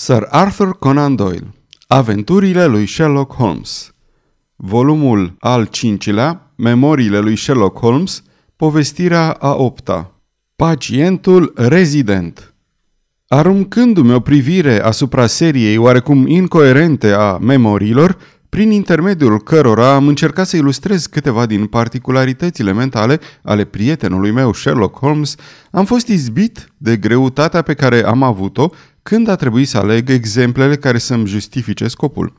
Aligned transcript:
Sir 0.00 0.26
Arthur 0.30 0.78
Conan 0.78 1.14
Doyle 1.14 1.54
Aventurile 1.86 2.66
lui 2.66 2.86
Sherlock 2.86 3.34
Holmes. 3.34 3.94
Volumul 4.56 5.36
al 5.38 5.64
cincilea 5.64 6.52
Memoriile 6.56 7.18
lui 7.18 7.34
Sherlock 7.34 7.78
Holmes 7.78 8.22
Povestirea 8.56 9.30
a 9.30 9.54
opta. 9.54 10.20
Pacientul 10.56 11.52
rezident. 11.56 12.54
Aruncându-mi 13.28 14.12
o 14.12 14.20
privire 14.20 14.82
asupra 14.82 15.26
seriei 15.26 15.76
oarecum 15.76 16.26
incoerente 16.26 17.12
a 17.12 17.38
memoriilor, 17.38 18.18
prin 18.48 18.70
intermediul 18.70 19.42
cărora 19.42 19.94
am 19.94 20.08
încercat 20.08 20.46
să 20.46 20.56
ilustrez 20.56 21.06
câteva 21.06 21.46
din 21.46 21.66
particularitățile 21.66 22.72
mentale 22.72 23.20
ale 23.42 23.64
prietenului 23.64 24.30
meu 24.30 24.52
Sherlock 24.52 24.98
Holmes, 24.98 25.34
am 25.70 25.84
fost 25.84 26.08
izbit 26.08 26.72
de 26.76 26.96
greutatea 26.96 27.62
pe 27.62 27.74
care 27.74 28.04
am 28.04 28.22
avut-o 28.22 28.70
când 29.08 29.28
a 29.28 29.34
trebuit 29.34 29.68
să 29.68 29.78
aleg 29.78 30.10
exemplele 30.10 30.76
care 30.76 30.98
să-mi 30.98 31.26
justifice 31.26 31.88
scopul. 31.88 32.32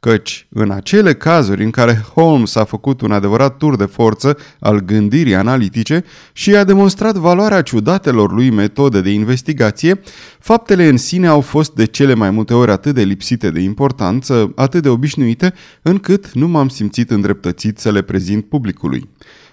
Căci, 0.00 0.46
în 0.50 0.70
acele 0.70 1.14
cazuri 1.14 1.64
în 1.64 1.70
care 1.70 2.04
Holmes 2.14 2.54
a 2.54 2.64
făcut 2.64 3.00
un 3.00 3.12
adevărat 3.12 3.56
tur 3.56 3.76
de 3.76 3.84
forță 3.84 4.36
al 4.60 4.80
gândirii 4.80 5.34
analitice 5.34 6.04
și 6.32 6.56
a 6.56 6.64
demonstrat 6.64 7.14
valoarea 7.14 7.62
ciudatelor 7.62 8.32
lui 8.32 8.50
metode 8.50 9.00
de 9.00 9.10
investigație, 9.10 10.00
faptele 10.38 10.88
în 10.88 10.96
sine 10.96 11.26
au 11.26 11.40
fost 11.40 11.74
de 11.74 11.84
cele 11.84 12.14
mai 12.14 12.30
multe 12.30 12.54
ori 12.54 12.70
atât 12.70 12.94
de 12.94 13.02
lipsite 13.02 13.50
de 13.50 13.60
importanță, 13.60 14.52
atât 14.54 14.82
de 14.82 14.88
obișnuite, 14.88 15.54
încât 15.82 16.32
nu 16.32 16.48
m-am 16.48 16.68
simțit 16.68 17.10
îndreptățit 17.10 17.78
să 17.78 17.90
le 17.90 18.02
prezint 18.02 18.44
publicului. 18.44 19.08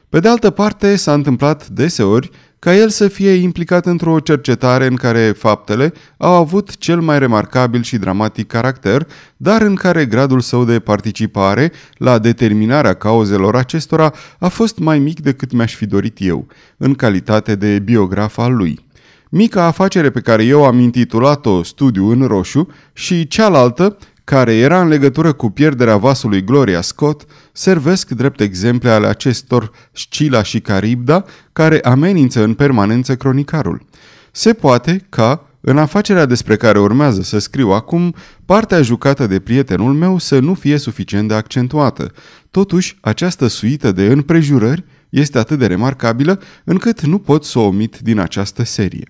Pe 0.09 0.19
de 0.19 0.27
altă 0.27 0.49
parte, 0.49 0.95
s-a 0.95 1.13
întâmplat 1.13 1.67
deseori 1.67 2.29
ca 2.63 2.75
el 2.75 2.89
să 2.89 3.07
fie 3.07 3.31
implicat 3.31 3.85
într-o 3.85 4.19
cercetare 4.19 4.85
în 4.85 4.95
care 4.95 5.31
faptele 5.31 5.93
au 6.17 6.33
avut 6.33 6.77
cel 6.77 7.01
mai 7.01 7.19
remarcabil 7.19 7.83
și 7.83 7.97
dramatic 7.97 8.47
caracter, 8.47 9.07
dar 9.37 9.61
în 9.61 9.75
care 9.75 10.05
gradul 10.05 10.39
său 10.39 10.65
de 10.65 10.79
participare 10.79 11.71
la 11.97 12.19
determinarea 12.19 12.93
cauzelor 12.93 13.55
acestora 13.55 14.13
a 14.39 14.47
fost 14.47 14.77
mai 14.77 14.99
mic 14.99 15.19
decât 15.19 15.51
mi-aș 15.51 15.75
fi 15.75 15.85
dorit 15.85 16.17
eu, 16.21 16.47
în 16.77 16.93
calitate 16.93 17.55
de 17.55 17.79
biograf 17.79 18.37
al 18.37 18.55
lui. 18.55 18.85
Mica 19.29 19.63
afacere 19.63 20.09
pe 20.09 20.19
care 20.19 20.43
eu 20.43 20.65
am 20.65 20.79
intitulat-o 20.79 21.63
Studiu 21.63 22.09
în 22.09 22.27
roșu 22.27 22.67
și 22.93 23.27
cealaltă 23.27 23.97
care 24.23 24.53
era 24.53 24.81
în 24.81 24.87
legătură 24.87 25.33
cu 25.33 25.49
pierderea 25.49 25.97
vasului 25.97 26.43
Gloria 26.43 26.81
Scott, 26.81 27.25
servesc 27.51 28.09
drept 28.09 28.39
exemple 28.39 28.89
ale 28.89 29.07
acestor 29.07 29.71
Scila 29.91 30.43
și 30.43 30.59
Caribda, 30.59 31.25
care 31.53 31.79
amenință 31.81 32.43
în 32.43 32.53
permanență 32.53 33.15
cronicarul. 33.15 33.85
Se 34.31 34.53
poate 34.53 35.05
ca, 35.09 35.47
în 35.61 35.77
afacerea 35.77 36.25
despre 36.25 36.55
care 36.55 36.79
urmează 36.79 37.21
să 37.21 37.39
scriu 37.39 37.69
acum, 37.69 38.15
partea 38.45 38.81
jucată 38.81 39.27
de 39.27 39.39
prietenul 39.39 39.93
meu 39.93 40.17
să 40.17 40.39
nu 40.39 40.53
fie 40.53 40.77
suficient 40.77 41.27
de 41.27 41.33
accentuată. 41.33 42.11
Totuși, 42.51 42.97
această 43.01 43.47
suită 43.47 43.91
de 43.91 44.05
împrejurări 44.05 44.83
este 45.09 45.37
atât 45.37 45.59
de 45.59 45.65
remarcabilă 45.65 46.41
încât 46.63 47.01
nu 47.01 47.19
pot 47.19 47.43
să 47.43 47.59
o 47.59 47.63
omit 47.63 47.97
din 47.99 48.19
această 48.19 48.63
serie. 48.63 49.05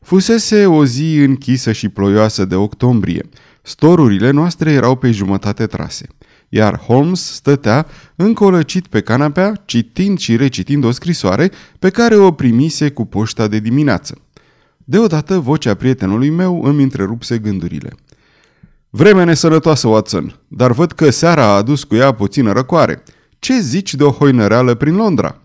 Fusese 0.00 0.66
o 0.66 0.84
zi 0.84 1.16
închisă 1.16 1.72
și 1.72 1.88
ploioasă 1.88 2.44
de 2.44 2.54
octombrie. 2.54 3.28
Storurile 3.68 4.30
noastre 4.30 4.72
erau 4.72 4.96
pe 4.96 5.10
jumătate 5.10 5.66
trase, 5.66 6.06
iar 6.48 6.78
Holmes 6.78 7.34
stătea 7.34 7.86
încolăcit 8.16 8.86
pe 8.86 9.00
canapea, 9.00 9.62
citind 9.64 10.18
și 10.18 10.36
recitind 10.36 10.84
o 10.84 10.90
scrisoare 10.90 11.50
pe 11.78 11.90
care 11.90 12.16
o 12.16 12.32
primise 12.32 12.90
cu 12.90 13.04
poșta 13.04 13.46
de 13.48 13.58
dimineață. 13.58 14.18
Deodată 14.76 15.38
vocea 15.38 15.74
prietenului 15.74 16.30
meu 16.30 16.62
îmi 16.64 16.82
întrerupse 16.82 17.38
gândurile. 17.38 17.92
Vreme 18.90 19.24
nesănătoasă, 19.24 19.88
Watson, 19.88 20.40
dar 20.48 20.72
văd 20.72 20.92
că 20.92 21.10
seara 21.10 21.44
a 21.44 21.56
adus 21.56 21.84
cu 21.84 21.94
ea 21.94 22.12
puțină 22.12 22.52
răcoare. 22.52 23.02
Ce 23.38 23.60
zici 23.60 23.94
de 23.94 24.04
o 24.04 24.10
hoinăreală 24.10 24.74
prin 24.74 24.94
Londra?" 24.94 25.40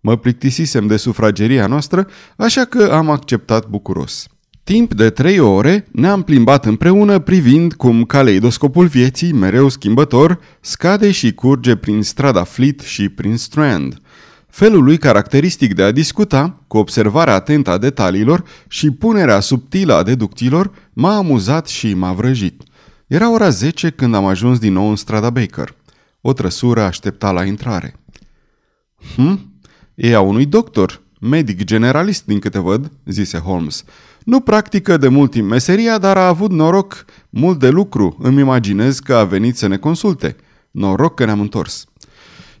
Mă 0.00 0.16
plictisisem 0.16 0.86
de 0.86 0.96
sufrageria 0.96 1.66
noastră, 1.66 2.06
așa 2.36 2.64
că 2.64 2.90
am 2.92 3.10
acceptat 3.10 3.68
bucuros. 3.68 4.26
Timp 4.68 4.94
de 4.94 5.10
trei 5.10 5.38
ore 5.38 5.86
ne-am 5.92 6.22
plimbat 6.22 6.64
împreună 6.64 7.18
privind 7.18 7.74
cum 7.74 8.04
caleidoscopul 8.04 8.86
vieții, 8.86 9.32
mereu 9.32 9.68
schimbător, 9.68 10.40
scade 10.60 11.10
și 11.10 11.34
curge 11.34 11.76
prin 11.76 12.02
strada 12.02 12.44
Fleet 12.44 12.80
și 12.80 13.08
prin 13.08 13.36
Strand. 13.36 14.00
Felul 14.48 14.84
lui 14.84 14.98
caracteristic 14.98 15.74
de 15.74 15.82
a 15.82 15.90
discuta, 15.90 16.60
cu 16.66 16.76
observarea 16.76 17.34
atentă 17.34 17.70
a 17.70 17.78
detaliilor 17.78 18.44
și 18.66 18.90
punerea 18.90 19.40
subtilă 19.40 19.94
a 19.94 20.02
deducțiilor, 20.02 20.70
m-a 20.92 21.16
amuzat 21.16 21.66
și 21.66 21.94
m-a 21.94 22.12
vrăjit. 22.12 22.62
Era 23.06 23.32
ora 23.32 23.48
10 23.48 23.90
când 23.90 24.14
am 24.14 24.26
ajuns 24.26 24.58
din 24.58 24.72
nou 24.72 24.88
în 24.88 24.96
strada 24.96 25.30
Baker. 25.30 25.74
O 26.20 26.32
trăsură 26.32 26.82
aștepta 26.82 27.30
la 27.30 27.44
intrare. 27.44 27.94
Hm? 29.14 29.60
E 29.94 30.14
a 30.14 30.20
unui 30.20 30.46
doctor, 30.46 31.00
medic 31.20 31.64
generalist 31.64 32.24
din 32.24 32.38
câte 32.38 32.58
văd, 32.58 32.90
zise 33.04 33.38
Holmes. 33.38 33.84
Nu 34.28 34.40
practică 34.40 34.96
de 34.96 35.08
mult 35.08 35.30
timp 35.30 35.48
meseria, 35.48 35.98
dar 35.98 36.16
a 36.16 36.26
avut 36.26 36.50
noroc 36.50 37.04
mult 37.30 37.58
de 37.58 37.68
lucru. 37.68 38.16
Îmi 38.22 38.40
imaginez 38.40 38.98
că 38.98 39.14
a 39.14 39.24
venit 39.24 39.56
să 39.56 39.66
ne 39.66 39.76
consulte. 39.76 40.36
Noroc 40.70 41.14
că 41.14 41.24
ne-am 41.24 41.40
întors. 41.40 41.84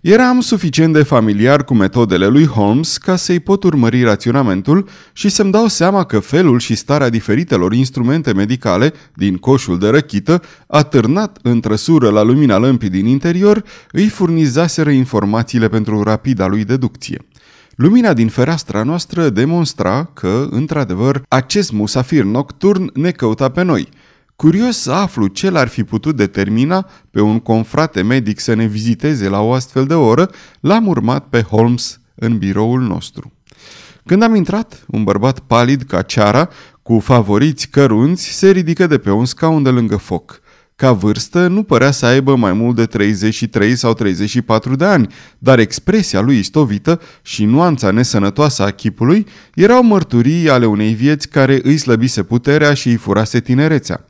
Eram 0.00 0.40
suficient 0.40 0.92
de 0.92 1.02
familiar 1.02 1.64
cu 1.64 1.74
metodele 1.74 2.26
lui 2.26 2.46
Holmes 2.46 2.96
ca 2.96 3.16
să-i 3.16 3.40
pot 3.40 3.62
urmări 3.62 4.02
raționamentul 4.02 4.88
și 5.12 5.28
să-mi 5.28 5.52
dau 5.52 5.66
seama 5.66 6.04
că 6.04 6.18
felul 6.18 6.58
și 6.58 6.74
starea 6.74 7.08
diferitelor 7.08 7.72
instrumente 7.72 8.32
medicale 8.32 8.92
din 9.14 9.36
coșul 9.36 9.78
de 9.78 9.88
răchită, 9.88 10.42
atârnat 10.66 11.38
în 11.42 11.60
trăsură 11.60 12.10
la 12.10 12.22
lumina 12.22 12.58
lămpii 12.58 12.88
din 12.88 13.06
interior, 13.06 13.64
îi 13.92 14.08
furnizaseră 14.08 14.90
informațiile 14.90 15.68
pentru 15.68 16.02
rapida 16.02 16.46
lui 16.46 16.64
deducție. 16.64 17.26
Lumina 17.78 18.12
din 18.12 18.28
fereastra 18.28 18.82
noastră 18.82 19.28
demonstra 19.28 20.04
că, 20.04 20.48
într-adevăr, 20.50 21.22
acest 21.28 21.72
musafir 21.72 22.24
nocturn 22.24 22.90
ne 22.94 23.10
căuta 23.10 23.48
pe 23.48 23.62
noi. 23.62 23.88
Curios 24.36 24.78
să 24.78 24.92
aflu 24.92 25.26
ce 25.26 25.50
l-ar 25.50 25.68
fi 25.68 25.84
putut 25.84 26.16
determina 26.16 26.88
pe 27.10 27.20
un 27.20 27.40
confrate 27.40 28.02
medic 28.02 28.40
să 28.40 28.54
ne 28.54 28.66
viziteze 28.66 29.28
la 29.28 29.40
o 29.40 29.52
astfel 29.52 29.86
de 29.86 29.94
oră, 29.94 30.30
l-am 30.60 30.86
urmat 30.86 31.26
pe 31.28 31.42
Holmes 31.42 32.00
în 32.14 32.38
biroul 32.38 32.80
nostru. 32.80 33.32
Când 34.06 34.22
am 34.22 34.34
intrat, 34.34 34.84
un 34.86 35.04
bărbat 35.04 35.38
palid 35.38 35.82
ca 35.82 36.02
ceara, 36.02 36.48
cu 36.82 36.98
favoriți 36.98 37.68
cărunți, 37.68 38.28
se 38.28 38.50
ridică 38.50 38.86
de 38.86 38.98
pe 38.98 39.10
un 39.10 39.24
scaun 39.24 39.62
de 39.62 39.70
lângă 39.70 39.96
foc– 39.96 40.40
ca 40.78 40.92
vârstă 40.92 41.46
nu 41.46 41.62
părea 41.62 41.90
să 41.90 42.06
aibă 42.06 42.36
mai 42.36 42.52
mult 42.52 42.76
de 42.76 42.86
33 42.86 43.76
sau 43.76 43.94
34 43.94 44.76
de 44.76 44.84
ani, 44.84 45.14
dar 45.38 45.58
expresia 45.58 46.20
lui 46.20 46.38
istovită 46.38 47.00
și 47.22 47.44
nuanța 47.44 47.90
nesănătoasă 47.90 48.62
a 48.62 48.70
chipului 48.70 49.26
erau 49.54 49.82
mărturii 49.82 50.50
ale 50.50 50.66
unei 50.66 50.92
vieți 50.94 51.28
care 51.28 51.60
îi 51.62 51.76
slăbise 51.76 52.22
puterea 52.22 52.74
și 52.74 52.88
îi 52.88 52.96
furase 52.96 53.40
tinerețea. 53.40 54.04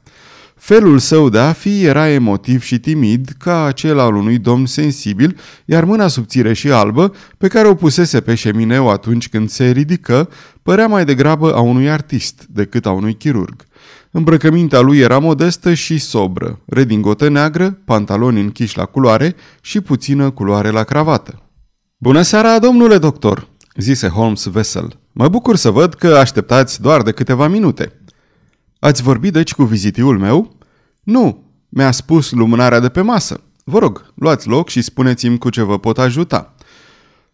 Felul 0.59 0.99
său 0.99 1.29
de 1.29 1.39
a 1.39 1.53
fi 1.53 1.85
era 1.85 2.09
emotiv 2.09 2.63
și 2.63 2.79
timid, 2.79 3.31
ca 3.39 3.65
acela 3.65 4.03
al 4.03 4.15
unui 4.15 4.39
domn 4.39 4.67
sensibil, 4.67 5.39
iar 5.65 5.85
mâna 5.85 6.09
subțire 6.09 6.53
și 6.53 6.71
albă, 6.71 7.15
pe 7.39 7.49
care 7.49 7.69
o 7.69 7.75
pusese 7.75 8.21
pe 8.21 8.35
șemineu 8.35 8.91
atunci 8.91 9.29
când 9.29 9.49
se 9.49 9.71
ridică, 9.71 10.29
părea 10.69 10.87
mai 10.87 11.05
degrabă 11.05 11.55
a 11.55 11.61
unui 11.61 11.91
artist 11.91 12.47
decât 12.49 12.87
a 12.87 12.91
unui 12.91 13.15
chirurg. 13.15 13.65
Îmbrăcămintea 14.11 14.81
lui 14.81 14.99
era 14.99 15.19
modestă 15.19 15.75
și 15.75 15.99
sobră, 15.99 16.61
redingotă 16.67 17.29
neagră, 17.29 17.71
pantaloni 17.85 18.41
închiși 18.41 18.77
la 18.77 18.85
culoare 18.85 19.35
și 19.61 19.81
puțină 19.81 20.31
culoare 20.31 20.71
la 20.71 20.83
cravată. 20.83 21.43
Bună 21.97 22.23
seara, 22.23 22.59
domnule 22.59 22.99
doctor!" 22.99 23.49
zise 23.77 24.09
Holmes 24.09 24.45
vesel. 24.45 24.99
Mă 25.13 25.29
bucur 25.29 25.57
să 25.57 25.71
văd 25.71 25.95
că 25.95 26.17
așteptați 26.17 26.81
doar 26.81 27.03
de 27.03 27.13
câteva 27.13 27.49
minute." 27.49 27.93
Ați 28.79 29.03
vorbit 29.03 29.33
deci 29.33 29.55
cu 29.55 29.63
vizitiul 29.63 30.19
meu?" 30.19 30.57
Nu, 31.03 31.45
mi-a 31.69 31.91
spus 31.91 32.31
lumânarea 32.31 32.81
de 32.81 32.89
pe 32.89 33.01
masă. 33.01 33.41
Vă 33.65 33.79
rog, 33.79 34.13
luați 34.15 34.49
loc 34.49 34.69
și 34.69 34.83
spuneți-mi 34.83 35.39
cu 35.39 35.51
ce 35.51 35.63
vă 35.63 35.79
pot 35.79 35.99
ajuta." 35.99 36.55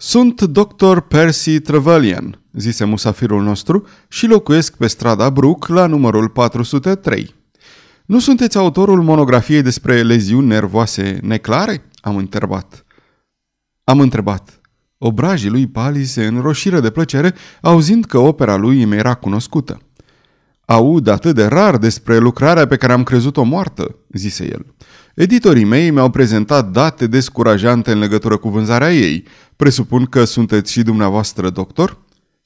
Sunt 0.06 0.42
dr. 0.42 0.98
Percy 0.98 1.60
Trevelyan, 1.60 2.40
zise 2.52 2.84
musafirul 2.84 3.42
nostru, 3.42 3.86
și 4.08 4.26
locuiesc 4.26 4.76
pe 4.76 4.86
strada 4.86 5.30
Brook 5.30 5.66
la 5.66 5.86
numărul 5.86 6.28
403. 6.28 7.34
Nu 8.06 8.18
sunteți 8.18 8.56
autorul 8.56 9.02
monografiei 9.02 9.62
despre 9.62 10.02
leziuni 10.02 10.46
nervoase 10.46 11.18
neclare? 11.22 11.90
Am 12.00 12.16
întrebat. 12.16 12.84
Am 13.84 14.00
întrebat. 14.00 14.60
Obrajii 14.98 15.50
lui 15.50 15.66
Pali 15.66 16.04
se 16.04 16.26
înroșiră 16.26 16.80
de 16.80 16.90
plăcere, 16.90 17.34
auzind 17.60 18.04
că 18.04 18.18
opera 18.18 18.56
lui 18.56 18.82
îmi 18.82 18.96
era 18.96 19.14
cunoscută. 19.14 19.78
Aud 20.66 21.06
atât 21.06 21.34
de 21.34 21.44
rar 21.44 21.76
despre 21.76 22.18
lucrarea 22.18 22.66
pe 22.66 22.76
care 22.76 22.92
am 22.92 23.02
crezut-o 23.02 23.42
moartă, 23.42 23.96
zise 24.12 24.44
el. 24.44 24.66
Editorii 25.14 25.64
mei 25.64 25.90
mi-au 25.90 26.10
prezentat 26.10 26.70
date 26.70 27.06
descurajante 27.06 27.92
în 27.92 27.98
legătură 27.98 28.36
cu 28.36 28.48
vânzarea 28.48 28.92
ei. 28.92 29.24
Presupun 29.64 30.04
că 30.04 30.24
sunteți 30.24 30.72
și 30.72 30.82
dumneavoastră 30.82 31.50
doctor? 31.50 31.98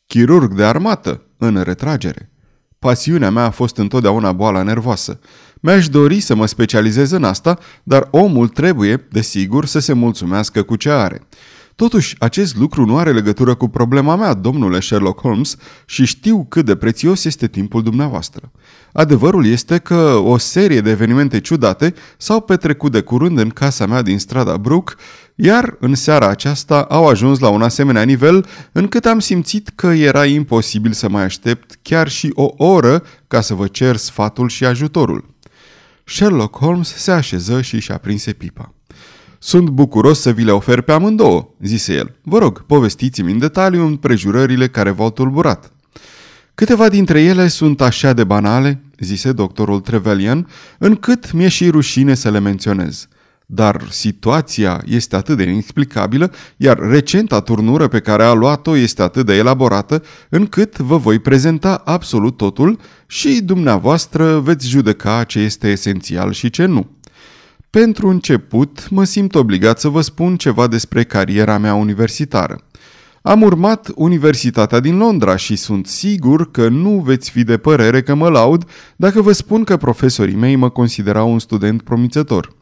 Chirurg 0.06 0.54
de 0.54 0.64
armată, 0.64 1.22
în 1.36 1.62
retragere. 1.62 2.30
Pasiunea 2.78 3.30
mea 3.30 3.44
a 3.44 3.50
fost 3.50 3.76
întotdeauna 3.76 4.32
boala 4.32 4.62
nervoasă. 4.62 5.18
Mi-aș 5.60 5.88
dori 5.88 6.20
să 6.20 6.34
mă 6.34 6.46
specializez 6.46 7.10
în 7.10 7.24
asta, 7.24 7.58
dar 7.82 8.08
omul 8.10 8.48
trebuie, 8.48 9.06
desigur, 9.10 9.66
să 9.66 9.78
se 9.78 9.92
mulțumească 9.92 10.62
cu 10.62 10.76
ce 10.76 10.90
are. 10.90 11.26
Totuși, 11.78 12.16
acest 12.19 12.56
lucru 12.56 12.84
nu 12.84 12.96
are 12.96 13.12
legătură 13.12 13.54
cu 13.54 13.69
problema 13.69 14.16
mea, 14.16 14.34
domnule 14.34 14.80
Sherlock 14.80 15.20
Holmes, 15.20 15.56
și 15.86 16.06
știu 16.06 16.46
cât 16.48 16.64
de 16.64 16.76
prețios 16.76 17.25
este 17.25 17.46
timpul 17.46 17.82
dumneavoastră. 17.82 18.50
Adevărul 18.92 19.46
este 19.46 19.78
că 19.78 20.20
o 20.25 20.38
serie 20.38 20.80
de 20.80 20.90
evenimente 20.90 21.40
ciudate 21.40 21.94
s-au 22.16 22.40
petrecut 22.40 22.92
de 22.92 23.00
curând 23.00 23.38
în 23.38 23.48
casa 23.48 23.86
mea 23.86 24.02
din 24.02 24.19
strada 24.19 24.56
Brook, 24.56 24.96
iar 25.34 25.76
în 25.80 25.94
seara 25.94 26.28
aceasta 26.28 26.82
au 26.82 27.06
ajuns 27.06 27.38
la 27.38 27.48
un 27.48 27.62
asemenea 27.62 28.02
nivel 28.02 28.46
încât 28.72 29.06
am 29.06 29.19
simțit 29.19 29.69
că 29.75 29.86
era 29.86 30.25
imposibil 30.25 30.92
să 30.92 31.08
mai 31.08 31.22
aștept 31.22 31.78
chiar 31.82 32.08
și 32.08 32.30
o 32.34 32.48
oră 32.56 33.02
ca 33.28 33.40
să 33.40 33.54
vă 33.54 33.66
cer 33.66 33.96
sfatul 33.96 34.48
și 34.48 34.64
ajutorul. 34.64 35.34
Sherlock 36.04 36.58
Holmes 36.58 36.94
se 36.94 37.10
așeză 37.10 37.62
și 37.62 37.80
și-a 37.80 37.98
prinse 37.98 38.32
pipa. 38.32 38.72
Sunt 39.38 39.69
bucuros 39.69 40.20
să 40.20 40.31
vi 40.31 40.44
le 40.44 40.50
ofer 40.50 40.81
pe 40.81 40.93
amândouă, 40.93 41.49
zise 41.62 41.94
el. 41.94 42.14
Vă 42.23 42.38
rog, 42.38 42.64
povestiți-mi 42.67 43.32
în 43.32 43.38
detaliu 43.38 43.87
împrejurările 43.87 44.69
care 44.69 44.90
v-au 44.90 45.11
tulburat. 45.11 45.73
Câteva 46.55 46.88
dintre 46.88 47.23
ele 47.23 47.49
sunt 47.49 47.81
așa 47.81 48.12
de 48.12 48.25
banale, 48.25 48.82
zise 48.99 49.32
doctorul 49.32 49.81
Trevelyan, 49.81 50.49
încât 50.79 51.32
mi-e 51.32 51.49
și 51.49 51.70
rușine 51.70 52.14
să 52.14 52.31
le 52.31 52.38
menționez. 52.38 53.08
Dar 53.46 53.87
situația 53.90 54.82
este 54.87 55.17
atât 55.17 55.37
de 55.37 55.43
inexplicabilă, 55.43 56.32
iar 56.56 56.79
recenta 56.79 57.40
turnură 57.40 57.88
pe 57.88 58.00
care 58.00 58.25
a 58.25 58.32
luat-o 58.32 58.76
este 58.76 59.02
atât 59.02 59.26
de 59.26 59.35
elaborată, 59.35 60.02
încât 60.29 60.79
vă 60.79 60.96
voi 60.96 61.19
prezenta 61.19 61.82
absolut 61.85 62.37
totul 62.37 62.79
și 63.06 63.40
dumneavoastră 63.43 64.38
veți 64.38 64.69
judeca 64.69 65.25
ce 65.25 65.38
este 65.38 65.69
esențial 65.69 66.32
și 66.32 66.50
ce 66.50 66.64
nu. 66.64 66.97
Pentru 67.70 68.08
început, 68.08 68.88
mă 68.90 69.04
simt 69.04 69.34
obligat 69.34 69.80
să 69.80 69.88
vă 69.88 70.00
spun 70.00 70.36
ceva 70.36 70.66
despre 70.66 71.04
cariera 71.04 71.58
mea 71.58 71.74
universitară. 71.74 72.60
Am 73.22 73.42
urmat 73.42 73.90
Universitatea 73.94 74.80
din 74.80 74.96
Londra 74.96 75.36
și 75.36 75.56
sunt 75.56 75.86
sigur 75.86 76.50
că 76.50 76.68
nu 76.68 76.90
veți 76.90 77.30
fi 77.30 77.44
de 77.44 77.56
părere 77.56 78.02
că 78.02 78.14
mă 78.14 78.28
laud 78.28 78.64
dacă 78.96 79.22
vă 79.22 79.32
spun 79.32 79.64
că 79.64 79.76
profesorii 79.76 80.34
mei 80.34 80.56
mă 80.56 80.68
considerau 80.68 81.32
un 81.32 81.38
student 81.38 81.82
promițător. 81.82 82.52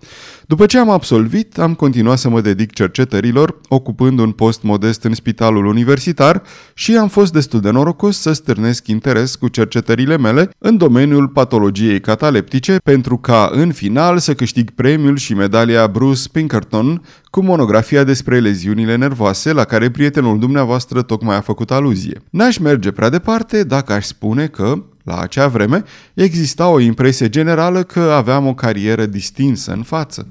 După 0.48 0.66
ce 0.66 0.78
am 0.78 0.90
absolvit, 0.90 1.58
am 1.58 1.74
continuat 1.74 2.18
să 2.18 2.28
mă 2.28 2.40
dedic 2.40 2.72
cercetărilor, 2.72 3.60
ocupând 3.68 4.18
un 4.18 4.32
post 4.32 4.62
modest 4.62 5.04
în 5.04 5.14
spitalul 5.14 5.66
universitar 5.66 6.42
și 6.74 6.96
am 6.96 7.08
fost 7.08 7.32
destul 7.32 7.60
de 7.60 7.70
norocos 7.70 8.18
să 8.18 8.32
stârnesc 8.32 8.86
interes 8.86 9.34
cu 9.34 9.48
cercetările 9.48 10.16
mele 10.16 10.50
în 10.58 10.76
domeniul 10.76 11.28
patologiei 11.28 12.00
cataleptice 12.00 12.76
pentru 12.84 13.16
ca, 13.16 13.50
în 13.52 13.72
final, 13.72 14.18
să 14.18 14.34
câștig 14.34 14.70
premiul 14.70 15.16
și 15.16 15.34
medalia 15.34 15.86
Bruce 15.86 16.28
Pinkerton 16.32 17.02
cu 17.24 17.42
monografia 17.42 18.04
despre 18.04 18.38
leziunile 18.38 18.96
nervoase 18.96 19.52
la 19.52 19.64
care 19.64 19.90
prietenul 19.90 20.38
dumneavoastră 20.38 21.02
tocmai 21.02 21.36
a 21.36 21.40
făcut 21.40 21.70
aluzie. 21.70 22.22
N-aș 22.30 22.56
merge 22.56 22.90
prea 22.90 23.08
departe 23.08 23.64
dacă 23.64 23.92
aș 23.92 24.04
spune 24.04 24.46
că, 24.46 24.82
la 25.06 25.18
acea 25.20 25.48
vreme, 25.48 25.84
exista 26.14 26.68
o 26.68 26.80
impresie 26.80 27.28
generală 27.28 27.82
că 27.82 28.00
aveam 28.00 28.46
o 28.46 28.54
carieră 28.54 29.06
distinsă 29.06 29.72
în 29.72 29.82
față. 29.82 30.28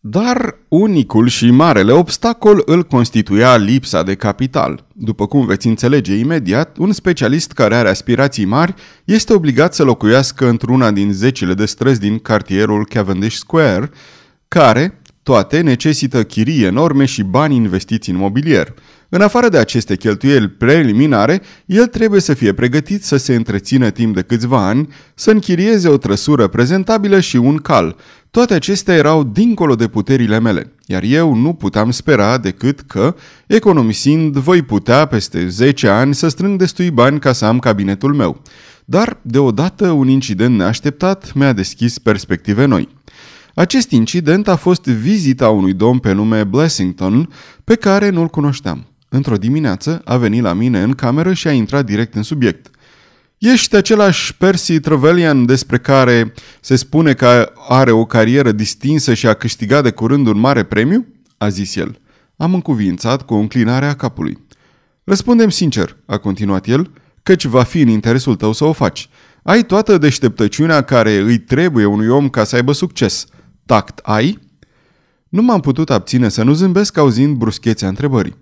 Dar 0.00 0.58
unicul 0.68 1.28
și 1.28 1.50
marele 1.50 1.92
obstacol 1.92 2.62
îl 2.64 2.82
constituia 2.82 3.56
lipsa 3.56 4.02
de 4.02 4.14
capital. 4.14 4.86
După 4.92 5.26
cum 5.26 5.46
veți 5.46 5.66
înțelege 5.66 6.14
imediat, 6.14 6.76
un 6.76 6.92
specialist 6.92 7.52
care 7.52 7.74
are 7.74 7.88
aspirații 7.88 8.44
mari 8.44 8.74
este 9.04 9.32
obligat 9.32 9.74
să 9.74 9.84
locuiască 9.84 10.48
într-una 10.48 10.90
din 10.90 11.12
zecile 11.12 11.54
de 11.54 11.66
străzi 11.66 12.00
din 12.00 12.18
cartierul 12.18 12.86
Cavendish 12.86 13.36
Square, 13.36 13.90
care, 14.48 15.00
toate, 15.22 15.60
necesită 15.60 16.24
chirii 16.24 16.64
enorme 16.64 17.04
și 17.04 17.22
bani 17.22 17.54
investiți 17.54 18.10
în 18.10 18.16
mobilier– 18.16 18.74
în 19.08 19.20
afară 19.20 19.48
de 19.48 19.58
aceste 19.58 19.96
cheltuieli 19.96 20.48
preliminare, 20.48 21.42
el 21.66 21.86
trebuie 21.86 22.20
să 22.20 22.34
fie 22.34 22.52
pregătit 22.52 23.04
să 23.04 23.16
se 23.16 23.34
întrețină 23.34 23.90
timp 23.90 24.14
de 24.14 24.22
câțiva 24.22 24.66
ani, 24.66 24.88
să 25.14 25.30
închirieze 25.30 25.88
o 25.88 25.96
trăsură 25.96 26.46
prezentabilă 26.46 27.20
și 27.20 27.36
un 27.36 27.56
cal. 27.56 27.96
Toate 28.30 28.54
acestea 28.54 28.94
erau 28.94 29.24
dincolo 29.24 29.74
de 29.74 29.88
puterile 29.88 30.40
mele, 30.40 30.72
iar 30.86 31.02
eu 31.02 31.34
nu 31.34 31.52
puteam 31.52 31.90
spera 31.90 32.38
decât 32.38 32.80
că, 32.80 33.14
economisind, 33.46 34.36
voi 34.36 34.62
putea 34.62 35.04
peste 35.04 35.48
10 35.48 35.88
ani 35.88 36.14
să 36.14 36.28
strâng 36.28 36.58
destui 36.58 36.90
bani 36.90 37.18
ca 37.18 37.32
să 37.32 37.44
am 37.44 37.58
cabinetul 37.58 38.14
meu. 38.14 38.42
Dar, 38.84 39.18
deodată, 39.22 39.90
un 39.90 40.08
incident 40.08 40.56
neașteptat 40.56 41.32
mi-a 41.34 41.52
deschis 41.52 41.98
perspective 41.98 42.64
noi. 42.64 42.88
Acest 43.54 43.90
incident 43.90 44.48
a 44.48 44.56
fost 44.56 44.84
vizita 44.84 45.48
unui 45.48 45.72
domn 45.72 45.98
pe 45.98 46.12
nume 46.12 46.44
Blessington, 46.44 47.28
pe 47.64 47.74
care 47.74 48.08
nu-l 48.08 48.28
cunoșteam. 48.28 48.86
Într-o 49.16 49.36
dimineață 49.36 50.02
a 50.04 50.16
venit 50.16 50.42
la 50.42 50.52
mine 50.52 50.82
în 50.82 50.92
cameră 50.92 51.32
și 51.32 51.48
a 51.48 51.52
intrat 51.52 51.84
direct 51.84 52.14
în 52.14 52.22
subiect. 52.22 52.70
Ești 53.38 53.76
același 53.76 54.36
Percy 54.36 54.80
Trevelyan 54.80 55.46
despre 55.46 55.78
care 55.78 56.32
se 56.60 56.76
spune 56.76 57.14
că 57.14 57.52
are 57.68 57.90
o 57.90 58.04
carieră 58.04 58.52
distinsă 58.52 59.14
și 59.14 59.26
a 59.26 59.34
câștigat 59.34 59.82
de 59.82 59.90
curând 59.90 60.26
un 60.26 60.38
mare 60.38 60.62
premiu? 60.62 61.06
a 61.38 61.48
zis 61.48 61.76
el. 61.76 62.00
Am 62.36 62.54
încuvințat 62.54 63.22
cu 63.22 63.34
o 63.34 63.36
înclinare 63.36 63.86
a 63.86 63.94
capului. 63.94 64.38
Răspundem 65.04 65.48
sincer, 65.48 65.96
a 66.06 66.16
continuat 66.16 66.66
el, 66.66 66.90
căci 67.22 67.44
va 67.44 67.62
fi 67.62 67.80
în 67.80 67.88
interesul 67.88 68.34
tău 68.34 68.52
să 68.52 68.64
o 68.64 68.72
faci. 68.72 69.08
Ai 69.42 69.64
toată 69.64 69.98
deșteptăciunea 69.98 70.82
care 70.82 71.16
îi 71.16 71.38
trebuie 71.38 71.84
unui 71.84 72.08
om 72.08 72.28
ca 72.28 72.44
să 72.44 72.56
aibă 72.56 72.72
succes. 72.72 73.26
Tact 73.66 73.98
ai? 74.02 74.38
Nu 75.28 75.42
m-am 75.42 75.60
putut 75.60 75.90
abține 75.90 76.28
să 76.28 76.42
nu 76.42 76.52
zâmbesc 76.52 76.96
auzind 76.96 77.36
bruschețea 77.36 77.88
întrebării. 77.88 78.36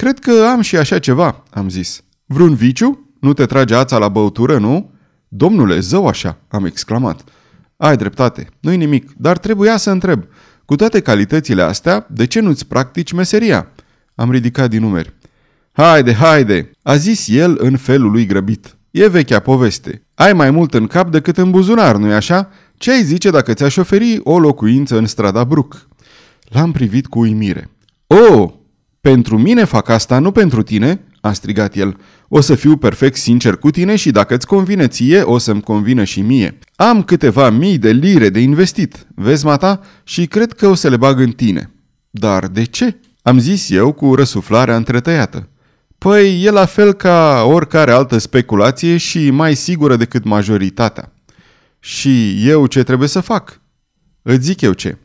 Cred 0.00 0.18
că 0.18 0.46
am 0.52 0.60
și 0.60 0.76
așa 0.76 0.98
ceva, 0.98 1.42
am 1.50 1.68
zis. 1.68 2.02
Vreun 2.26 2.54
viciu? 2.54 3.14
Nu 3.20 3.32
te 3.32 3.46
trage 3.46 3.74
ața 3.74 3.98
la 3.98 4.08
băutură, 4.08 4.58
nu? 4.58 4.90
Domnule, 5.28 5.80
zău 5.80 6.06
așa, 6.06 6.38
am 6.48 6.64
exclamat. 6.64 7.24
Ai 7.76 7.96
dreptate, 7.96 8.48
nu-i 8.60 8.76
nimic, 8.76 9.10
dar 9.16 9.38
trebuia 9.38 9.76
să 9.76 9.90
întreb. 9.90 10.24
Cu 10.64 10.76
toate 10.76 11.00
calitățile 11.00 11.62
astea, 11.62 12.06
de 12.10 12.26
ce 12.26 12.40
nu-ți 12.40 12.66
practici 12.66 13.12
meseria? 13.12 13.68
Am 14.14 14.30
ridicat 14.30 14.70
din 14.70 14.80
numeri. 14.80 15.12
Haide, 15.72 16.14
haide, 16.14 16.70
a 16.82 16.96
zis 16.96 17.28
el 17.28 17.56
în 17.60 17.76
felul 17.76 18.10
lui 18.10 18.26
grăbit. 18.26 18.76
E 18.90 19.08
vechea 19.08 19.38
poveste. 19.38 20.06
Ai 20.14 20.32
mai 20.32 20.50
mult 20.50 20.74
în 20.74 20.86
cap 20.86 21.10
decât 21.10 21.38
în 21.38 21.50
buzunar, 21.50 21.96
nu-i 21.96 22.14
așa? 22.14 22.50
Ce 22.74 22.90
ai 22.90 23.02
zice 23.02 23.30
dacă 23.30 23.54
ți-aș 23.54 23.76
oferi 23.76 24.20
o 24.22 24.38
locuință 24.38 24.98
în 24.98 25.06
strada 25.06 25.44
Brook? 25.44 25.88
L-am 26.48 26.72
privit 26.72 27.06
cu 27.06 27.18
uimire. 27.18 27.70
Oh, 28.06 28.58
pentru 29.00 29.38
mine 29.38 29.64
fac 29.64 29.88
asta, 29.88 30.18
nu 30.18 30.32
pentru 30.32 30.62
tine?" 30.62 31.04
a 31.20 31.32
strigat 31.32 31.76
el. 31.76 31.96
O 32.28 32.40
să 32.40 32.54
fiu 32.54 32.76
perfect 32.76 33.16
sincer 33.16 33.56
cu 33.56 33.70
tine 33.70 33.96
și 33.96 34.10
dacă 34.10 34.34
îți 34.34 34.46
convine 34.46 34.88
ție, 34.88 35.20
o 35.20 35.38
să-mi 35.38 35.62
convină 35.62 36.04
și 36.04 36.20
mie. 36.20 36.58
Am 36.76 37.02
câteva 37.02 37.50
mii 37.50 37.78
de 37.78 37.90
lire 37.90 38.28
de 38.28 38.40
investit, 38.40 39.06
vezi, 39.14 39.44
mata, 39.44 39.80
și 40.04 40.26
cred 40.26 40.52
că 40.52 40.66
o 40.66 40.74
să 40.74 40.88
le 40.88 40.96
bag 40.96 41.20
în 41.20 41.30
tine. 41.30 41.70
Dar 42.10 42.46
de 42.46 42.64
ce? 42.64 43.00
Am 43.22 43.38
zis 43.38 43.70
eu 43.70 43.92
cu 43.92 44.14
răsuflarea 44.14 44.76
întretăiată. 44.76 45.48
Păi 45.98 46.42
e 46.42 46.50
la 46.50 46.64
fel 46.64 46.92
ca 46.92 47.44
oricare 47.46 47.92
altă 47.92 48.18
speculație 48.18 48.96
și 48.96 49.30
mai 49.30 49.54
sigură 49.54 49.96
decât 49.96 50.24
majoritatea. 50.24 51.12
Și 51.78 52.46
eu 52.48 52.66
ce 52.66 52.82
trebuie 52.82 53.08
să 53.08 53.20
fac? 53.20 53.60
Îți 54.22 54.44
zic 54.44 54.60
eu 54.60 54.72
ce. 54.72 54.98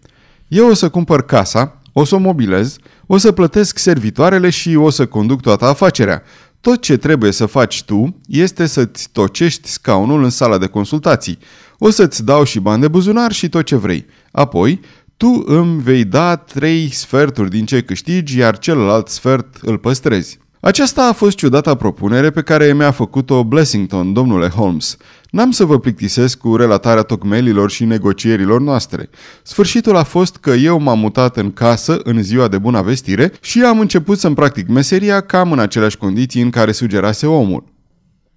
Eu 0.48 0.70
o 0.70 0.74
să 0.74 0.90
cumpăr 0.90 1.22
casa, 1.22 1.75
o 1.98 2.04
să 2.04 2.16
o 2.16 2.18
mobilez, 2.18 2.76
o 3.06 3.18
să 3.18 3.32
plătesc 3.32 3.78
servitoarele 3.78 4.50
și 4.50 4.76
o 4.76 4.90
să 4.90 5.06
conduc 5.06 5.42
toată 5.42 5.66
afacerea. 5.66 6.24
Tot 6.62 6.82
ce 6.82 6.98
trebuie 6.98 7.32
să 7.32 7.46
faci 7.46 7.84
tu 7.84 8.20
este 8.28 8.66
să-ți 8.66 9.10
tocești 9.12 9.68
scaunul 9.68 10.24
în 10.24 10.30
sala 10.30 10.58
de 10.58 10.68
consultații. 10.68 11.38
O 11.78 11.90
să-ți 11.90 12.26
dau 12.26 12.44
și 12.44 12.60
bani 12.60 12.82
de 12.82 12.88
buzunar 12.88 13.32
și 13.32 13.50
tot 13.50 13.66
ce 13.66 13.76
vrei. 13.76 14.06
Apoi, 14.32 14.80
tu 15.18 15.44
îmi 15.46 15.82
vei 15.82 16.04
da 16.04 16.36
trei 16.36 16.90
sferturi 16.92 17.50
din 17.50 17.66
ce 17.66 17.82
câștigi, 17.82 18.38
iar 18.38 18.58
celălalt 18.58 19.08
sfert 19.08 19.56
îl 19.62 19.78
păstrezi. 19.78 20.40
Aceasta 20.60 21.08
a 21.08 21.14
fost 21.14 21.38
ciudata 21.38 21.76
propunere 21.76 22.30
pe 22.30 22.42
care 22.42 22.74
mi-a 22.74 22.92
făcut-o 22.92 23.44
Blessington, 23.44 24.14
domnule 24.14 24.48
Holmes. 24.48 24.98
N-am 25.36 25.52
să 25.52 25.66
vă 25.66 25.80
plictisesc 25.80 26.38
cu 26.38 26.56
relatarea 26.56 27.02
tocmelilor 27.02 27.72
și 27.72 27.86
negocierilor 27.86 28.62
noastre. 28.62 29.10
Sfârșitul 29.44 29.96
a 29.96 30.04
fost 30.04 30.38
că 30.38 30.50
eu 30.50 30.80
m-am 30.80 31.00
mutat 31.00 31.38
în 31.38 31.52
casă 31.52 32.00
în 32.04 32.24
ziua 32.24 32.48
de 32.48 32.58
bună 32.58 32.82
vestire 32.82 33.32
și 33.42 33.62
am 33.64 33.80
început 33.80 34.20
să-mi 34.20 34.36
practic 34.36 34.68
meseria 34.68 35.22
cam 35.22 35.52
în 35.52 35.60
aceleași 35.60 35.98
condiții 35.98 36.42
în 36.42 36.50
care 36.50 36.72
sugerase 36.72 37.26
omul. 37.26 37.64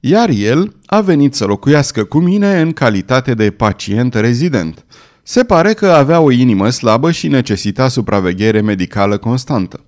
Iar 0.00 0.28
el 0.28 0.76
a 0.86 1.00
venit 1.00 1.34
să 1.34 1.44
locuiască 1.44 2.04
cu 2.04 2.18
mine 2.18 2.60
în 2.60 2.72
calitate 2.72 3.34
de 3.34 3.50
pacient 3.50 4.14
rezident. 4.14 4.84
Se 5.22 5.44
pare 5.44 5.72
că 5.72 5.86
avea 5.86 6.20
o 6.20 6.30
inimă 6.30 6.70
slabă 6.70 7.10
și 7.10 7.28
necesita 7.28 7.88
supraveghere 7.88 8.60
medicală 8.60 9.16
constantă 9.16 9.80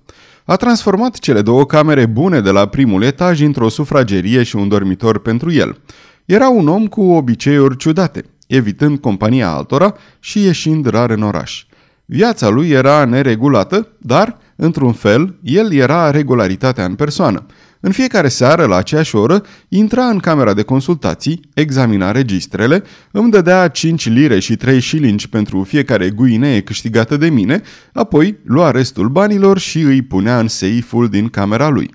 a 0.45 0.55
transformat 0.55 1.19
cele 1.19 1.41
două 1.41 1.65
camere 1.65 2.05
bune 2.05 2.41
de 2.41 2.51
la 2.51 2.65
primul 2.65 3.03
etaj 3.03 3.41
într-o 3.41 3.69
sufragerie 3.69 4.43
și 4.43 4.55
un 4.55 4.67
dormitor 4.67 5.19
pentru 5.19 5.51
el. 5.51 5.77
Era 6.25 6.49
un 6.49 6.67
om 6.67 6.87
cu 6.87 7.01
obiceiuri 7.01 7.77
ciudate, 7.77 8.23
evitând 8.47 8.99
compania 8.99 9.49
altora 9.49 9.93
și 10.19 10.43
ieșind 10.43 10.85
rar 10.85 11.09
în 11.09 11.21
oraș. 11.21 11.65
Viața 12.05 12.49
lui 12.49 12.69
era 12.69 13.05
neregulată, 13.05 13.87
dar, 13.97 14.37
într-un 14.55 14.93
fel, 14.93 15.35
el 15.43 15.73
era 15.73 16.11
regularitatea 16.11 16.85
în 16.85 16.95
persoană. 16.95 17.45
În 17.79 17.91
fiecare 17.91 18.27
seară, 18.27 18.65
la 18.65 18.75
aceeași 18.75 19.15
oră, 19.15 19.43
intra 19.67 20.05
în 20.05 20.19
camera 20.19 20.53
de 20.53 20.61
consultații, 20.61 21.39
examina 21.53 22.11
registrele, 22.11 22.83
îmi 23.11 23.31
dădea 23.31 23.67
5 23.67 24.09
lire 24.09 24.39
și 24.39 24.55
3 24.55 24.79
șilingi 24.79 25.29
pentru 25.29 25.63
fiecare 25.63 26.09
guinee 26.09 26.61
câștigată 26.61 27.17
de 27.17 27.29
mine, 27.29 27.61
apoi 27.93 28.37
lua 28.43 28.71
restul 28.71 29.09
banilor 29.09 29.57
și 29.57 29.79
îi 29.79 30.01
punea 30.01 30.39
în 30.39 30.47
seiful 30.47 31.07
din 31.07 31.27
camera 31.27 31.69
lui. 31.69 31.89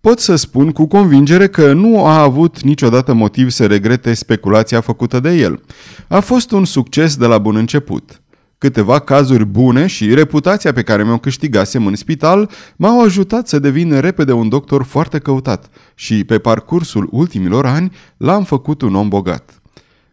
Pot 0.00 0.18
să 0.18 0.36
spun 0.36 0.70
cu 0.70 0.86
convingere 0.86 1.48
că 1.48 1.72
nu 1.72 2.04
a 2.04 2.22
avut 2.22 2.62
niciodată 2.62 3.12
motiv 3.12 3.50
să 3.50 3.66
regrete 3.66 4.14
speculația 4.14 4.80
făcută 4.80 5.20
de 5.20 5.30
el. 5.30 5.60
A 6.08 6.20
fost 6.20 6.50
un 6.50 6.64
succes 6.64 7.16
de 7.16 7.26
la 7.26 7.38
bun 7.38 7.56
început. 7.56 8.22
Câteva 8.58 8.98
cazuri 8.98 9.44
bune 9.44 9.86
și 9.86 10.14
reputația 10.14 10.72
pe 10.72 10.82
care 10.82 11.04
mi-o 11.04 11.18
câștigasem 11.18 11.86
în 11.86 11.94
spital 11.94 12.50
m-au 12.76 13.02
ajutat 13.02 13.48
să 13.48 13.58
devin 13.58 14.00
repede 14.00 14.32
un 14.32 14.48
doctor 14.48 14.82
foarte 14.82 15.18
căutat 15.18 15.70
și 15.94 16.24
pe 16.24 16.38
parcursul 16.38 17.08
ultimilor 17.10 17.66
ani 17.66 17.92
l-am 18.16 18.44
făcut 18.44 18.82
un 18.82 18.94
om 18.94 19.08
bogat. 19.08 19.60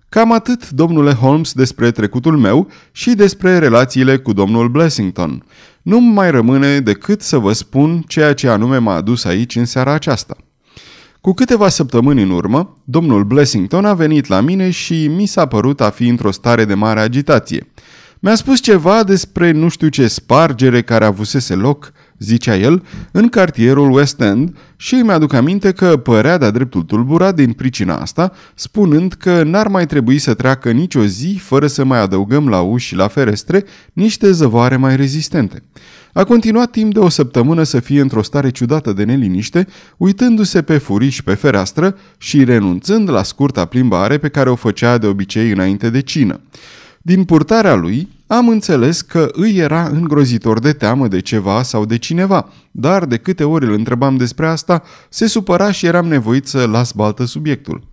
Cam 0.10 0.32
atât, 0.32 0.70
domnule 0.70 1.12
Holmes, 1.12 1.54
despre 1.54 1.92
trecutul 1.92 2.38
meu 2.38 2.68
și 2.92 3.14
despre 3.14 3.58
relațiile 3.58 4.18
cu 4.18 4.34
domnul 4.34 4.70
Blessington. 4.70 5.44
Nu 5.88 6.00
mai 6.00 6.32
rămâne 6.32 6.80
decât 6.80 7.22
să 7.22 7.38
vă 7.38 7.54
spun 7.54 8.04
ceea 8.08 8.34
ce 8.34 8.48
anume 8.48 8.78
m-a 8.78 8.96
adus 8.96 9.26
aici 9.26 9.56
în 9.56 9.66
seara 9.66 9.92
aceasta. 9.92 10.36
Cu 11.22 11.34
câteva 11.34 11.70
săptămâni 11.70 12.22
în 12.22 12.30
urmă, 12.30 12.78
domnul 12.84 13.24
Blessington 13.24 13.86
a 13.86 13.94
venit 13.94 14.28
la 14.28 14.42
mine 14.42 14.70
și 14.70 15.08
mi 15.08 15.26
s-a 15.26 15.46
părut 15.46 15.82
a 15.82 15.90
fi 15.90 16.08
într-o 16.08 16.32
stare 16.32 16.66
de 16.66 16.74
mare 16.74 17.00
agitație. 17.00 17.72
Mi-a 18.20 18.36
spus 18.36 18.60
ceva 18.60 19.04
despre 19.04 19.52
nu 19.52 19.68
știu 19.68 19.88
ce 19.88 20.08
spargere 20.08 20.82
care 20.82 21.06
avusese 21.06 21.56
loc, 21.56 21.92
zicea 22.20 22.56
el, 22.58 22.84
în 23.12 23.30
cartierul 23.30 23.92
West 23.92 24.22
End 24.22 24.56
și 24.76 24.96
îmi 24.96 25.12
aduc 25.12 25.34
aminte 25.34 25.72
că 25.72 25.98
părea 25.98 26.38
de-a 26.38 26.52
dreptul 26.52 26.84
tulburat 26.84 27.36
din 27.36 27.52
pricina 27.52 27.96
asta, 27.96 28.32
spunând 28.56 29.14
că 29.14 29.44
n-ar 29.44 29.68
mai 29.68 29.86
trebui 29.86 30.18
să 30.18 30.34
treacă 30.34 30.72
nicio 30.72 31.06
zi 31.06 31.40
fără 31.42 31.68
să 31.68 31.84
mai 31.84 32.00
adăugăm 32.00 32.50
la 32.50 32.62
uși 32.62 32.88
și 32.88 32.96
la 32.96 33.08
ferestre 33.08 33.64
niște 33.94 34.32
zăvoare 34.32 34.76
mai 34.76 34.96
rezistente. 34.96 35.64
A 36.14 36.24
continuat 36.24 36.72
timp 36.72 36.94
de 36.94 37.00
o 37.00 37.10
săptămână 37.10 37.64
să 37.64 37.80
fie 37.80 38.02
într-o 38.02 38.22
stare 38.22 38.50
ciudată 38.50 38.94
de 38.94 39.04
neliniște, 39.04 39.68
uitându-se 39.98 40.62
pe 40.62 40.78
furiș 40.78 41.22
pe 41.22 41.34
fereastră 41.34 41.98
și 42.18 42.44
renunțând 42.44 43.10
la 43.10 43.24
scurta 43.24 43.66
plimbare 43.66 44.18
pe 44.18 44.30
care 44.30 44.50
o 44.50 44.56
făcea 44.56 44.98
de 44.98 45.08
obicei 45.08 45.52
înainte 45.52 45.90
de 45.90 46.02
cină. 46.02 46.40
Din 47.02 47.24
purtarea 47.24 47.76
lui, 47.76 48.08
am 48.28 48.50
înțeles 48.50 49.02
că 49.02 49.30
îi 49.32 49.58
era 49.58 49.88
îngrozitor 49.88 50.60
de 50.60 50.74
teamă 50.74 51.08
de 51.08 51.20
ceva 51.20 51.64
sau 51.64 51.86
de 51.86 51.98
cineva, 51.98 52.50
dar 52.72 53.06
de 53.06 53.18
câte 53.18 53.44
ori 53.44 53.66
îl 53.66 53.74
întrebam 53.74 54.18
despre 54.18 54.48
asta, 54.48 54.84
se 55.10 55.28
supăra 55.28 55.72
și 55.72 55.86
eram 55.86 56.08
nevoit 56.08 56.48
să 56.48 56.66
las 56.66 56.92
baltă 56.92 57.26
subiectul. 57.26 57.84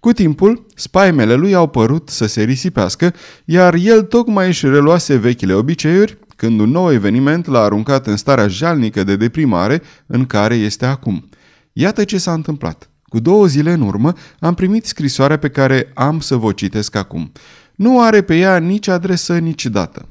Cu 0.00 0.12
timpul, 0.12 0.66
spaimele 0.74 1.34
lui 1.34 1.54
au 1.54 1.66
părut 1.66 2.08
să 2.08 2.26
se 2.26 2.42
risipească, 2.42 3.14
iar 3.44 3.74
el 3.74 4.02
tocmai 4.02 4.46
își 4.46 4.66
reluase 4.66 5.16
vechile 5.16 5.52
obiceiuri, 5.52 6.18
când 6.36 6.60
un 6.60 6.70
nou 6.70 6.92
eveniment 6.92 7.46
l-a 7.46 7.60
aruncat 7.60 8.06
în 8.06 8.16
starea 8.16 8.48
jalnică 8.48 9.04
de 9.04 9.16
deprimare 9.16 9.82
în 10.06 10.26
care 10.26 10.54
este 10.54 10.86
acum. 10.86 11.28
Iată 11.72 12.04
ce 12.04 12.18
s-a 12.18 12.32
întâmplat. 12.32 12.90
Cu 13.02 13.20
două 13.20 13.46
zile 13.46 13.72
în 13.72 13.80
urmă 13.80 14.12
am 14.38 14.54
primit 14.54 14.86
scrisoarea 14.86 15.38
pe 15.38 15.48
care 15.48 15.90
am 15.94 16.20
să 16.20 16.36
vă 16.36 16.52
citesc 16.52 16.96
acum. 16.96 17.32
Nu 17.78 18.00
are 18.00 18.22
pe 18.22 18.36
ea 18.36 18.58
nici 18.58 18.88
adresă, 18.88 19.38
nici 19.38 19.66
dată. 19.66 20.08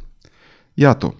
Iată. 0.73 1.15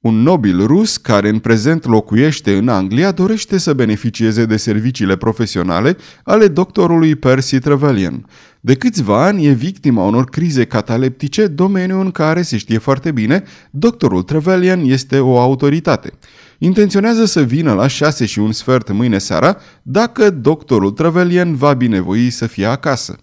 Un 0.00 0.22
nobil 0.22 0.66
rus 0.66 0.96
care 0.96 1.28
în 1.28 1.38
prezent 1.38 1.86
locuiește 1.86 2.56
în 2.56 2.68
Anglia 2.68 3.12
dorește 3.12 3.58
să 3.58 3.72
beneficieze 3.72 4.44
de 4.44 4.56
serviciile 4.56 5.16
profesionale 5.16 5.96
ale 6.24 6.48
doctorului 6.48 7.14
Percy 7.14 7.58
Trevelyan. 7.58 8.26
De 8.60 8.74
câțiva 8.74 9.24
ani 9.24 9.46
e 9.46 9.52
victima 9.52 10.04
unor 10.04 10.24
crize 10.24 10.64
cataleptice, 10.64 11.46
domeniu 11.46 12.00
în 12.00 12.10
care 12.10 12.42
se 12.42 12.56
știe 12.56 12.78
foarte 12.78 13.12
bine, 13.12 13.42
doctorul 13.70 14.22
Trevelyan 14.22 14.80
este 14.84 15.18
o 15.18 15.38
autoritate. 15.38 16.12
Intenționează 16.58 17.24
să 17.24 17.42
vină 17.42 17.72
la 17.72 17.86
șase 17.86 18.26
și 18.26 18.38
un 18.38 18.52
sfert 18.52 18.92
mâine 18.92 19.18
seara, 19.18 19.56
dacă 19.82 20.30
doctorul 20.30 20.90
Trevelyan 20.90 21.54
va 21.54 21.72
binevoi 21.72 22.30
să 22.30 22.46
fie 22.46 22.66
acasă. 22.66 23.18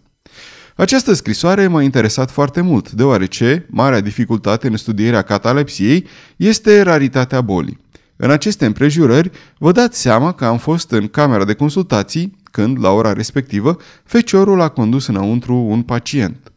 Această 0.77 1.13
scrisoare 1.13 1.67
m-a 1.67 1.81
interesat 1.81 2.31
foarte 2.31 2.61
mult, 2.61 2.91
deoarece 2.91 3.65
marea 3.69 3.99
dificultate 3.99 4.67
în 4.67 4.77
studierea 4.77 5.21
catalepsiei 5.21 6.05
este 6.35 6.81
raritatea 6.81 7.41
bolii. 7.41 7.79
În 8.15 8.31
aceste 8.31 8.65
împrejurări, 8.65 9.31
vă 9.57 9.71
dați 9.71 10.01
seama 10.01 10.31
că 10.31 10.45
am 10.45 10.57
fost 10.57 10.91
în 10.91 11.07
camera 11.07 11.45
de 11.45 11.53
consultații 11.53 12.37
când, 12.51 12.83
la 12.83 12.89
ora 12.89 13.13
respectivă, 13.13 13.77
feciorul 14.03 14.61
a 14.61 14.69
condus 14.69 15.07
înăuntru 15.07 15.55
un 15.55 15.81
pacient. 15.81 16.51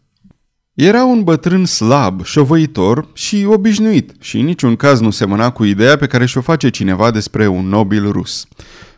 Era 0.74 1.04
un 1.04 1.22
bătrân 1.22 1.64
slab, 1.64 2.24
șovăitor 2.24 3.08
și 3.12 3.46
obișnuit 3.48 4.12
și 4.20 4.38
în 4.38 4.44
niciun 4.44 4.76
caz 4.76 5.00
nu 5.00 5.10
semăna 5.10 5.50
cu 5.50 5.64
ideea 5.64 5.96
pe 5.96 6.06
care 6.06 6.26
și-o 6.26 6.40
face 6.40 6.68
cineva 6.68 7.10
despre 7.10 7.46
un 7.46 7.68
nobil 7.68 8.10
rus. 8.10 8.46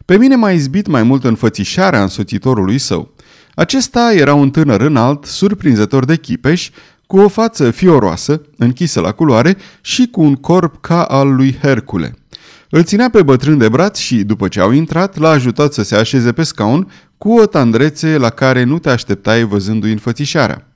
Pe 0.05 0.17
mine 0.17 0.37
m-a 0.37 0.51
izbit 0.51 0.87
mai 0.87 1.03
mult 1.03 1.25
înfățișarea 1.25 2.03
însoțitorului 2.03 2.79
său. 2.79 3.15
Acesta 3.55 4.13
era 4.15 4.35
un 4.35 4.51
tânăr 4.51 4.81
înalt, 4.81 5.25
surprinzător 5.25 6.05
de 6.05 6.17
chipeș, 6.17 6.71
cu 7.07 7.19
o 7.19 7.29
față 7.29 7.71
fioroasă, 7.71 8.43
închisă 8.57 9.01
la 9.01 9.13
culoare 9.13 9.57
și 9.81 10.07
cu 10.07 10.21
un 10.21 10.35
corp 10.35 10.81
ca 10.81 11.03
al 11.03 11.35
lui 11.35 11.59
Hercule. 11.63 12.15
Îl 12.71 12.83
ținea 12.83 13.11
pe 13.11 13.23
bătrân 13.23 13.59
de 13.59 13.69
braț 13.69 13.99
și, 13.99 14.25
după 14.25 14.49
ce 14.49 14.61
au 14.61 14.71
intrat, 14.71 15.19
l-a 15.19 15.29
ajutat 15.29 15.73
să 15.73 15.83
se 15.83 15.97
așeze 15.97 16.33
pe 16.33 16.43
scaun 16.43 16.91
cu 17.19 17.33
o 17.39 17.47
tandrețe 17.47 18.17
la 18.17 18.31
care 18.31 18.63
nu 18.65 18.79
te 18.79 18.91
așteptai 18.91 19.45
văzându-i 19.45 19.93
înfățișarea. 19.93 20.73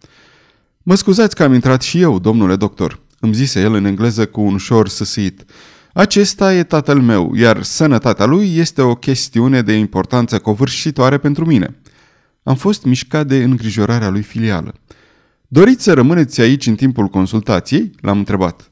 Mă 0.82 0.94
scuzați 0.94 1.34
că 1.34 1.42
am 1.42 1.52
intrat 1.54 1.82
și 1.82 2.00
eu, 2.00 2.18
domnule 2.18 2.56
doctor, 2.56 3.00
îmi 3.20 3.34
zise 3.34 3.60
el 3.60 3.74
în 3.74 3.84
engleză 3.84 4.26
cu 4.26 4.40
un 4.40 4.54
ușor 4.54 4.88
săsit. 4.88 5.44
Acesta 5.92 6.54
e 6.54 6.62
tatăl 6.62 7.00
meu, 7.00 7.32
iar 7.36 7.62
sănătatea 7.62 8.26
lui 8.26 8.56
este 8.56 8.82
o 8.82 8.94
chestiune 8.94 9.62
de 9.62 9.72
importanță 9.72 10.38
covârșitoare 10.38 11.18
pentru 11.18 11.44
mine. 11.44 11.76
Am 12.46 12.54
fost 12.54 12.84
mișcat 12.84 13.26
de 13.26 13.42
îngrijorarea 13.42 14.08
lui 14.08 14.22
filială. 14.22 14.74
Doriți 15.48 15.82
să 15.82 15.92
rămâneți 15.92 16.40
aici 16.40 16.66
în 16.66 16.74
timpul 16.74 17.06
consultației?" 17.06 17.90
l-am 18.00 18.18
întrebat. 18.18 18.70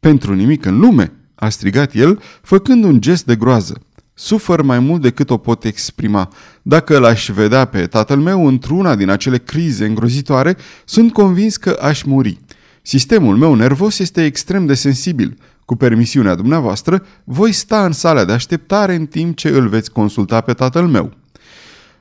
Pentru 0.00 0.34
nimic 0.34 0.64
în 0.64 0.78
lume!" 0.78 1.12
a 1.34 1.48
strigat 1.48 1.94
el, 1.94 2.20
făcând 2.42 2.84
un 2.84 3.00
gest 3.00 3.24
de 3.24 3.36
groază. 3.36 3.80
Sufăr 4.14 4.62
mai 4.62 4.78
mult 4.78 5.02
decât 5.02 5.30
o 5.30 5.36
pot 5.36 5.64
exprima. 5.64 6.32
Dacă 6.62 6.98
l-aș 6.98 7.30
vedea 7.30 7.64
pe 7.64 7.86
tatăl 7.86 8.18
meu 8.18 8.46
într-una 8.46 8.94
din 8.94 9.08
acele 9.08 9.38
crize 9.38 9.86
îngrozitoare, 9.86 10.56
sunt 10.84 11.12
convins 11.12 11.56
că 11.56 11.78
aș 11.80 12.02
muri. 12.02 12.38
Sistemul 12.82 13.36
meu 13.36 13.54
nervos 13.54 13.98
este 13.98 14.24
extrem 14.24 14.66
de 14.66 14.74
sensibil. 14.74 15.38
Cu 15.64 15.76
permisiunea 15.76 16.34
dumneavoastră, 16.34 17.06
voi 17.24 17.52
sta 17.52 17.84
în 17.84 17.92
sala 17.92 18.24
de 18.24 18.32
așteptare 18.32 18.94
în 18.94 19.06
timp 19.06 19.36
ce 19.36 19.48
îl 19.48 19.68
veți 19.68 19.92
consulta 19.92 20.40
pe 20.40 20.52
tatăl 20.52 20.86
meu. 20.86 21.12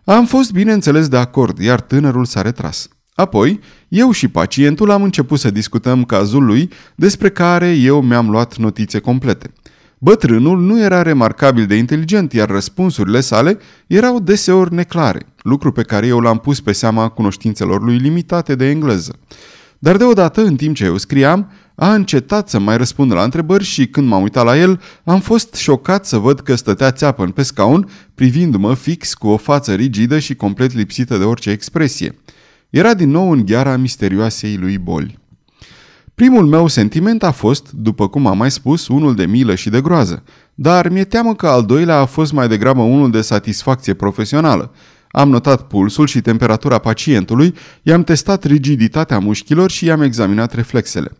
Am 0.05 0.25
fost 0.25 0.51
bineînțeles 0.51 1.07
de 1.07 1.17
acord, 1.17 1.59
iar 1.59 1.81
tânărul 1.81 2.25
s-a 2.25 2.41
retras. 2.41 2.88
Apoi, 3.13 3.59
eu 3.88 4.12
și 4.12 4.27
pacientul 4.27 4.91
am 4.91 5.03
început 5.03 5.39
să 5.39 5.51
discutăm 5.51 6.03
cazul 6.03 6.45
lui, 6.45 6.69
despre 6.95 7.29
care 7.29 7.71
eu 7.71 8.01
mi-am 8.01 8.29
luat 8.29 8.57
notițe 8.57 9.00
complete. 9.00 9.53
Bătrânul 9.97 10.59
nu 10.59 10.81
era 10.81 11.01
remarcabil 11.01 11.65
de 11.65 11.75
inteligent, 11.75 12.33
iar 12.33 12.50
răspunsurile 12.50 13.19
sale 13.19 13.57
erau 13.88 14.19
deseori 14.19 14.74
neclare, 14.74 15.25
lucru 15.41 15.71
pe 15.71 15.81
care 15.81 16.07
eu 16.07 16.19
l-am 16.19 16.38
pus 16.38 16.62
pe 16.62 16.71
seama 16.71 17.07
cunoștințelor 17.07 17.83
lui 17.83 17.97
limitate 17.97 18.55
de 18.55 18.69
engleză. 18.69 19.15
Dar 19.79 19.97
deodată, 19.97 20.41
în 20.41 20.55
timp 20.55 20.75
ce 20.75 20.85
eu 20.85 20.97
scriam, 20.97 21.51
a 21.75 21.94
încetat 21.94 22.50
să 22.50 22.60
mai 22.60 22.77
răspundă 22.77 23.13
la 23.13 23.24
întrebări 23.24 23.63
și 23.63 23.88
când 23.88 24.08
m-am 24.08 24.22
uitat 24.22 24.46
la 24.46 24.58
el, 24.58 24.82
am 25.03 25.20
fost 25.20 25.55
șocat 25.55 26.05
să 26.05 26.17
văd 26.17 26.39
că 26.39 26.55
stătea 26.55 26.91
țeapăn 26.91 27.29
pe 27.29 27.44
scaun, 27.44 27.89
privindu-mă 28.15 28.74
fix 28.74 29.13
cu 29.13 29.27
o 29.27 29.38
față 29.38 29.74
rigidă 29.74 30.20
și 30.20 30.36
complet 30.36 30.74
lipsită 30.74 31.17
de 31.17 31.24
orice 31.24 31.50
expresie. 31.50 32.15
Era 32.70 32.94
din 32.94 33.10
nou 33.10 33.32
în 33.32 33.46
gheara 33.46 33.77
misterioasei 33.77 34.58
lui 34.58 34.77
boli. 34.77 35.20
Primul 36.15 36.46
meu 36.46 36.67
sentiment 36.67 37.24
a 37.24 37.32
fost, 37.32 37.72
după 37.72 38.08
cum 38.08 38.27
am 38.27 38.38
mai 38.38 38.51
spus, 38.51 38.88
unul 38.88 39.15
de 39.15 39.25
milă 39.25 39.55
și 39.55 39.70
de 39.70 39.82
groază, 39.82 40.24
dar 40.53 40.89
mi-e 40.89 41.03
teamă 41.03 41.36
că 41.36 41.48
al 41.48 41.65
doilea 41.65 42.00
a 42.00 42.05
fost 42.05 42.32
mai 42.32 42.48
degrabă 42.48 42.82
unul 42.82 43.12
de 43.12 43.22
satisfacție 43.22 43.94
profesională. 43.94 44.72
Am 45.12 45.29
notat 45.29 45.67
pulsul 45.67 46.08
și 46.08 46.22
temperatura 46.22 46.77
pacientului, 46.77 47.55
i-am 47.82 48.03
testat 48.03 48.44
rigiditatea 48.44 49.20
mușchilor 49.20 49.72
și 49.72 49.86
i-am 49.86 50.01
examinat 50.01 50.53
reflexele. 50.53 51.12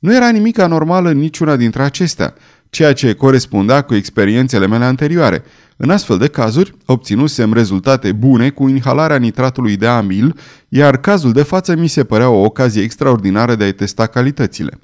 Nu 0.00 0.14
era 0.14 0.28
nimic 0.28 0.58
anormal 0.58 1.06
în 1.06 1.18
niciuna 1.18 1.56
dintre 1.56 1.82
acestea, 1.82 2.34
ceea 2.70 2.92
ce 2.92 3.12
corespundea 3.12 3.82
cu 3.82 3.94
experiențele 3.94 4.66
mele 4.66 4.84
anterioare. 4.84 5.42
În 5.76 5.90
astfel 5.90 6.18
de 6.18 6.26
cazuri, 6.26 6.74
obținusem 6.86 7.52
rezultate 7.52 8.12
bune 8.12 8.50
cu 8.50 8.68
inhalarea 8.68 9.16
nitratului 9.16 9.76
de 9.76 9.86
amil, 9.86 10.38
iar 10.68 10.96
cazul 10.96 11.32
de 11.32 11.42
față 11.42 11.76
mi 11.76 11.88
se 11.88 12.04
părea 12.04 12.28
o 12.28 12.44
ocazie 12.44 12.82
extraordinară 12.82 13.54
de 13.54 13.64
a-i 13.64 13.72
testa 13.72 14.06
calitățile. 14.06 14.78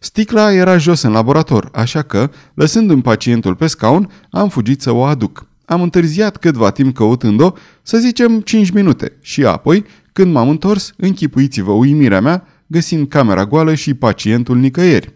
Sticla 0.00 0.52
era 0.52 0.76
jos 0.76 1.02
în 1.02 1.12
laborator, 1.12 1.68
așa 1.72 2.02
că, 2.02 2.30
lăsându-mi 2.54 3.02
pacientul 3.02 3.54
pe 3.54 3.66
scaun, 3.66 4.10
am 4.30 4.48
fugit 4.48 4.80
să 4.80 4.92
o 4.92 5.04
aduc. 5.04 5.46
Am 5.64 5.82
întârziat 5.82 6.36
câtva 6.36 6.70
timp 6.70 6.94
căutând-o, 6.94 7.52
să 7.82 7.98
zicem 7.98 8.40
5 8.40 8.70
minute, 8.70 9.12
și 9.20 9.44
apoi, 9.44 9.84
când 10.12 10.32
m-am 10.32 10.48
întors, 10.48 10.92
închipuiți-vă 10.96 11.72
uimirea 11.72 12.20
mea, 12.20 12.46
găsind 12.68 13.08
camera 13.08 13.46
goală 13.46 13.74
și 13.74 13.94
pacientul 13.94 14.56
nicăieri. 14.56 15.12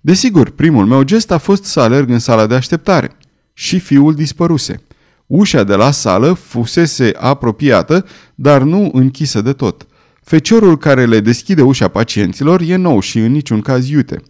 Desigur, 0.00 0.50
primul 0.50 0.86
meu 0.86 1.02
gest 1.02 1.30
a 1.30 1.38
fost 1.38 1.64
să 1.64 1.80
alerg 1.80 2.10
în 2.10 2.18
sala 2.18 2.46
de 2.46 2.54
așteptare. 2.54 3.16
Și 3.52 3.78
fiul 3.78 4.14
dispăruse. 4.14 4.82
Ușa 5.26 5.64
de 5.64 5.74
la 5.74 5.90
sală 5.90 6.32
fusese 6.32 7.12
apropiată, 7.18 8.06
dar 8.34 8.62
nu 8.62 8.90
închisă 8.92 9.40
de 9.40 9.52
tot. 9.52 9.86
Feciorul 10.22 10.78
care 10.78 11.06
le 11.06 11.20
deschide 11.20 11.62
ușa 11.62 11.88
pacienților 11.88 12.60
e 12.60 12.76
nou 12.76 13.00
și 13.00 13.18
în 13.18 13.32
niciun 13.32 13.60
caz 13.60 13.88
iute. 13.88 14.22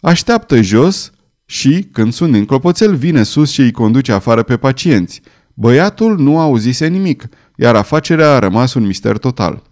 Așteaptă 0.00 0.60
jos 0.60 1.12
și, 1.46 1.88
când 1.92 2.12
sunt 2.12 2.34
în 2.34 2.44
clopoțel, 2.44 2.94
vine 2.94 3.22
sus 3.22 3.50
și 3.50 3.60
îi 3.60 3.72
conduce 3.72 4.12
afară 4.12 4.42
pe 4.42 4.56
pacienți. 4.56 5.20
Băiatul 5.54 6.18
nu 6.18 6.40
auzise 6.40 6.86
nimic, 6.86 7.24
iar 7.56 7.74
afacerea 7.74 8.34
a 8.34 8.38
rămas 8.38 8.74
un 8.74 8.86
mister 8.86 9.18
total. 9.18 9.62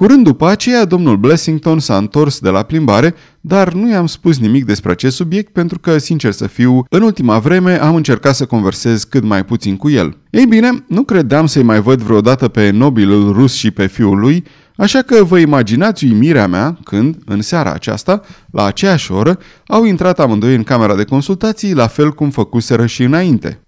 Curând 0.00 0.24
după 0.24 0.48
aceea, 0.48 0.84
domnul 0.84 1.16
Blessington 1.16 1.78
s-a 1.78 1.96
întors 1.96 2.38
de 2.38 2.48
la 2.48 2.62
plimbare, 2.62 3.14
dar 3.40 3.72
nu 3.72 3.90
i-am 3.90 4.06
spus 4.06 4.38
nimic 4.38 4.64
despre 4.64 4.90
acest 4.90 5.16
subiect 5.16 5.52
pentru 5.52 5.78
că, 5.78 5.98
sincer 5.98 6.32
să 6.32 6.46
fiu, 6.46 6.84
în 6.88 7.02
ultima 7.02 7.38
vreme 7.38 7.80
am 7.80 7.94
încercat 7.94 8.34
să 8.34 8.46
conversez 8.46 9.04
cât 9.04 9.24
mai 9.24 9.44
puțin 9.44 9.76
cu 9.76 9.90
el. 9.90 10.16
Ei 10.30 10.46
bine, 10.46 10.84
nu 10.88 11.02
credeam 11.02 11.46
să-i 11.46 11.62
mai 11.62 11.80
văd 11.80 12.00
vreodată 12.02 12.48
pe 12.48 12.70
nobilul 12.70 13.32
rus 13.32 13.52
și 13.52 13.70
pe 13.70 13.86
fiul 13.86 14.18
lui, 14.18 14.44
așa 14.76 15.02
că 15.02 15.24
vă 15.24 15.38
imaginați 15.38 16.04
uimirea 16.04 16.46
mea 16.46 16.78
când, 16.84 17.16
în 17.26 17.42
seara 17.42 17.72
aceasta, 17.72 18.20
la 18.50 18.64
aceeași 18.64 19.12
oră, 19.12 19.38
au 19.66 19.84
intrat 19.84 20.20
amândoi 20.20 20.54
în 20.54 20.62
camera 20.62 20.96
de 20.96 21.04
consultații, 21.04 21.74
la 21.74 21.86
fel 21.86 22.12
cum 22.12 22.30
făcuseră 22.30 22.86
și 22.86 23.02
înainte. 23.02 23.60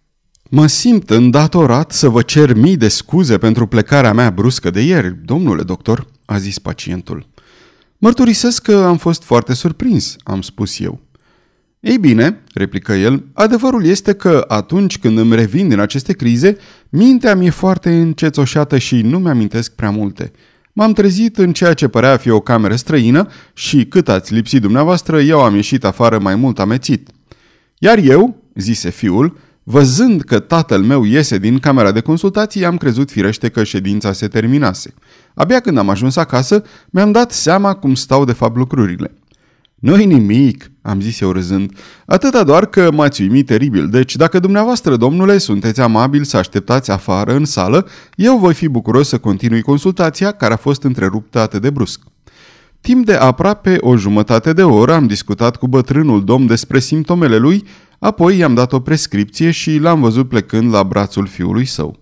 Mă 0.50 0.66
simt 0.66 1.10
îndatorat 1.10 1.92
să 1.92 2.08
vă 2.08 2.22
cer 2.22 2.54
mii 2.54 2.76
de 2.76 2.88
scuze 2.88 3.38
pentru 3.38 3.66
plecarea 3.66 4.12
mea 4.12 4.30
bruscă 4.30 4.70
de 4.70 4.80
ieri, 4.80 5.16
domnule 5.24 5.62
doctor, 5.62 6.06
a 6.24 6.38
zis 6.38 6.58
pacientul. 6.58 7.26
Mărturisesc 7.98 8.62
că 8.62 8.76
am 8.76 8.96
fost 8.96 9.22
foarte 9.22 9.54
surprins, 9.54 10.16
am 10.22 10.42
spus 10.42 10.80
eu. 10.80 11.00
Ei 11.80 11.98
bine, 11.98 12.42
replică 12.54 12.92
el, 12.92 13.24
adevărul 13.32 13.84
este 13.84 14.12
că 14.12 14.44
atunci 14.48 14.98
când 14.98 15.18
îmi 15.18 15.34
revin 15.34 15.68
din 15.68 15.78
aceste 15.78 16.12
crize, 16.12 16.56
mintea 16.88 17.34
mi-e 17.34 17.50
foarte 17.50 17.90
încețoșată 17.90 18.78
și 18.78 19.00
nu 19.00 19.18
mi-amintesc 19.18 19.72
prea 19.72 19.90
multe. 19.90 20.32
M-am 20.72 20.92
trezit 20.92 21.38
în 21.38 21.52
ceea 21.52 21.74
ce 21.74 21.88
părea 21.88 22.12
a 22.12 22.16
fi 22.16 22.30
o 22.30 22.40
cameră 22.40 22.76
străină 22.76 23.28
și 23.54 23.84
cât 23.84 24.08
ați 24.08 24.34
lipsit 24.34 24.60
dumneavoastră, 24.60 25.20
eu 25.20 25.40
am 25.40 25.54
ieșit 25.54 25.84
afară 25.84 26.18
mai 26.18 26.34
mult 26.34 26.58
amețit. 26.58 27.08
Iar 27.78 27.98
eu, 27.98 28.42
zise 28.54 28.90
fiul, 28.90 29.38
Văzând 29.62 30.22
că 30.22 30.38
tatăl 30.38 30.82
meu 30.82 31.04
iese 31.04 31.38
din 31.38 31.58
camera 31.58 31.92
de 31.92 32.00
consultații, 32.00 32.64
am 32.64 32.76
crezut 32.76 33.10
firește 33.10 33.48
că 33.48 33.64
ședința 33.64 34.12
se 34.12 34.28
terminase. 34.28 34.94
Abia 35.34 35.60
când 35.60 35.78
am 35.78 35.88
ajuns 35.88 36.16
acasă, 36.16 36.62
mi-am 36.90 37.12
dat 37.12 37.32
seama 37.32 37.74
cum 37.74 37.94
stau 37.94 38.24
de 38.24 38.32
fapt 38.32 38.56
lucrurile. 38.56 39.14
Nu-i 39.74 40.04
nimic, 40.04 40.70
am 40.82 41.00
zis 41.00 41.20
eu 41.20 41.32
râzând, 41.32 41.76
atâta 42.06 42.42
doar 42.42 42.66
că 42.66 42.90
m-ați 42.92 43.22
uimit 43.22 43.46
teribil, 43.46 43.88
deci 43.88 44.16
dacă 44.16 44.38
dumneavoastră, 44.38 44.96
domnule, 44.96 45.38
sunteți 45.38 45.80
amabil 45.80 46.24
să 46.24 46.36
așteptați 46.36 46.90
afară 46.90 47.34
în 47.34 47.44
sală, 47.44 47.88
eu 48.16 48.38
voi 48.38 48.54
fi 48.54 48.68
bucuros 48.68 49.08
să 49.08 49.18
continui 49.18 49.62
consultația 49.62 50.32
care 50.32 50.52
a 50.52 50.56
fost 50.56 50.82
întreruptă 50.82 51.38
atât 51.38 51.62
de 51.62 51.70
brusc. 51.70 52.00
Timp 52.80 53.06
de 53.06 53.14
aproape 53.14 53.76
o 53.80 53.96
jumătate 53.96 54.52
de 54.52 54.62
oră 54.62 54.92
am 54.92 55.06
discutat 55.06 55.56
cu 55.56 55.68
bătrânul 55.68 56.24
domn 56.24 56.46
despre 56.46 56.78
simptomele 56.78 57.36
lui, 57.36 57.64
Apoi 58.02 58.36
i-am 58.36 58.54
dat 58.54 58.72
o 58.72 58.80
prescripție 58.80 59.50
și 59.50 59.78
l-am 59.78 60.00
văzut 60.00 60.28
plecând 60.28 60.72
la 60.72 60.82
brațul 60.82 61.26
fiului 61.26 61.64
său. 61.64 61.98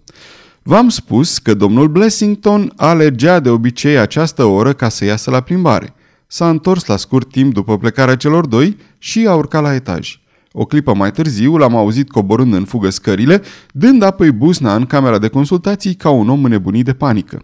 V-am 0.63 0.89
spus 0.89 1.39
că 1.39 1.55
domnul 1.55 1.89
Blessington 1.89 2.73
alergea 2.77 3.41
de 3.41 3.49
obicei 3.49 3.99
această 3.99 4.45
oră 4.45 4.73
ca 4.73 4.89
să 4.89 5.05
iasă 5.05 5.31
la 5.31 5.41
plimbare. 5.41 5.95
S-a 6.27 6.49
întors 6.49 6.87
la 6.87 6.97
scurt 6.97 7.31
timp 7.31 7.55
după 7.55 7.79
plecarea 7.79 8.17
celor 8.17 8.47
doi 8.47 8.77
și 8.99 9.27
a 9.27 9.35
urcat 9.35 9.63
la 9.63 9.75
etaj. 9.75 10.21
O 10.53 10.65
clipă 10.65 10.95
mai 10.95 11.11
târziu 11.11 11.57
l-am 11.57 11.77
auzit 11.77 12.11
coborând 12.11 12.55
în 12.55 12.65
fugă 12.65 12.91
scările, 12.91 13.43
dând 13.73 14.03
apoi 14.03 14.33
busna 14.33 14.75
în 14.75 14.87
camera 14.87 15.19
de 15.19 15.29
consultații 15.29 15.95
ca 15.95 16.11
un 16.11 16.29
om 16.29 16.45
înnebunit 16.45 16.85
de 16.85 16.93
panică. 16.93 17.43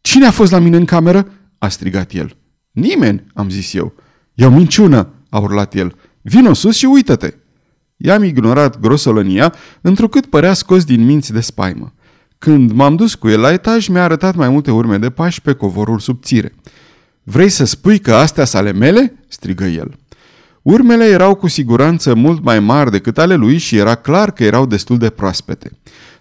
Cine 0.00 0.26
a 0.26 0.30
fost 0.30 0.50
la 0.50 0.58
mine 0.58 0.76
în 0.76 0.84
cameră?" 0.84 1.28
a 1.58 1.68
strigat 1.68 2.12
el. 2.12 2.36
Nimeni," 2.70 3.24
am 3.34 3.50
zis 3.50 3.74
eu. 3.74 3.94
E 4.34 4.46
o 4.46 4.50
minciună," 4.50 5.08
a 5.28 5.38
urlat 5.38 5.74
el. 5.74 5.94
Vino 6.22 6.52
sus 6.52 6.76
și 6.76 6.84
uită-te." 6.84 7.34
I-am 7.96 8.22
ignorat 8.22 8.80
grosolănia, 8.80 9.54
întrucât 9.80 10.26
părea 10.26 10.52
scos 10.52 10.84
din 10.84 11.04
minți 11.04 11.32
de 11.32 11.40
spaimă. 11.40 11.92
Când 12.38 12.72
m-am 12.72 12.96
dus 12.96 13.14
cu 13.14 13.28
el 13.28 13.40
la 13.40 13.52
etaj, 13.52 13.88
mi-a 13.88 14.02
arătat 14.02 14.34
mai 14.34 14.48
multe 14.48 14.70
urme 14.70 14.98
de 14.98 15.10
pași 15.10 15.42
pe 15.42 15.52
covorul 15.52 15.98
subțire. 15.98 16.54
Vrei 17.22 17.48
să 17.48 17.64
spui 17.64 17.98
că 17.98 18.14
astea 18.14 18.44
sunt 18.44 18.62
ale 18.62 18.72
mele?" 18.72 19.14
strigă 19.28 19.64
el. 19.64 19.98
Urmele 20.62 21.04
erau 21.04 21.34
cu 21.34 21.46
siguranță 21.46 22.14
mult 22.14 22.42
mai 22.42 22.60
mari 22.60 22.90
decât 22.90 23.18
ale 23.18 23.34
lui 23.34 23.58
și 23.58 23.76
era 23.76 23.94
clar 23.94 24.30
că 24.30 24.44
erau 24.44 24.66
destul 24.66 24.98
de 24.98 25.10
proaspete. 25.10 25.70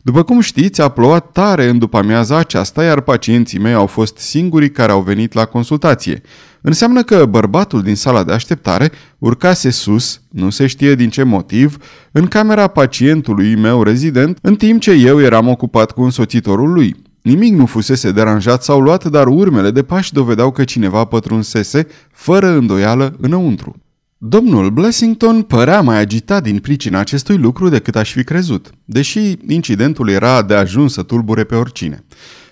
După 0.01 0.23
cum 0.23 0.39
știți, 0.39 0.81
a 0.81 0.89
plouat 0.89 1.31
tare 1.31 1.67
în 1.69 1.77
după 1.77 1.97
amiaza 1.97 2.37
aceasta, 2.37 2.83
iar 2.83 3.01
pacienții 3.01 3.59
mei 3.59 3.73
au 3.73 3.85
fost 3.85 4.17
singurii 4.17 4.71
care 4.71 4.91
au 4.91 5.01
venit 5.01 5.33
la 5.33 5.45
consultație. 5.45 6.21
Înseamnă 6.67 7.03
că 7.03 7.25
bărbatul 7.25 7.81
din 7.81 7.95
sala 7.95 8.23
de 8.23 8.33
așteptare 8.33 8.91
urcase 9.17 9.69
sus, 9.69 10.21
nu 10.29 10.49
se 10.49 10.67
știe 10.67 10.95
din 10.95 11.09
ce 11.09 11.23
motiv, 11.23 11.77
în 12.11 12.25
camera 12.25 12.67
pacientului 12.67 13.55
meu 13.55 13.83
rezident, 13.83 14.37
în 14.41 14.55
timp 14.55 14.81
ce 14.81 14.91
eu 14.91 15.21
eram 15.21 15.47
ocupat 15.47 15.91
cu 15.91 16.01
însoțitorul 16.01 16.73
lui. 16.73 16.95
Nimic 17.21 17.53
nu 17.53 17.65
fusese 17.65 18.11
deranjat 18.11 18.63
sau 18.63 18.79
luat, 18.79 19.05
dar 19.05 19.27
urmele 19.27 19.71
de 19.71 19.83
pași 19.83 20.13
dovedeau 20.13 20.51
că 20.51 20.63
cineva 20.63 21.05
pătrunsese, 21.05 21.87
fără 22.11 22.47
îndoială, 22.47 23.15
înăuntru. 23.21 23.75
Domnul 24.17 24.69
Blessington 24.69 25.41
părea 25.41 25.81
mai 25.81 25.97
agitat 25.97 26.43
din 26.43 26.59
pricina 26.59 26.99
acestui 26.99 27.37
lucru 27.37 27.69
decât 27.69 27.95
aș 27.95 28.11
fi 28.11 28.23
crezut, 28.23 28.69
deși 28.85 29.35
incidentul 29.47 30.09
era 30.09 30.41
de 30.41 30.53
ajuns 30.53 30.93
să 30.93 31.03
tulbure 31.03 31.43
pe 31.43 31.55
oricine. 31.55 32.05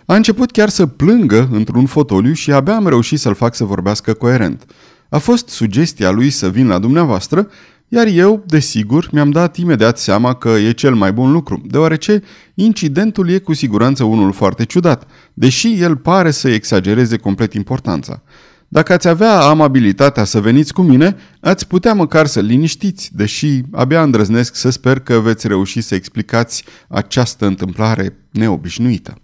A 0.06 0.15
început 0.15 0.52
chiar 0.52 0.70
să 0.70 0.86
plângă 0.86 1.50
într-un 1.52 1.86
fotoliu 1.86 2.34
și 2.34 2.52
abia 2.52 2.76
am 2.76 2.88
reușit 2.88 3.20
să-l 3.20 3.36
fac 3.36 3.56
să 3.56 3.63
vorbească 3.63 4.13
coerent. 4.13 4.65
A 5.10 5.18
fost 5.18 5.48
sugestia 5.50 6.12
lui 6.12 6.30
să 6.30 6.50
vin 6.50 6.68
la 6.68 6.80
dumneavoastră, 6.80 7.50
iar 7.88 8.08
eu, 8.08 8.44
desigur, 8.46 9.10
mi-am 9.12 9.32
dat 9.32 9.58
imediat 9.58 9.98
seama 9.98 10.34
că 10.34 10.50
e 10.50 10.72
cel 10.72 10.96
mai 10.96 11.13
bun 11.13 11.32
lucru, 11.32 11.62
deoarece 11.65 12.24
incidentul 12.54 13.30
e 13.30 13.38
cu 13.38 13.54
siguranță 13.54 14.04
unul 14.04 14.32
foarte 14.32 14.65
ciudat, 14.65 15.08
deși 15.34 15.82
el 15.82 15.96
pare 15.96 16.32
să 16.32 16.50
exagereze 16.50 17.18
complet 17.18 17.54
importanța. 17.54 18.22
Dacă 18.68 18.94
ați 18.94 19.08
avea 19.08 19.39
amabilitatea 19.39 20.24
să 20.24 20.39
veniți 20.39 20.74
cu 20.74 20.82
mine, 20.82 21.15
ați 21.39 21.68
putea 21.68 21.94
măcar 21.94 22.26
să 22.26 22.39
liniștiți, 22.39 23.10
deși 23.13 23.62
abia 23.72 24.04
îndrăznesc 24.04 24.56
să 24.56 24.70
sper 24.70 25.00
că 25.00 25.20
veți 25.20 25.48
reuși 25.48 25.82
să 25.82 25.96
explicați 25.96 26.63
această 26.88 27.46
întâmplare 27.46 28.18
neobișnuită. 28.32 29.18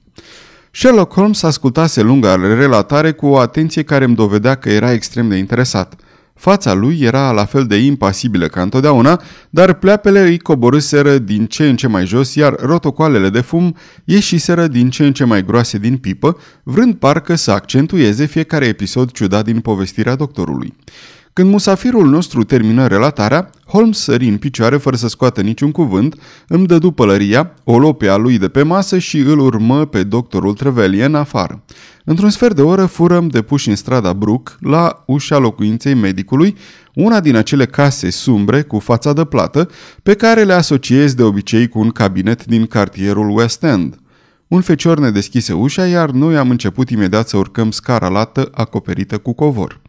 Sherlock 0.71 1.13
Holmes 1.13 1.43
ascultase 1.43 2.01
lunga 2.01 2.35
relatare 2.35 3.11
cu 3.11 3.25
o 3.25 3.37
atenție 3.37 3.83
care 3.83 4.03
îmi 4.05 4.15
dovedea 4.15 4.55
că 4.55 4.69
era 4.69 4.91
extrem 4.91 5.29
de 5.29 5.35
interesat– 5.35 5.95
Fața 6.41 6.73
lui 6.73 6.99
era 7.01 7.31
la 7.31 7.45
fel 7.45 7.65
de 7.65 7.75
impasibilă 7.75 8.47
ca 8.47 8.61
întotdeauna, 8.61 9.21
dar 9.49 9.73
pleapele 9.73 10.21
îi 10.21 10.39
coborâseră 10.39 11.17
din 11.17 11.45
ce 11.45 11.69
în 11.69 11.75
ce 11.75 11.87
mai 11.87 12.05
jos, 12.05 12.35
iar 12.35 12.55
rotocoalele 12.59 13.29
de 13.29 13.41
fum 13.41 13.75
ieșiseră 14.03 14.67
din 14.67 14.89
ce 14.89 15.05
în 15.05 15.13
ce 15.13 15.23
mai 15.23 15.45
groase 15.45 15.77
din 15.77 15.97
pipă, 15.97 16.37
vrând 16.63 16.95
parcă 16.95 17.35
să 17.35 17.51
accentueze 17.51 18.25
fiecare 18.25 18.65
episod 18.65 19.11
ciudat 19.11 19.45
din 19.45 19.59
povestirea 19.59 20.15
doctorului. 20.15 20.73
Când 21.33 21.49
musafirul 21.49 22.09
nostru 22.09 22.43
termină 22.43 22.87
relatarea, 22.87 23.49
Holmes 23.65 23.97
sări 23.97 24.27
în 24.27 24.37
picioare 24.37 24.77
fără 24.77 24.95
să 24.95 25.07
scoată 25.07 25.41
niciun 25.41 25.71
cuvânt, 25.71 26.15
îmi 26.47 26.67
dădu 26.67 26.91
pălăria, 26.91 27.53
o 27.63 27.79
lope 27.79 28.07
a 28.07 28.15
lui 28.15 28.37
de 28.37 28.47
pe 28.47 28.63
masă 28.63 28.97
și 28.97 29.17
îl 29.17 29.39
urmă 29.39 29.85
pe 29.85 30.03
doctorul 30.03 30.53
Trevelyan 30.53 31.15
afară. 31.15 31.63
Într-un 32.05 32.29
sfert 32.29 32.55
de 32.55 32.61
oră 32.61 32.85
furăm 32.85 33.27
depuși 33.27 33.69
în 33.69 33.75
strada 33.75 34.13
Brook, 34.13 34.57
la 34.59 35.03
ușa 35.05 35.37
locuinței 35.37 35.93
medicului, 35.93 36.55
una 36.93 37.19
din 37.19 37.35
acele 37.35 37.65
case 37.65 38.09
sumbre 38.09 38.61
cu 38.61 38.79
fața 38.79 39.13
de 39.13 39.25
plată, 39.25 39.69
pe 40.03 40.13
care 40.13 40.43
le 40.43 40.53
asociez 40.53 41.13
de 41.13 41.23
obicei 41.23 41.67
cu 41.67 41.79
un 41.79 41.89
cabinet 41.89 42.45
din 42.45 42.65
cartierul 42.65 43.37
West 43.37 43.63
End. 43.63 43.95
Un 44.47 44.61
fecior 44.61 44.99
ne 44.99 45.09
deschise 45.09 45.53
ușa, 45.53 45.87
iar 45.87 46.09
noi 46.09 46.37
am 46.37 46.49
început 46.49 46.89
imediat 46.89 47.27
să 47.27 47.37
urcăm 47.37 47.71
scara 47.71 48.07
lată 48.07 48.49
acoperită 48.51 49.17
cu 49.17 49.33
covor. 49.33 49.81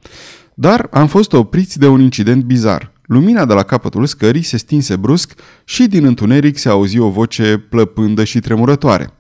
Dar 0.55 0.89
am 0.91 1.07
fost 1.07 1.33
opriți 1.33 1.79
de 1.79 1.87
un 1.87 2.01
incident 2.01 2.45
bizar. 2.45 2.93
Lumina 3.03 3.45
de 3.45 3.55
la 3.55 3.63
capătul 3.63 4.07
scării 4.07 4.43
se 4.43 4.57
stinse 4.57 4.97
brusc 4.97 5.35
și 5.65 5.87
din 5.87 6.05
întuneric 6.05 6.59
se 6.59 6.69
auzi 6.69 6.99
o 6.99 7.11
voce 7.11 7.67
plăpândă 7.69 8.25
și 8.25 8.41
tremurătoare. 8.41 9.13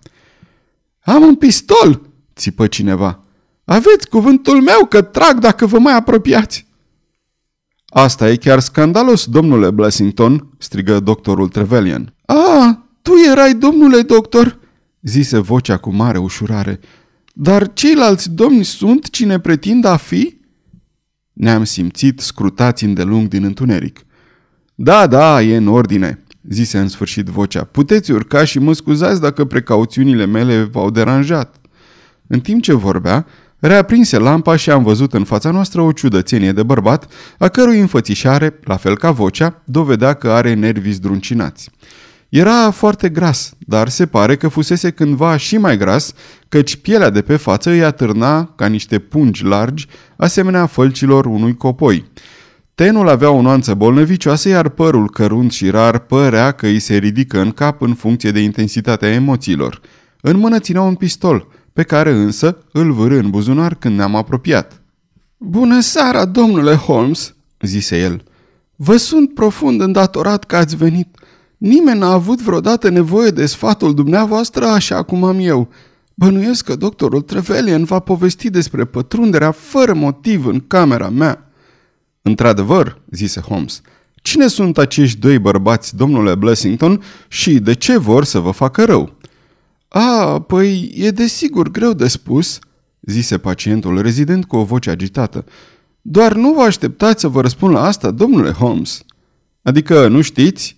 Am 1.00 1.22
un 1.22 1.34
pistol!" 1.34 2.00
țipă 2.36 2.66
cineva. 2.66 3.20
Aveți 3.64 4.08
cuvântul 4.08 4.62
meu 4.62 4.86
că 4.88 5.02
trag 5.02 5.38
dacă 5.38 5.66
vă 5.66 5.78
mai 5.78 5.96
apropiați!" 5.96 6.66
Asta 7.86 8.30
e 8.30 8.36
chiar 8.36 8.60
scandalos, 8.60 9.26
domnule 9.26 9.70
Blessington!" 9.70 10.48
strigă 10.58 11.00
doctorul 11.00 11.48
Trevelyan. 11.48 12.14
A, 12.26 12.86
tu 13.02 13.12
erai 13.30 13.54
domnule 13.54 14.00
doctor!" 14.00 14.58
zise 15.02 15.38
vocea 15.38 15.76
cu 15.76 15.90
mare 15.90 16.18
ușurare. 16.18 16.80
Dar 17.32 17.72
ceilalți 17.72 18.30
domni 18.30 18.64
sunt 18.64 19.10
cine 19.10 19.38
pretind 19.38 19.84
a 19.84 19.96
fi?" 19.96 20.40
Ne-am 21.42 21.64
simțit 21.64 22.20
scrutați 22.20 22.84
îndelung 22.84 23.28
din 23.28 23.44
întuneric. 23.44 24.00
Da, 24.74 25.06
da, 25.06 25.42
e 25.42 25.56
în 25.56 25.68
ordine, 25.68 26.24
zise 26.48 26.78
în 26.78 26.88
sfârșit 26.88 27.26
vocea. 27.26 27.64
Puteți 27.64 28.10
urca 28.10 28.44
și 28.44 28.58
mă 28.58 28.72
scuzați 28.72 29.20
dacă 29.20 29.44
precauțiunile 29.44 30.26
mele 30.26 30.62
v-au 30.62 30.90
deranjat. 30.90 31.56
În 32.26 32.40
timp 32.40 32.62
ce 32.62 32.72
vorbea, 32.72 33.26
reaprinse 33.58 34.18
lampa 34.18 34.56
și 34.56 34.70
am 34.70 34.82
văzut 34.82 35.12
în 35.14 35.24
fața 35.24 35.50
noastră 35.50 35.80
o 35.80 35.92
ciudățenie 35.92 36.52
de 36.52 36.62
bărbat, 36.62 37.12
a 37.38 37.48
cărui 37.48 37.78
înfățișare, 37.78 38.58
la 38.64 38.76
fel 38.76 38.96
ca 38.96 39.10
vocea, 39.10 39.62
dovedea 39.64 40.14
că 40.14 40.30
are 40.30 40.54
nervii 40.54 40.92
zdruncinați. 40.92 41.70
Era 42.32 42.70
foarte 42.70 43.08
gras, 43.08 43.54
dar 43.58 43.88
se 43.88 44.06
pare 44.06 44.36
că 44.36 44.48
fusese 44.48 44.90
cândva 44.90 45.36
și 45.36 45.56
mai 45.56 45.76
gras, 45.76 46.12
căci 46.48 46.76
pielea 46.76 47.10
de 47.10 47.22
pe 47.22 47.36
față 47.36 47.70
îi 47.70 47.84
atârna 47.84 48.44
ca 48.44 48.66
niște 48.66 48.98
pungi 48.98 49.44
largi, 49.44 49.86
asemenea 50.16 50.66
fălcilor 50.66 51.26
unui 51.26 51.56
copoi. 51.56 52.10
Tenul 52.74 53.08
avea 53.08 53.30
o 53.30 53.40
nuanță 53.40 53.74
bolnăvicioasă, 53.74 54.48
iar 54.48 54.68
părul 54.68 55.10
cărunt 55.10 55.52
și 55.52 55.70
rar 55.70 55.98
părea 55.98 56.52
că 56.52 56.66
îi 56.66 56.78
se 56.78 56.96
ridică 56.96 57.40
în 57.40 57.50
cap 57.50 57.82
în 57.82 57.94
funcție 57.94 58.30
de 58.30 58.40
intensitatea 58.40 59.08
emoțiilor. 59.08 59.80
În 60.20 60.36
mână 60.38 60.58
ținea 60.58 60.82
un 60.82 60.94
pistol, 60.94 61.46
pe 61.72 61.82
care 61.82 62.10
însă 62.10 62.58
îl 62.72 62.92
vârâ 62.92 63.18
în 63.18 63.30
buzunar 63.30 63.74
când 63.74 63.96
ne-am 63.96 64.14
apropiat. 64.14 64.82
Bună 65.36 65.80
seara, 65.80 66.24
domnule 66.24 66.74
Holmes!" 66.74 67.34
zise 67.60 68.00
el. 68.00 68.22
Vă 68.76 68.96
sunt 68.96 69.34
profund 69.34 69.80
îndatorat 69.80 70.44
că 70.44 70.56
ați 70.56 70.76
venit. 70.76 71.16
Nimeni 71.62 71.98
n-a 71.98 72.12
avut 72.12 72.40
vreodată 72.40 72.88
nevoie 72.88 73.30
de 73.30 73.46
sfatul 73.46 73.94
dumneavoastră 73.94 74.64
așa 74.64 75.02
cum 75.02 75.24
am 75.24 75.38
eu. 75.38 75.68
Bănuiesc 76.14 76.64
că 76.64 76.76
doctorul 76.76 77.20
Trevelyan 77.20 77.84
va 77.84 77.98
povesti 77.98 78.50
despre 78.50 78.84
pătrunderea 78.84 79.50
fără 79.50 79.94
motiv 79.94 80.46
în 80.46 80.60
camera 80.66 81.08
mea. 81.08 81.50
Într-adevăr, 82.22 83.00
zise 83.10 83.40
Holmes, 83.40 83.80
cine 84.14 84.46
sunt 84.46 84.78
acești 84.78 85.18
doi 85.18 85.38
bărbați, 85.38 85.96
domnule 85.96 86.34
Blessington, 86.34 87.02
și 87.28 87.58
de 87.58 87.74
ce 87.74 87.98
vor 87.98 88.24
să 88.24 88.38
vă 88.38 88.50
facă 88.50 88.84
rău? 88.84 89.16
A, 89.88 90.40
păi 90.40 90.92
e 90.96 91.10
desigur 91.10 91.70
greu 91.70 91.92
de 91.92 92.08
spus, 92.08 92.58
zise 93.00 93.38
pacientul 93.38 94.00
rezident 94.00 94.44
cu 94.44 94.56
o 94.56 94.64
voce 94.64 94.90
agitată. 94.90 95.44
Doar 96.00 96.34
nu 96.34 96.52
vă 96.52 96.62
așteptați 96.62 97.20
să 97.20 97.28
vă 97.28 97.40
răspund 97.40 97.74
la 97.74 97.84
asta, 97.84 98.10
domnule 98.10 98.50
Holmes. 98.50 99.04
Adică 99.62 100.08
nu 100.08 100.20
știți? 100.20 100.76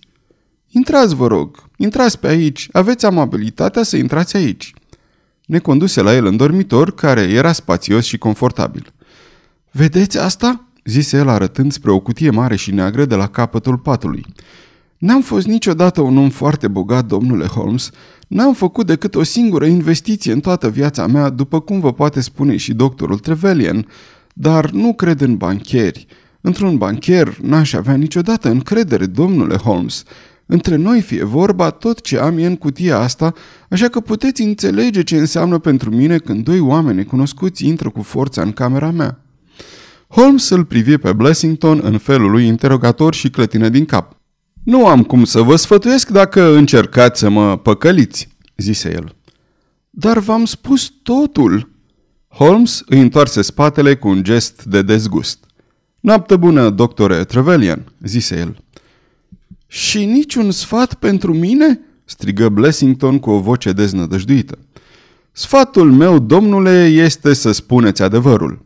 Intrați, 0.75 1.15
vă 1.15 1.27
rog, 1.27 1.63
intrați 1.77 2.19
pe 2.19 2.27
aici, 2.27 2.69
aveți 2.71 3.05
amabilitatea 3.05 3.83
să 3.83 3.97
intrați 3.97 4.35
aici. 4.35 4.73
Ne 5.45 5.59
conduse 5.59 6.01
la 6.01 6.15
el 6.15 6.25
în 6.25 6.37
dormitor, 6.37 6.93
care 6.93 7.21
era 7.21 7.51
spațios 7.51 8.05
și 8.05 8.17
confortabil. 8.17 8.93
Vedeți 9.71 10.19
asta?" 10.19 10.67
zise 10.83 11.17
el 11.17 11.27
arătând 11.27 11.71
spre 11.71 11.91
o 11.91 11.99
cutie 11.99 12.29
mare 12.29 12.55
și 12.55 12.71
neagră 12.71 13.05
de 13.05 13.15
la 13.15 13.27
capătul 13.27 13.77
patului. 13.77 14.25
N-am 14.97 15.21
fost 15.21 15.47
niciodată 15.47 16.01
un 16.01 16.17
om 16.17 16.29
foarte 16.29 16.67
bogat, 16.67 17.05
domnule 17.05 17.45
Holmes. 17.45 17.89
N-am 18.27 18.53
făcut 18.53 18.85
decât 18.85 19.15
o 19.15 19.23
singură 19.23 19.65
investiție 19.65 20.31
în 20.31 20.39
toată 20.39 20.69
viața 20.69 21.07
mea, 21.07 21.29
după 21.29 21.59
cum 21.59 21.79
vă 21.79 21.93
poate 21.93 22.21
spune 22.21 22.57
și 22.57 22.73
doctorul 22.73 23.19
Trevelyan, 23.19 23.87
dar 24.33 24.69
nu 24.69 24.93
cred 24.93 25.21
în 25.21 25.37
bancheri. 25.37 26.07
Într-un 26.41 26.77
bancher 26.77 27.37
n-aș 27.41 27.73
avea 27.73 27.95
niciodată 27.95 28.49
încredere, 28.49 29.05
domnule 29.05 29.55
Holmes. 29.55 30.03
Între 30.45 30.75
noi 30.75 31.01
fie 31.01 31.23
vorba, 31.23 31.69
tot 31.69 32.01
ce 32.01 32.19
am 32.19 32.37
e 32.37 32.45
în 32.45 32.55
cutia 32.55 32.99
asta, 32.99 33.33
așa 33.69 33.87
că 33.87 33.99
puteți 33.99 34.41
înțelege 34.41 35.03
ce 35.03 35.17
înseamnă 35.17 35.57
pentru 35.57 35.95
mine 35.95 36.17
când 36.17 36.43
doi 36.43 36.59
oameni 36.59 37.05
cunoscuți 37.05 37.65
intră 37.65 37.89
cu 37.89 38.01
forța 38.01 38.41
în 38.41 38.51
camera 38.51 38.91
mea. 38.91 39.19
Holmes 40.07 40.49
îl 40.49 40.65
privi 40.65 40.97
pe 40.97 41.13
Blessington 41.13 41.79
în 41.83 41.97
felul 41.97 42.31
lui 42.31 42.45
interogator 42.45 43.13
și 43.13 43.29
clătină 43.29 43.69
din 43.69 43.85
cap. 43.85 44.17
Nu 44.63 44.87
am 44.87 45.03
cum 45.03 45.23
să 45.23 45.41
vă 45.41 45.55
sfătuiesc 45.55 46.09
dacă 46.09 46.55
încercați 46.55 47.19
să 47.19 47.29
mă 47.29 47.57
păcăliți, 47.57 48.27
zise 48.57 48.91
el. 48.91 49.15
Dar 49.89 50.19
v-am 50.19 50.45
spus 50.45 50.93
totul. 51.03 51.69
Holmes 52.27 52.83
îi 52.85 52.99
întoarse 52.99 53.41
spatele 53.41 53.95
cu 53.95 54.07
un 54.07 54.23
gest 54.23 54.63
de 54.63 54.81
dezgust. 54.81 55.45
Noapte 55.99 56.35
bună, 56.35 56.69
doctore 56.69 57.23
Trevelyan, 57.23 57.91
zise 58.03 58.37
el. 58.37 58.63
Și 59.75 60.05
niciun 60.05 60.51
sfat 60.51 60.93
pentru 60.93 61.33
mine?" 61.33 61.79
strigă 62.05 62.49
Blessington 62.49 63.19
cu 63.19 63.29
o 63.29 63.39
voce 63.39 63.71
deznădăjduită. 63.71 64.57
Sfatul 65.31 65.91
meu, 65.91 66.19
domnule, 66.19 66.85
este 66.85 67.33
să 67.33 67.51
spuneți 67.51 68.01
adevărul. 68.01 68.63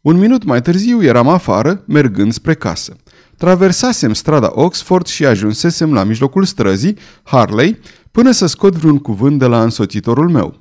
Un 0.00 0.18
minut 0.18 0.44
mai 0.44 0.62
târziu 0.62 1.02
eram 1.02 1.28
afară, 1.28 1.84
mergând 1.86 2.32
spre 2.32 2.54
casă. 2.54 2.96
Traversasem 3.36 4.14
strada 4.14 4.50
Oxford 4.54 5.06
și 5.06 5.26
ajunsesem 5.26 5.92
la 5.92 6.04
mijlocul 6.04 6.44
străzii, 6.44 6.96
Harley, 7.22 7.78
până 8.10 8.30
să 8.30 8.46
scot 8.46 8.74
vreun 8.74 8.98
cuvânt 8.98 9.38
de 9.38 9.46
la 9.46 9.62
însoțitorul 9.62 10.28
meu. 10.28 10.60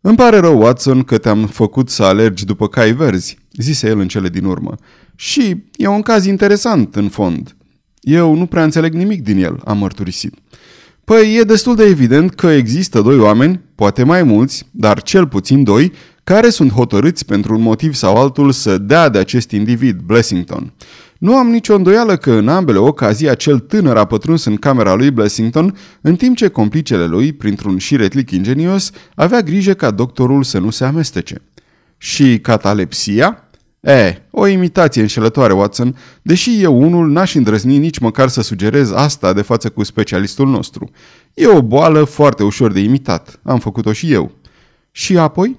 Îmi 0.00 0.16
pare 0.16 0.38
rău, 0.38 0.60
Watson, 0.60 1.02
că 1.02 1.18
te-am 1.18 1.46
făcut 1.46 1.88
să 1.88 2.02
alergi 2.02 2.44
după 2.44 2.68
cai 2.68 2.92
verzi, 2.92 3.38
zise 3.52 3.88
el 3.88 3.98
în 3.98 4.08
cele 4.08 4.28
din 4.28 4.44
urmă. 4.44 4.74
Și 5.14 5.64
e 5.76 5.86
un 5.86 6.02
caz 6.02 6.24
interesant, 6.24 6.96
în 6.96 7.08
fond. 7.08 7.56
Eu 8.08 8.34
nu 8.34 8.46
prea 8.46 8.62
înțeleg 8.62 8.92
nimic 8.92 9.22
din 9.22 9.44
el, 9.44 9.60
am 9.64 9.78
mărturisit. 9.78 10.34
Păi 11.04 11.36
e 11.36 11.42
destul 11.42 11.74
de 11.74 11.84
evident 11.84 12.34
că 12.34 12.46
există 12.46 13.00
doi 13.00 13.18
oameni, 13.18 13.60
poate 13.74 14.04
mai 14.04 14.22
mulți, 14.22 14.68
dar 14.70 15.02
cel 15.02 15.26
puțin 15.26 15.64
doi, 15.64 15.92
care 16.24 16.48
sunt 16.48 16.72
hotărâți 16.72 17.24
pentru 17.24 17.54
un 17.54 17.62
motiv 17.62 17.94
sau 17.94 18.16
altul 18.16 18.52
să 18.52 18.78
dea 18.78 19.08
de 19.08 19.18
acest 19.18 19.50
individ, 19.50 20.00
Blessington. 20.00 20.72
Nu 21.18 21.36
am 21.36 21.48
nicio 21.48 21.74
îndoială 21.74 22.16
că 22.16 22.32
în 22.32 22.48
ambele 22.48 22.78
ocazii 22.78 23.28
acel 23.28 23.58
tânăr 23.58 23.96
a 23.96 24.04
pătruns 24.04 24.44
în 24.44 24.56
camera 24.56 24.94
lui 24.94 25.10
Blessington, 25.10 25.76
în 26.00 26.16
timp 26.16 26.36
ce 26.36 26.48
complicele 26.48 27.06
lui, 27.06 27.32
printr-un 27.32 27.78
șiretlic 27.78 28.30
ingenios, 28.30 28.90
avea 29.14 29.40
grijă 29.40 29.72
ca 29.72 29.90
doctorul 29.90 30.42
să 30.42 30.58
nu 30.58 30.70
se 30.70 30.84
amestece. 30.84 31.42
Și 31.98 32.38
catalepsia? 32.38 33.47
E, 33.80 34.22
o 34.30 34.46
imitație 34.46 35.02
înșelătoare, 35.02 35.52
Watson, 35.52 35.96
deși 36.22 36.62
eu 36.62 36.82
unul 36.82 37.10
n-aș 37.10 37.34
îndrăzni 37.34 37.78
nici 37.78 37.98
măcar 37.98 38.28
să 38.28 38.42
sugerez 38.42 38.90
asta 38.90 39.32
de 39.32 39.42
față 39.42 39.68
cu 39.68 39.82
specialistul 39.82 40.48
nostru. 40.48 40.90
E 41.34 41.46
o 41.46 41.62
boală 41.62 42.04
foarte 42.04 42.42
ușor 42.42 42.72
de 42.72 42.80
imitat. 42.80 43.40
Am 43.42 43.58
făcut-o 43.58 43.92
și 43.92 44.12
eu. 44.12 44.32
Și 44.90 45.18
apoi, 45.18 45.56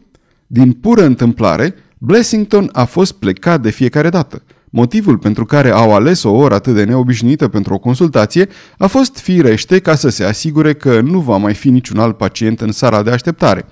din 0.48 0.72
pură 0.72 1.04
întâmplare, 1.04 1.76
Blessington 1.98 2.70
a 2.74 2.86
fost 2.86 3.12
plecat 3.12 3.62
de 3.62 3.70
fiecare 3.70 4.10
dată. 4.10 4.44
Motivul 4.70 5.18
pentru 5.18 5.46
care 5.46 5.70
au 5.70 5.94
ales 5.94 6.24
o 6.24 6.32
oră 6.32 6.54
atât 6.54 6.74
de 6.74 6.84
neobișnuită 6.84 7.48
pentru 7.48 7.74
o 7.74 7.78
consultație 7.78 8.48
a 8.78 8.88
fost 8.88 9.18
firește 9.18 9.80
ca 9.80 9.96
să 9.96 10.10
se 10.10 10.24
asigure 10.24 10.74
că 10.74 11.02
nu 11.02 11.20
va 11.20 11.38
mai 11.38 11.54
fi 11.54 11.70
niciun 11.70 12.00
alt 12.00 12.18
pacient 12.18 12.62
în 12.62 12.72
sala 12.72 13.04
de 13.04 13.12
așteptare. 13.12 13.66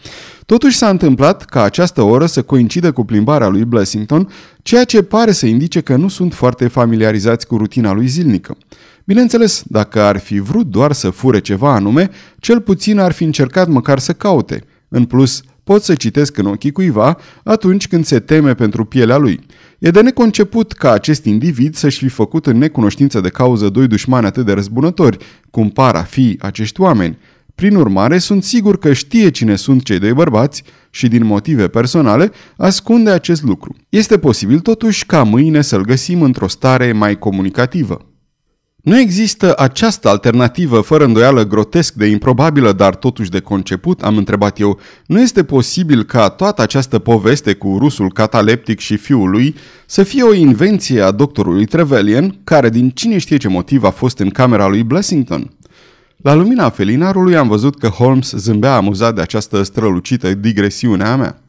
Totuși 0.48 0.78
s-a 0.78 0.90
întâmplat 0.90 1.46
ca 1.46 1.64
această 1.64 2.02
oră 2.02 2.26
să 2.26 2.42
coincide 2.42 2.90
cu 2.90 3.06
plimbarea 3.06 3.48
lui 3.48 3.66
Blessington, 3.66 4.30
ceea 4.62 4.84
ce 4.84 5.02
pare 5.04 5.32
să 5.32 5.46
indice 5.46 5.82
că 5.82 5.96
nu 5.96 6.08
sunt 6.08 6.34
foarte 6.34 6.68
familiarizați 6.68 7.48
cu 7.48 7.58
rutina 7.58 7.94
lui 7.94 8.08
zilnică. 8.08 8.58
Bineînțeles, 9.06 9.64
dacă 9.66 10.02
ar 10.02 10.18
fi 10.18 10.40
vrut 10.40 10.66
doar 10.66 10.92
să 10.92 11.10
fure 11.10 11.40
ceva 11.40 11.74
anume, 11.74 12.10
cel 12.40 12.62
puțin 12.62 13.00
ar 13.00 13.12
fi 13.12 13.24
încercat 13.24 13.68
măcar 13.68 14.00
să 14.00 14.14
caute. 14.14 14.64
În 14.88 15.06
plus, 15.06 15.42
pot 15.64 15.84
să 15.84 15.96
citesc 15.96 16.38
în 16.38 16.46
ochii 16.46 16.72
cuiva 16.72 17.18
atunci 17.44 17.88
când 17.88 18.06
se 18.06 18.20
teme 18.20 18.54
pentru 18.54 18.86
pielea 18.86 19.18
lui. 19.18 19.40
E 19.80 19.90
de 19.90 20.02
neconceput 20.02 20.72
ca 20.72 20.92
acest 20.92 21.26
individ 21.26 21.76
să-și 21.76 21.98
fi 21.98 22.08
făcut 22.08 22.46
în 22.46 22.58
necunoștință 22.58 23.20
de 23.20 23.30
cauză 23.30 23.70
doi 23.70 23.88
dușmani 23.88 24.26
atât 24.26 24.46
de 24.46 24.52
răzbunători, 24.52 25.18
cum 25.50 25.70
par 25.70 25.96
a 25.96 26.04
fi 26.04 26.38
acești 26.42 26.82
oameni. 26.82 27.18
Prin 27.58 27.76
urmare, 27.76 28.18
sunt 28.18 28.44
sigur 28.44 28.78
că 28.80 28.94
știe 28.94 29.30
cine 29.30 29.56
sunt 29.56 29.84
cei 29.84 30.00
doi 30.00 30.14
bărbați 30.14 30.64
și 30.90 31.08
din 31.08 31.26
motive 31.26 31.68
personale 31.68 32.32
ascunde 32.58 33.10
acest 33.10 33.44
lucru. 33.44 33.76
Este 33.90 34.18
posibil 34.18 34.60
totuși 34.60 35.06
ca 35.06 35.24
mâine 35.24 35.62
să-l 35.62 35.82
găsim 35.82 36.22
într-o 36.22 36.48
stare 36.48 36.92
mai 36.92 37.20
comunicativă. 37.20 38.06
Nu 38.76 39.00
există 39.00 39.54
această 39.58 40.10
alternativă 40.10 40.82
fără 40.82 41.04
îndoială 41.04 41.46
grotesc 41.46 41.94
de 41.94 42.06
improbabilă, 42.06 42.72
dar 42.72 42.96
totuși 42.96 43.30
de 43.30 43.40
conceput, 43.40 44.02
am 44.02 44.18
întrebat 44.18 44.60
eu. 44.60 44.80
Nu 45.06 45.22
este 45.22 45.44
posibil 45.44 46.04
ca 46.04 46.30
toată 46.30 46.62
această 46.62 47.00
poveste 47.00 47.54
cu 47.54 47.78
rusul 47.80 48.12
cataleptic 48.12 48.80
și 48.80 48.98
fiul 48.98 49.30
lui 49.30 49.56
să 49.86 50.04
fie 50.04 50.24
o 50.24 50.34
invenție 50.34 51.02
a 51.02 51.12
doctorului 51.12 51.66
Trevelyan, 51.66 52.40
care 52.44 52.70
din 52.70 52.90
cine 52.90 53.18
știe 53.18 53.38
ce 53.38 53.48
motiv 53.48 53.84
a 53.84 53.92
fost 53.92 54.20
în 54.20 54.30
camera 54.30 54.68
lui 54.68 54.84
Blessington? 54.84 55.57
La 56.18 56.34
lumina 56.34 56.70
felinarului 56.70 57.36
am 57.36 57.48
văzut 57.48 57.80
că 57.80 57.88
Holmes 57.88 58.32
zâmbea 58.32 58.76
amuzat 58.76 59.16
de 59.16 59.22
această 59.22 59.64
strălucită 59.64 60.34
digresiune 60.34 61.04
a 61.04 61.16
mea. 61.16 61.42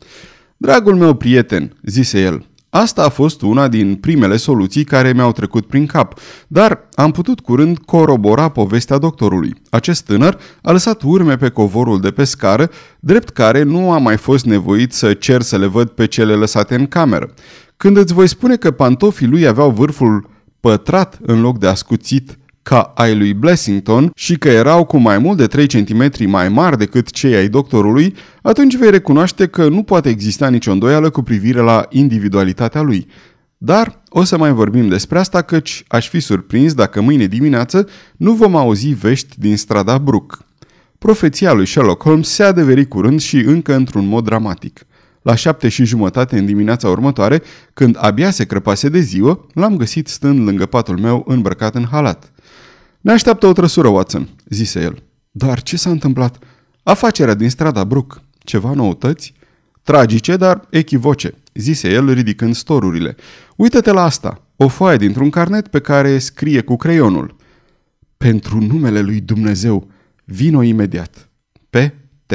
Dragul 0.56 0.94
meu 0.94 1.14
prieten, 1.14 1.76
zise 1.82 2.20
el, 2.20 2.46
Asta 2.70 3.04
a 3.04 3.08
fost 3.08 3.42
una 3.42 3.68
din 3.68 3.94
primele 3.94 4.36
soluții 4.36 4.84
care 4.84 5.12
mi-au 5.12 5.32
trecut 5.32 5.66
prin 5.66 5.86
cap, 5.86 6.18
dar 6.46 6.88
am 6.94 7.10
putut 7.10 7.40
curând 7.40 7.78
corobora 7.78 8.48
povestea 8.48 8.98
doctorului. 8.98 9.54
Acest 9.70 10.04
tânăr 10.04 10.38
a 10.62 10.72
lăsat 10.72 11.02
urme 11.02 11.36
pe 11.36 11.48
covorul 11.48 12.00
de 12.00 12.10
pe 12.10 12.24
scară, 12.24 12.70
drept 13.00 13.28
care 13.28 13.62
nu 13.62 13.92
a 13.92 13.98
mai 13.98 14.16
fost 14.16 14.44
nevoit 14.44 14.92
să 14.92 15.14
cer 15.14 15.42
să 15.42 15.58
le 15.58 15.66
văd 15.66 15.88
pe 15.88 16.06
cele 16.06 16.34
lăsate 16.34 16.74
în 16.74 16.86
cameră. 16.86 17.34
Când 17.76 17.96
îți 17.96 18.12
voi 18.12 18.28
spune 18.28 18.56
că 18.56 18.70
pantofii 18.70 19.26
lui 19.26 19.46
aveau 19.46 19.70
vârful 19.70 20.30
pătrat 20.60 21.18
în 21.22 21.40
loc 21.40 21.58
de 21.58 21.66
ascuțit 21.66 22.37
ca 22.68 22.92
ai 22.94 23.16
lui 23.16 23.34
Blessington 23.34 24.10
și 24.14 24.38
că 24.38 24.48
erau 24.48 24.84
cu 24.84 24.96
mai 24.96 25.18
mult 25.18 25.36
de 25.36 25.46
3 25.46 25.66
cm 25.66 26.30
mai 26.30 26.48
mari 26.48 26.78
decât 26.78 27.10
cei 27.10 27.34
ai 27.34 27.48
doctorului, 27.48 28.14
atunci 28.42 28.76
vei 28.76 28.90
recunoaște 28.90 29.46
că 29.46 29.68
nu 29.68 29.82
poate 29.82 30.08
exista 30.08 30.48
nicio 30.48 30.72
îndoială 30.72 31.10
cu 31.10 31.22
privire 31.22 31.60
la 31.60 31.86
individualitatea 31.90 32.80
lui. 32.80 33.06
Dar 33.58 34.02
o 34.08 34.24
să 34.24 34.38
mai 34.38 34.52
vorbim 34.52 34.88
despre 34.88 35.18
asta 35.18 35.42
căci 35.42 35.84
aș 35.86 36.08
fi 36.08 36.20
surprins 36.20 36.74
dacă 36.74 37.00
mâine 37.00 37.26
dimineață 37.26 37.88
nu 38.16 38.32
vom 38.32 38.56
auzi 38.56 38.88
vești 38.88 39.38
din 39.38 39.56
strada 39.56 39.98
Brook. 39.98 40.44
Profeția 40.98 41.52
lui 41.52 41.66
Sherlock 41.66 42.02
Holmes 42.02 42.28
se 42.28 42.42
adeveri 42.42 42.88
curând 42.88 43.20
și 43.20 43.36
încă 43.36 43.74
într-un 43.74 44.06
mod 44.06 44.24
dramatic. 44.24 44.86
La 45.22 45.34
șapte 45.34 45.68
și 45.68 45.84
jumătate 45.84 46.38
în 46.38 46.46
dimineața 46.46 46.88
următoare, 46.88 47.42
când 47.74 47.96
abia 48.00 48.30
se 48.30 48.44
crăpase 48.44 48.88
de 48.88 49.00
ziua, 49.00 49.46
l-am 49.54 49.76
găsit 49.76 50.08
stând 50.08 50.46
lângă 50.46 50.66
patul 50.66 50.98
meu 50.98 51.24
îmbrăcat 51.26 51.74
în 51.74 51.86
halat. 51.90 52.32
Ne 53.00 53.12
așteaptă 53.12 53.46
o 53.46 53.52
trăsură, 53.52 53.88
Watson, 53.88 54.28
zise 54.48 54.80
el. 54.80 55.02
Dar 55.30 55.62
ce 55.62 55.76
s-a 55.76 55.90
întâmplat? 55.90 56.38
Afacerea 56.82 57.34
din 57.34 57.50
strada 57.50 57.84
Brook. 57.84 58.22
Ceva 58.38 58.72
noutăți? 58.72 59.34
Tragice, 59.82 60.36
dar 60.36 60.66
echivoce, 60.70 61.34
zise 61.54 61.88
el 61.90 62.12
ridicând 62.12 62.54
storurile. 62.54 63.16
Uită-te 63.56 63.90
la 63.90 64.02
asta, 64.02 64.46
o 64.56 64.68
foaie 64.68 64.96
dintr-un 64.96 65.30
carnet 65.30 65.68
pe 65.68 65.80
care 65.80 66.18
scrie 66.18 66.60
cu 66.60 66.76
creionul. 66.76 67.36
Pentru 68.16 68.60
numele 68.60 69.00
lui 69.00 69.20
Dumnezeu, 69.20 69.90
vino 70.24 70.62
imediat. 70.62 71.28
P. 71.70 71.76
T. 72.26 72.32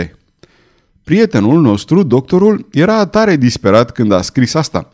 Prietenul 1.04 1.62
nostru, 1.62 2.04
doctorul, 2.04 2.67
era 2.71 3.06
tare 3.06 3.36
disperat 3.36 3.91
când 3.91 4.12
a 4.12 4.21
scris 4.21 4.54
asta– 4.54 4.89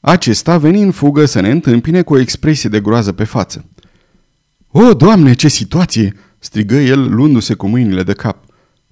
Acesta 0.00 0.58
veni 0.58 0.82
în 0.82 0.90
fugă 0.90 1.24
să 1.24 1.40
ne 1.40 1.50
întâmpine 1.50 2.02
cu 2.02 2.14
o 2.14 2.18
expresie 2.18 2.68
de 2.68 2.80
groază 2.80 3.12
pe 3.12 3.24
față. 3.24 3.64
O, 4.70 4.94
doamne, 4.94 5.34
ce 5.34 5.48
situație!" 5.48 6.14
strigă 6.38 6.74
el, 6.74 7.14
luându-se 7.14 7.54
cu 7.54 7.66
mâinile 7.66 8.02
de 8.02 8.12
cap. 8.12 8.44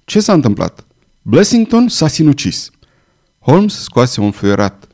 Ce 0.03 0.19
s-a 0.19 0.33
întâmplat? 0.33 0.85
Blessington 1.21 1.87
s-a 1.87 2.07
sinucis. 2.07 2.69
Holmes 3.39 3.81
scoase 3.81 4.21
un 4.21 4.31
fluierat. 4.31 4.87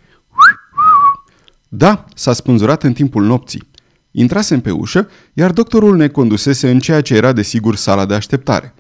Da, 1.70 2.06
s-a 2.16 2.34
spânzurat 2.34 2.84
în 2.84 2.94
timpul 2.94 3.24
nopții. 3.24 3.64
Intrasem 4.12 4.60
pe 4.60 4.72
ușă, 4.72 5.10
iar 5.34 5.52
doctorul 5.52 5.96
ne 5.96 6.08
condusese 6.08 6.70
în 6.70 6.80
ceea 6.80 7.02
ce 7.02 7.16
era 7.16 7.32
de 7.32 7.42
sigur 7.42 7.76
sala 7.76 8.06
de 8.06 8.14
așteptare. 8.14 8.74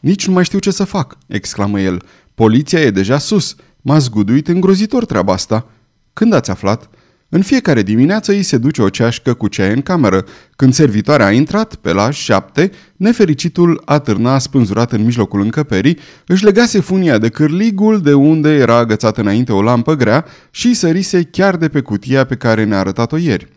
Nici 0.00 0.26
nu 0.26 0.32
mai 0.32 0.44
știu 0.44 0.58
ce 0.58 0.70
să 0.70 0.84
fac, 0.84 1.18
exclamă 1.26 1.80
el. 1.80 2.02
Poliția 2.34 2.80
e 2.80 2.90
deja 2.90 3.18
sus. 3.18 3.56
M-a 3.80 3.98
zguduit 3.98 4.48
îngrozitor 4.48 5.04
treaba 5.04 5.32
asta. 5.32 5.66
Când 6.12 6.32
ați 6.32 6.50
aflat? 6.50 6.90
În 7.32 7.42
fiecare 7.42 7.82
dimineață 7.82 8.32
îi 8.32 8.42
se 8.42 8.58
duce 8.58 8.82
o 8.82 8.88
ceașcă 8.88 9.34
cu 9.34 9.48
ceai 9.48 9.72
în 9.74 9.82
cameră. 9.82 10.24
Când 10.56 10.74
servitoarea 10.74 11.26
a 11.26 11.32
intrat, 11.32 11.74
pe 11.74 11.92
la 11.92 12.10
șapte, 12.10 12.70
nefericitul 12.96 13.82
atârna 13.84 14.38
spânzurat 14.38 14.92
în 14.92 15.04
mijlocul 15.04 15.40
încăperii, 15.40 15.98
își 16.26 16.44
legase 16.44 16.80
funia 16.80 17.18
de 17.18 17.28
cârligul 17.28 18.00
de 18.00 18.12
unde 18.12 18.54
era 18.54 18.76
agățată 18.76 19.20
înainte 19.20 19.52
o 19.52 19.62
lampă 19.62 19.94
grea 19.94 20.24
și 20.50 20.74
sărise 20.74 21.22
chiar 21.22 21.56
de 21.56 21.68
pe 21.68 21.80
cutia 21.80 22.24
pe 22.24 22.34
care 22.34 22.64
ne-a 22.64 22.78
arătat-o 22.78 23.16
ieri. 23.16 23.48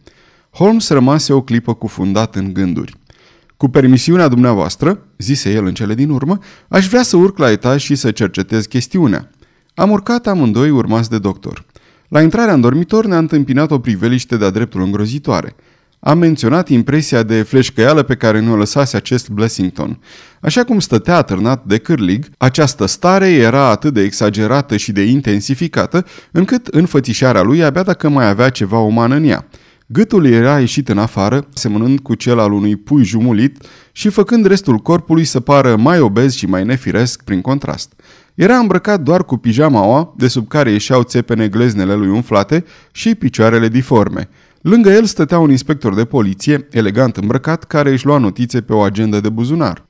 Holmes 0.50 0.89
rămase 0.89 1.34
o 1.34 1.42
clipă 1.42 1.74
cufundat 1.74 2.36
în 2.36 2.54
gânduri. 2.54 2.94
Cu 3.58 3.68
permisiunea 3.68 4.28
dumneavoastră, 4.28 5.06
zise 5.18 5.52
el 5.52 5.66
în 5.66 5.74
cele 5.74 5.94
din 5.94 6.10
urmă, 6.10 6.38
aș 6.68 6.88
vrea 6.88 7.04
să 7.04 7.18
urc 7.18 7.38
la 7.38 7.52
etaj 7.52 7.82
și 7.82 7.96
să 7.96 8.12
cercetez 8.12 8.66
chestiunea. 8.66 9.30
Am 9.74 9.92
urcat 9.92 10.28
amândoi 10.28 10.70
urmați 10.70 11.10
de 11.10 11.20
doctor. 11.20 11.66
La 12.13 12.21
intrarea 12.21 12.54
în 12.54 12.62
dormitor 12.62 13.06
ne-a 13.06 13.17
întâmpinat 13.17 13.71
o 13.71 13.80
priveliște 13.80 14.38
de-a 14.38 14.49
dreptul 14.49 14.82
îngrozitoare. 14.82 15.56
Am 15.99 16.17
menționat 16.17 16.69
impresia 16.69 17.23
de 17.23 17.41
fleșcăială 17.41 18.04
pe 18.04 18.15
care 18.15 18.39
ne-o 18.39 18.56
lăsase 18.56 18.97
acest 18.97 19.30
Blessington. 19.30 19.99
Așa 20.41 20.63
cum 20.63 20.80
stătea 20.80 21.17
atârnat 21.17 21.63
de 21.65 21.78
cârlig, 21.78 22.26
această 22.38 22.86
stare 22.86 23.30
era 23.30 23.69
atât 23.69 23.93
de 23.93 24.02
exagerată 24.02 24.78
și 24.78 24.91
de 24.91 25.02
intensificată, 25.02 26.06
încât 26.32 26.67
înfățișarea 26.67 27.41
lui 27.41 27.63
abia 27.63 27.84
dacă 27.84 28.10
mai 28.10 28.30
avea 28.30 28.49
ceva 28.49 28.80
uman 28.80 29.12
în 29.12 29.23
ea. 29.23 29.47
Gâtul 29.86 30.26
era 30.26 30.60
ieșit 30.60 30.89
în 30.89 30.97
afară, 30.97 31.47
semănând 31.54 31.99
cu 31.99 32.15
cel 32.15 32.39
al 32.39 32.52
unui 32.52 32.76
pui 32.76 33.04
jumulit 33.04 33.65
și 33.91 34.10
făcând 34.10 34.45
restul 34.45 34.78
corpului 34.78 35.23
să 35.23 35.39
pară 35.39 35.76
mai 35.76 35.99
obez 35.99 36.34
și 36.34 36.45
mai 36.45 36.63
nefiresc 36.63 37.23
prin 37.23 37.41
contrast. 37.41 37.93
Era 38.36 38.58
îmbrăcat 38.58 39.02
doar 39.02 39.26
cu 39.26 39.38
pijamaua, 39.38 40.13
de 40.17 40.28
sub 40.28 40.48
care 40.48 40.72
ieșeau 40.72 41.04
țepene 41.04 41.48
gleznele 41.48 41.93
lui 41.93 42.10
umflate 42.10 42.65
și 42.91 43.15
picioarele 43.15 43.67
diforme. 43.67 44.30
Lângă 44.62 44.89
el 44.89 45.06
stătea 45.06 45.39
un 45.39 45.50
inspector 45.50 45.93
de 45.93 46.06
poliție, 46.06 46.67
elegant 46.72 47.17
îmbrăcat, 47.17 47.63
care 47.63 47.91
își 47.91 48.06
lua 48.06 48.17
notițe 48.17 48.62
pe 48.62 48.74
o 48.74 48.80
agendă 48.80 49.19
de 49.19 49.30
buzunar. 49.30 49.86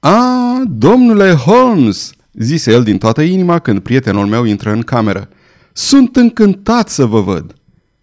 A, 0.00 0.62
domnule 0.68 1.32
Holmes!" 1.32 2.12
zise 2.32 2.72
el 2.72 2.82
din 2.82 2.98
toată 2.98 3.22
inima 3.22 3.58
când 3.58 3.80
prietenul 3.80 4.26
meu 4.26 4.44
intră 4.44 4.72
în 4.72 4.82
cameră. 4.82 5.28
Sunt 5.72 6.16
încântat 6.16 6.88
să 6.88 7.04
vă 7.04 7.20
văd!" 7.20 7.54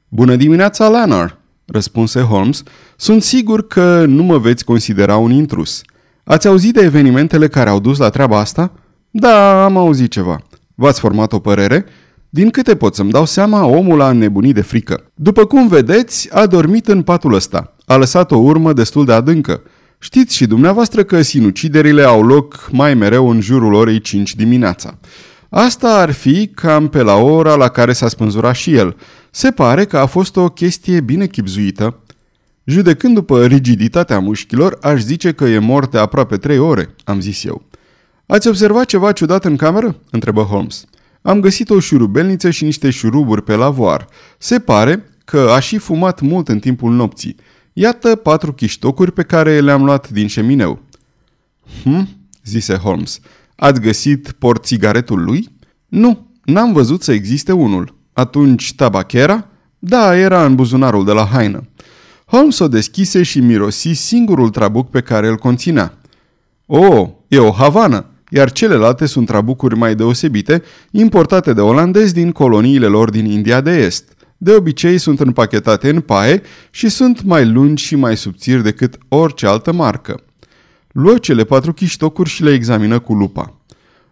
Bună 0.08 0.36
dimineața, 0.36 0.88
Lanner!" 0.88 1.38
răspunse 1.66 2.20
Holmes. 2.20 2.64
Sunt 2.96 3.24
sigur 3.24 3.68
că 3.68 4.06
nu 4.08 4.24
mă 4.24 4.38
veți 4.38 4.66
considera 4.66 5.18
un 5.18 5.32
intrus. 5.32 5.82
Ați 6.24 6.48
auzit 6.48 6.74
de 6.74 6.82
evenimentele 6.82 7.48
care 7.48 7.70
au 7.70 7.80
dus 7.80 7.98
la 7.98 8.10
treaba 8.10 8.40
asta?" 8.40 8.72
Da, 9.12 9.64
am 9.64 9.78
auzit 9.78 10.12
ceva. 10.12 10.42
V-ați 10.76 11.00
format 11.00 11.34
o 11.34 11.40
părere? 11.40 11.86
Din 12.30 12.50
câte 12.50 12.76
pot 12.76 12.96
să-mi 12.96 13.12
dau 13.12 13.26
seama, 13.26 13.66
omul 13.66 14.02
a 14.02 14.10
înnebunit 14.10 14.54
de 14.54 14.62
frică. 14.62 15.12
După 15.16 15.46
cum 15.46 15.68
vedeți, 15.68 16.34
a 16.34 16.46
dormit 16.46 16.88
în 16.88 17.02
patul 17.02 17.34
ăsta. 17.34 17.76
A 17.86 17.96
lăsat 17.96 18.32
o 18.32 18.38
urmă 18.38 18.74
destul 18.74 19.06
de 19.06 19.14
adâncă. 19.14 19.62
Știți 20.00 20.36
și 20.36 20.48
dumneavoastră 20.48 21.04
că 21.04 21.22
sinuciderile 21.22 22.04
au 22.04 22.24
loc 22.24 22.70
mai 22.72 22.94
mereu 22.94 23.30
în 23.30 23.42
jurul 23.42 23.74
orei 23.74 24.00
5 24.02 24.36
dimineața. 24.36 24.98
Asta 25.50 25.88
ar 25.88 26.12
fi 26.12 26.48
cam 26.48 26.88
pe 26.88 27.02
la 27.02 27.16
ora 27.16 27.56
la 27.56 27.68
care 27.68 27.94
s-a 27.94 28.08
spânzurat 28.08 28.56
și 28.56 28.74
el. 28.74 28.96
Se 29.32 29.52
pare 29.52 29.86
că 29.86 29.98
a 29.98 30.06
fost 30.06 30.36
o 30.36 30.50
chestie 30.50 31.02
bine 31.02 31.28
chipzuită. 31.28 32.00
Judecând 32.64 33.14
după 33.14 33.46
rigiditatea 33.46 34.20
mușchilor, 34.20 34.78
aș 34.82 35.02
zice 35.02 35.32
că 35.32 35.44
e 35.44 35.60
mort 35.60 35.92
de 35.92 35.98
aproape 35.98 36.38
trei 36.38 36.58
ore, 36.58 36.96
am 37.04 37.20
zis 37.20 37.44
eu. 37.44 37.62
Ați 38.32 38.48
observat 38.48 38.86
ceva 38.86 39.12
ciudat 39.12 39.46
în 39.46 39.56
cameră?" 39.56 39.96
întrebă 40.10 40.42
Holmes. 40.42 40.86
Am 41.22 41.40
găsit 41.40 41.70
o 41.70 41.80
șurubelniță 41.80 42.50
și 42.50 42.64
niște 42.64 42.90
șuruburi 42.90 43.44
pe 43.44 43.56
lavoar. 43.56 44.08
Se 44.38 44.60
pare 44.60 45.06
că 45.26 45.52
a 45.56 45.60
și 45.60 45.78
fumat 45.78 46.22
mult 46.22 46.48
în 46.48 46.60
timpul 46.60 46.92
nopții. 46.92 47.36
Iată 47.74 48.16
patru 48.16 48.54
chiștocuri 48.54 49.12
pe 49.12 49.24
care 49.24 49.60
le-am 49.60 49.84
luat 49.84 50.10
din 50.10 50.28
șemineu. 50.28 50.80
Hm, 51.84 52.08
zise 52.44 52.76
Holmes. 52.76 53.20
Ați 53.56 53.82
găsit 53.82 54.32
porțigaretul 54.32 55.24
lui? 55.24 55.48
Nu, 55.88 56.28
n-am 56.44 56.74
văzut 56.74 57.04
să 57.04 57.12
existe 57.12 57.52
unul. 57.52 57.96
Atunci 58.14 58.76
tabachera? 58.76 59.48
Da, 59.80 60.18
era 60.18 60.46
în 60.46 60.56
buzunarul 60.56 61.06
de 61.06 61.12
la 61.12 61.26
haină. 61.26 61.68
Holmes 62.26 62.60
o 62.60 62.68
deschise 62.68 63.24
și 63.24 63.40
mirosi 63.40 63.92
singurul 63.94 64.50
trabuc 64.50 64.90
pe 64.90 65.02
care 65.02 65.28
îl 65.28 65.36
conținea. 65.36 65.98
Oh, 66.66 67.10
e 67.28 67.40
o 67.40 67.52
havană, 67.52 68.06
iar 68.34 68.52
celelalte 68.52 69.06
sunt 69.06 69.28
trabucuri 69.28 69.78
mai 69.78 69.96
deosebite, 69.96 70.62
importate 70.92 71.54
de 71.54 71.62
olandezi 71.62 72.14
din 72.14 72.32
coloniile 72.32 72.86
lor 72.86 73.10
din 73.10 73.26
India 73.26 73.62
de 73.62 73.72
Est. 73.72 74.14
De 74.38 74.52
obicei 74.52 74.98
sunt 74.98 75.20
împachetate 75.20 75.90
în 75.90 76.00
paie 76.00 76.42
și 76.70 76.90
sunt 76.90 77.24
mai 77.24 77.46
lungi 77.46 77.86
și 77.86 77.96
mai 77.96 78.18
subțiri 78.18 78.64
decât 78.64 78.98
orice 79.08 79.48
altă 79.48 79.72
marcă. 79.72 80.24
Luă 80.92 81.18
cele 81.18 81.44
patru 81.44 81.74
chiștocuri 81.74 82.30
și 82.30 82.44
le 82.44 82.54
examină 82.54 83.00
cu 83.00 83.14
lupa. 83.14 83.54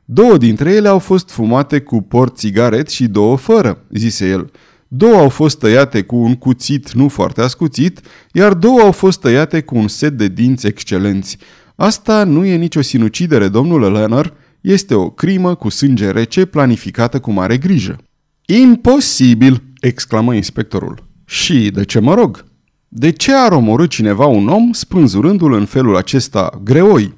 Două 0.06 0.38
dintre 0.38 0.72
ele 0.72 0.88
au 0.88 1.00
fost 1.00 1.30
fumate 1.30 1.80
cu 1.80 2.02
port 2.02 2.38
țigaret 2.38 2.90
și 2.90 3.08
două 3.08 3.38
fără, 3.38 3.82
zise 3.90 4.30
el. 4.30 4.52
Două 4.88 5.16
au 5.16 5.30
fost 5.30 5.60
tăiate 5.60 6.02
cu 6.02 6.16
un 6.16 6.36
cuțit 6.36 6.92
nu 6.92 7.08
foarte 7.08 7.42
ascuțit, 7.42 8.00
iar 8.32 8.54
două 8.54 8.80
au 8.80 8.92
fost 8.92 9.20
tăiate 9.20 9.62
cu 9.62 9.78
un 9.78 9.88
set 9.88 10.14
de 10.14 10.28
dinți 10.28 10.68
excelenți. 10.68 11.38
Asta 11.82 12.24
nu 12.24 12.46
e 12.46 12.56
nicio 12.56 12.82
sinucidere, 12.82 13.48
domnule 13.48 13.88
Lenner, 13.88 14.34
este 14.62 14.94
o 14.94 15.10
crimă 15.10 15.56
cu 15.56 15.70
sânge 15.70 16.12
rece 16.12 16.46
planificată 16.46 17.20
cu 17.20 17.32
mare 17.32 17.58
grijă. 17.58 17.98
Imposibil, 18.46 19.64
exclamă 19.80 20.34
inspectorul. 20.34 21.08
Și 21.26 21.72
de 21.72 21.86
ce 21.86 22.00
mă 22.00 22.14
rog? 22.14 22.46
De 22.88 23.12
ce 23.12 23.34
ar 23.34 23.52
omorâ 23.52 23.86
cineva 23.86 24.26
un 24.26 24.48
om 24.48 24.72
spânzurându-l 24.72 25.54
în 25.54 25.66
felul 25.66 25.96
acesta 25.96 26.62
greoi? 26.64 27.16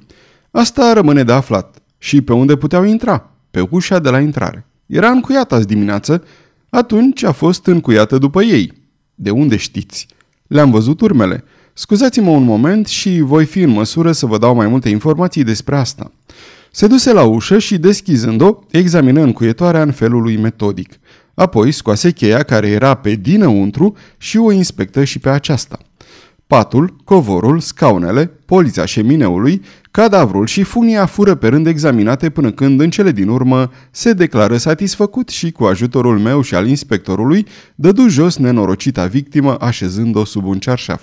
Asta 0.50 0.92
rămâne 0.92 1.22
de 1.22 1.32
aflat. 1.32 1.76
Și 1.98 2.20
pe 2.20 2.32
unde 2.32 2.56
puteau 2.56 2.84
intra? 2.84 3.30
Pe 3.50 3.66
ușa 3.70 3.98
de 3.98 4.10
la 4.10 4.20
intrare. 4.20 4.66
Era 4.86 5.08
încuiată 5.08 5.54
azi 5.54 5.66
dimineață, 5.66 6.24
atunci 6.70 7.22
a 7.22 7.32
fost 7.32 7.66
încuiată 7.66 8.18
după 8.18 8.42
ei. 8.42 8.72
De 9.14 9.30
unde 9.30 9.56
știți? 9.56 10.06
Le-am 10.46 10.70
văzut 10.70 11.00
urmele. 11.00 11.44
Scuzați-mă 11.74 12.30
un 12.30 12.42
moment 12.42 12.86
și 12.86 13.20
voi 13.20 13.44
fi 13.44 13.60
în 13.60 13.70
măsură 13.70 14.12
să 14.12 14.26
vă 14.26 14.38
dau 14.38 14.54
mai 14.54 14.66
multe 14.66 14.88
informații 14.88 15.44
despre 15.44 15.76
asta. 15.76 16.12
Se 16.70 16.86
duse 16.86 17.12
la 17.12 17.22
ușă 17.22 17.58
și, 17.58 17.78
deschizând-o, 17.78 18.58
examină 18.70 19.20
încuietoarea 19.20 19.82
în 19.82 19.92
felul 19.92 20.22
lui 20.22 20.36
metodic. 20.36 20.92
Apoi 21.34 21.72
scoase 21.72 22.10
cheia 22.10 22.42
care 22.42 22.68
era 22.68 22.94
pe 22.94 23.14
dinăuntru 23.14 23.96
și 24.18 24.38
o 24.38 24.52
inspectă 24.52 25.04
și 25.04 25.18
pe 25.18 25.28
aceasta. 25.28 25.78
Patul, 26.46 26.96
covorul, 27.04 27.60
scaunele, 27.60 28.30
polița 28.46 28.84
șemineului, 28.84 29.62
cadavrul 29.90 30.46
și 30.46 30.62
funia 30.62 31.06
fură 31.06 31.34
pe 31.34 31.48
rând 31.48 31.66
examinate 31.66 32.30
până 32.30 32.50
când, 32.50 32.80
în 32.80 32.90
cele 32.90 33.10
din 33.10 33.28
urmă, 33.28 33.70
se 33.90 34.12
declară 34.12 34.56
satisfăcut 34.56 35.28
și, 35.28 35.50
cu 35.50 35.64
ajutorul 35.64 36.18
meu 36.18 36.40
și 36.40 36.54
al 36.54 36.66
inspectorului, 36.66 37.46
dădu 37.74 38.08
jos 38.08 38.36
nenorocita 38.36 39.06
victimă 39.06 39.56
așezând-o 39.60 40.24
sub 40.24 40.46
un 40.46 40.58
cearșaf. 40.58 41.02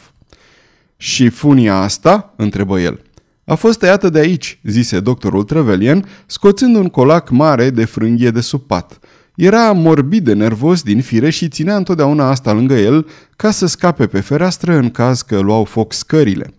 Și 1.02 1.30
funia 1.30 1.76
asta?" 1.76 2.34
întrebă 2.36 2.80
el. 2.80 3.02
A 3.46 3.56
fost 3.56 3.80
tăiată 3.80 4.10
de 4.10 4.20
aici," 4.20 4.60
zise 4.64 5.00
doctorul 5.00 5.44
Trevelien, 5.44 6.06
scoțând 6.26 6.76
un 6.76 6.88
colac 6.88 7.30
mare 7.30 7.70
de 7.70 7.86
frânghie 7.86 8.30
de 8.30 8.42
sub 8.42 8.62
pat. 8.62 9.00
Era 9.36 9.72
morbid 9.72 10.24
de 10.24 10.34
nervos 10.34 10.82
din 10.82 11.02
fire 11.02 11.30
și 11.30 11.48
ținea 11.48 11.76
întotdeauna 11.76 12.30
asta 12.30 12.54
lângă 12.54 12.74
el 12.74 13.08
ca 13.36 13.52
să 13.52 13.66
scape 13.68 14.08
pe 14.08 14.20
fereastră 14.20 14.74
în 14.74 14.90
caz 14.90 15.22
că 15.22 15.40
luau 15.40 15.64
foc 15.64 15.94
scările. 15.94 16.54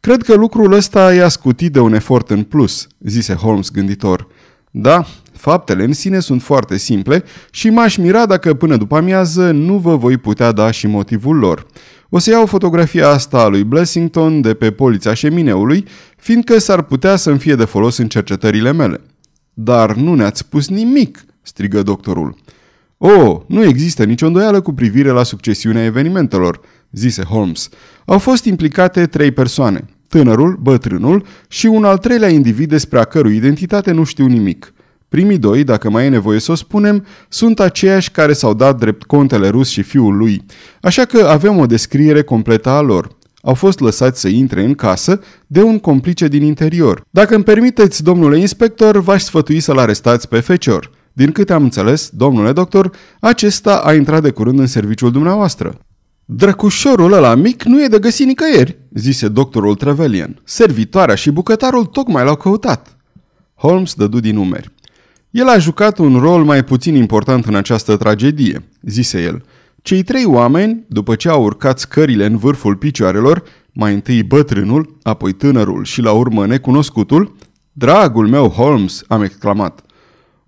Cred 0.00 0.22
că 0.22 0.34
lucrul 0.34 0.72
ăsta 0.72 1.14
i-a 1.14 1.28
scutit 1.28 1.72
de 1.72 1.80
un 1.80 1.94
efort 1.94 2.30
în 2.30 2.42
plus, 2.42 2.86
zise 2.98 3.34
Holmes 3.34 3.70
gânditor. 3.70 4.26
Da, 4.70 5.06
faptele 5.32 5.84
în 5.84 5.92
sine 5.92 6.20
sunt 6.20 6.42
foarte 6.42 6.76
simple 6.76 7.24
și 7.50 7.70
m-aș 7.70 7.96
mira 7.96 8.26
dacă 8.26 8.54
până 8.54 8.76
după 8.76 8.96
amiază 8.96 9.50
nu 9.50 9.76
vă 9.76 9.96
voi 9.96 10.16
putea 10.16 10.52
da 10.52 10.70
și 10.70 10.86
motivul 10.86 11.36
lor. 11.36 11.66
O 12.08 12.18
să 12.18 12.30
iau 12.30 12.46
fotografia 12.46 13.08
asta 13.08 13.38
a 13.38 13.46
lui 13.46 13.64
Blessington 13.64 14.40
de 14.40 14.54
pe 14.54 14.70
polița 14.70 15.14
șemineului, 15.14 15.84
fiindcă 16.16 16.58
s-ar 16.58 16.82
putea 16.82 17.16
să-mi 17.16 17.38
fie 17.38 17.54
de 17.54 17.64
folos 17.64 17.96
în 17.96 18.08
cercetările 18.08 18.72
mele. 18.72 19.00
Dar 19.54 19.94
nu 19.94 20.14
ne-ați 20.14 20.38
spus 20.38 20.68
nimic, 20.68 21.24
strigă 21.42 21.82
doctorul. 21.82 22.36
Oh, 22.98 23.40
nu 23.46 23.64
există 23.64 24.04
nicio 24.04 24.26
îndoială 24.26 24.60
cu 24.60 24.72
privire 24.72 25.08
la 25.08 25.22
succesiunea 25.22 25.84
evenimentelor, 25.84 26.60
zise 26.92 27.22
Holmes. 27.22 27.68
Au 28.04 28.18
fost 28.18 28.44
implicate 28.44 29.06
trei 29.06 29.32
persoane, 29.32 29.84
tânărul, 30.08 30.58
bătrânul 30.62 31.26
și 31.48 31.66
un 31.66 31.84
al 31.84 31.98
treilea 31.98 32.28
individ 32.28 32.68
despre 32.68 32.98
a 32.98 33.04
cărui 33.04 33.36
identitate 33.36 33.90
nu 33.90 34.04
știu 34.04 34.26
nimic. 34.26 34.72
Primii 35.08 35.38
doi, 35.38 35.64
dacă 35.64 35.90
mai 35.90 36.04
e 36.04 36.08
nevoie 36.08 36.40
să 36.40 36.52
o 36.52 36.54
spunem, 36.54 37.06
sunt 37.28 37.60
aceiași 37.60 38.10
care 38.10 38.32
s-au 38.32 38.54
dat 38.54 38.78
drept 38.78 39.02
contele 39.02 39.48
rus 39.48 39.68
și 39.68 39.82
fiul 39.82 40.16
lui, 40.16 40.44
așa 40.80 41.04
că 41.04 41.26
avem 41.26 41.58
o 41.58 41.66
descriere 41.66 42.22
completă 42.22 42.68
a 42.68 42.80
lor. 42.80 43.16
Au 43.42 43.54
fost 43.54 43.80
lăsați 43.80 44.20
să 44.20 44.28
intre 44.28 44.64
în 44.64 44.74
casă 44.74 45.20
de 45.46 45.62
un 45.62 45.78
complice 45.78 46.28
din 46.28 46.42
interior. 46.42 47.02
Dacă 47.10 47.34
îmi 47.34 47.44
permiteți, 47.44 48.02
domnule 48.02 48.38
inspector, 48.38 49.00
v-aș 49.00 49.22
sfătui 49.22 49.60
să-l 49.60 49.78
arestați 49.78 50.28
pe 50.28 50.40
fecior. 50.40 50.90
Din 51.12 51.32
câte 51.32 51.52
am 51.52 51.62
înțeles, 51.62 52.10
domnule 52.12 52.52
doctor, 52.52 52.90
acesta 53.20 53.76
a 53.84 53.94
intrat 53.94 54.22
de 54.22 54.30
curând 54.30 54.58
în 54.58 54.66
serviciul 54.66 55.10
dumneavoastră. 55.10 55.78
Drăcușorul 56.24 57.12
ăla 57.12 57.34
mic 57.34 57.62
nu 57.62 57.82
e 57.82 57.86
de 57.86 57.98
găsit 57.98 58.26
nicăieri, 58.26 58.78
zise 58.94 59.28
doctorul 59.28 59.74
Trevelyan. 59.74 60.40
Servitoarea 60.44 61.14
și 61.14 61.30
bucătarul 61.30 61.84
tocmai 61.84 62.24
l-au 62.24 62.36
căutat. 62.36 62.96
Holmes 63.54 63.94
dădu 63.94 64.20
din 64.20 64.34
numeri. 64.34 64.70
El 65.30 65.48
a 65.48 65.58
jucat 65.58 65.98
un 65.98 66.18
rol 66.18 66.44
mai 66.44 66.64
puțin 66.64 66.94
important 66.94 67.44
în 67.44 67.54
această 67.54 67.96
tragedie, 67.96 68.68
zise 68.82 69.22
el. 69.22 69.44
Cei 69.82 70.02
trei 70.02 70.24
oameni, 70.24 70.84
după 70.88 71.14
ce 71.14 71.28
au 71.28 71.42
urcat 71.42 71.78
scările 71.78 72.26
în 72.26 72.36
vârful 72.36 72.76
picioarelor, 72.76 73.42
mai 73.72 73.94
întâi 73.94 74.22
bătrânul, 74.22 74.98
apoi 75.02 75.32
tânărul 75.32 75.84
și 75.84 76.00
la 76.00 76.12
urmă 76.12 76.46
necunoscutul, 76.46 77.36
Dragul 77.72 78.28
meu, 78.28 78.48
Holmes, 78.48 79.02
am 79.08 79.22
exclamat. 79.22 79.80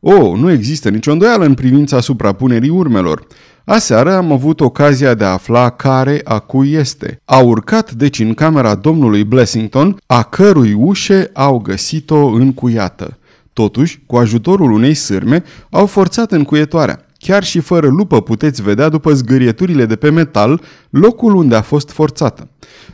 O, 0.01 0.13
oh, 0.13 0.39
nu 0.39 0.51
există 0.51 0.89
nicio 0.89 1.13
îndoială 1.13 1.45
în 1.45 1.55
privința 1.55 2.01
suprapunerii 2.01 2.69
urmelor. 2.69 3.27
Aseară 3.65 4.13
am 4.15 4.33
avut 4.33 4.61
ocazia 4.61 5.15
de 5.15 5.25
a 5.25 5.29
afla 5.29 5.71
care 5.71 6.21
a 6.25 6.39
cui 6.39 6.73
este. 6.73 7.21
A 7.25 7.39
urcat 7.39 7.93
deci 7.93 8.19
în 8.19 8.35
camera 8.35 8.75
domnului 8.75 9.25
Blessington, 9.25 9.97
a 10.07 10.23
cărui 10.23 10.73
ușe 10.73 11.31
au 11.33 11.59
găsit-o 11.59 12.27
încuiată. 12.27 13.19
Totuși, 13.59 14.03
cu 14.07 14.17
ajutorul 14.17 14.71
unei 14.71 14.95
sârme, 14.95 15.45
au 15.71 15.87
forțat 15.87 16.33
încuietoarea. 16.33 17.07
Chiar 17.19 17.45
și 17.45 17.61
fără 17.61 17.87
lupă 17.87 18.23
puteți 18.23 18.63
vedea 18.63 18.89
după 18.89 19.13
zgârieturile 19.13 19.87
de 19.87 19.97
pe 19.97 20.11
metal 20.11 20.61
locul 20.91 21.35
unde 21.35 21.55
a 21.55 21.61
fost 21.61 21.91
forțată. 21.91 22.49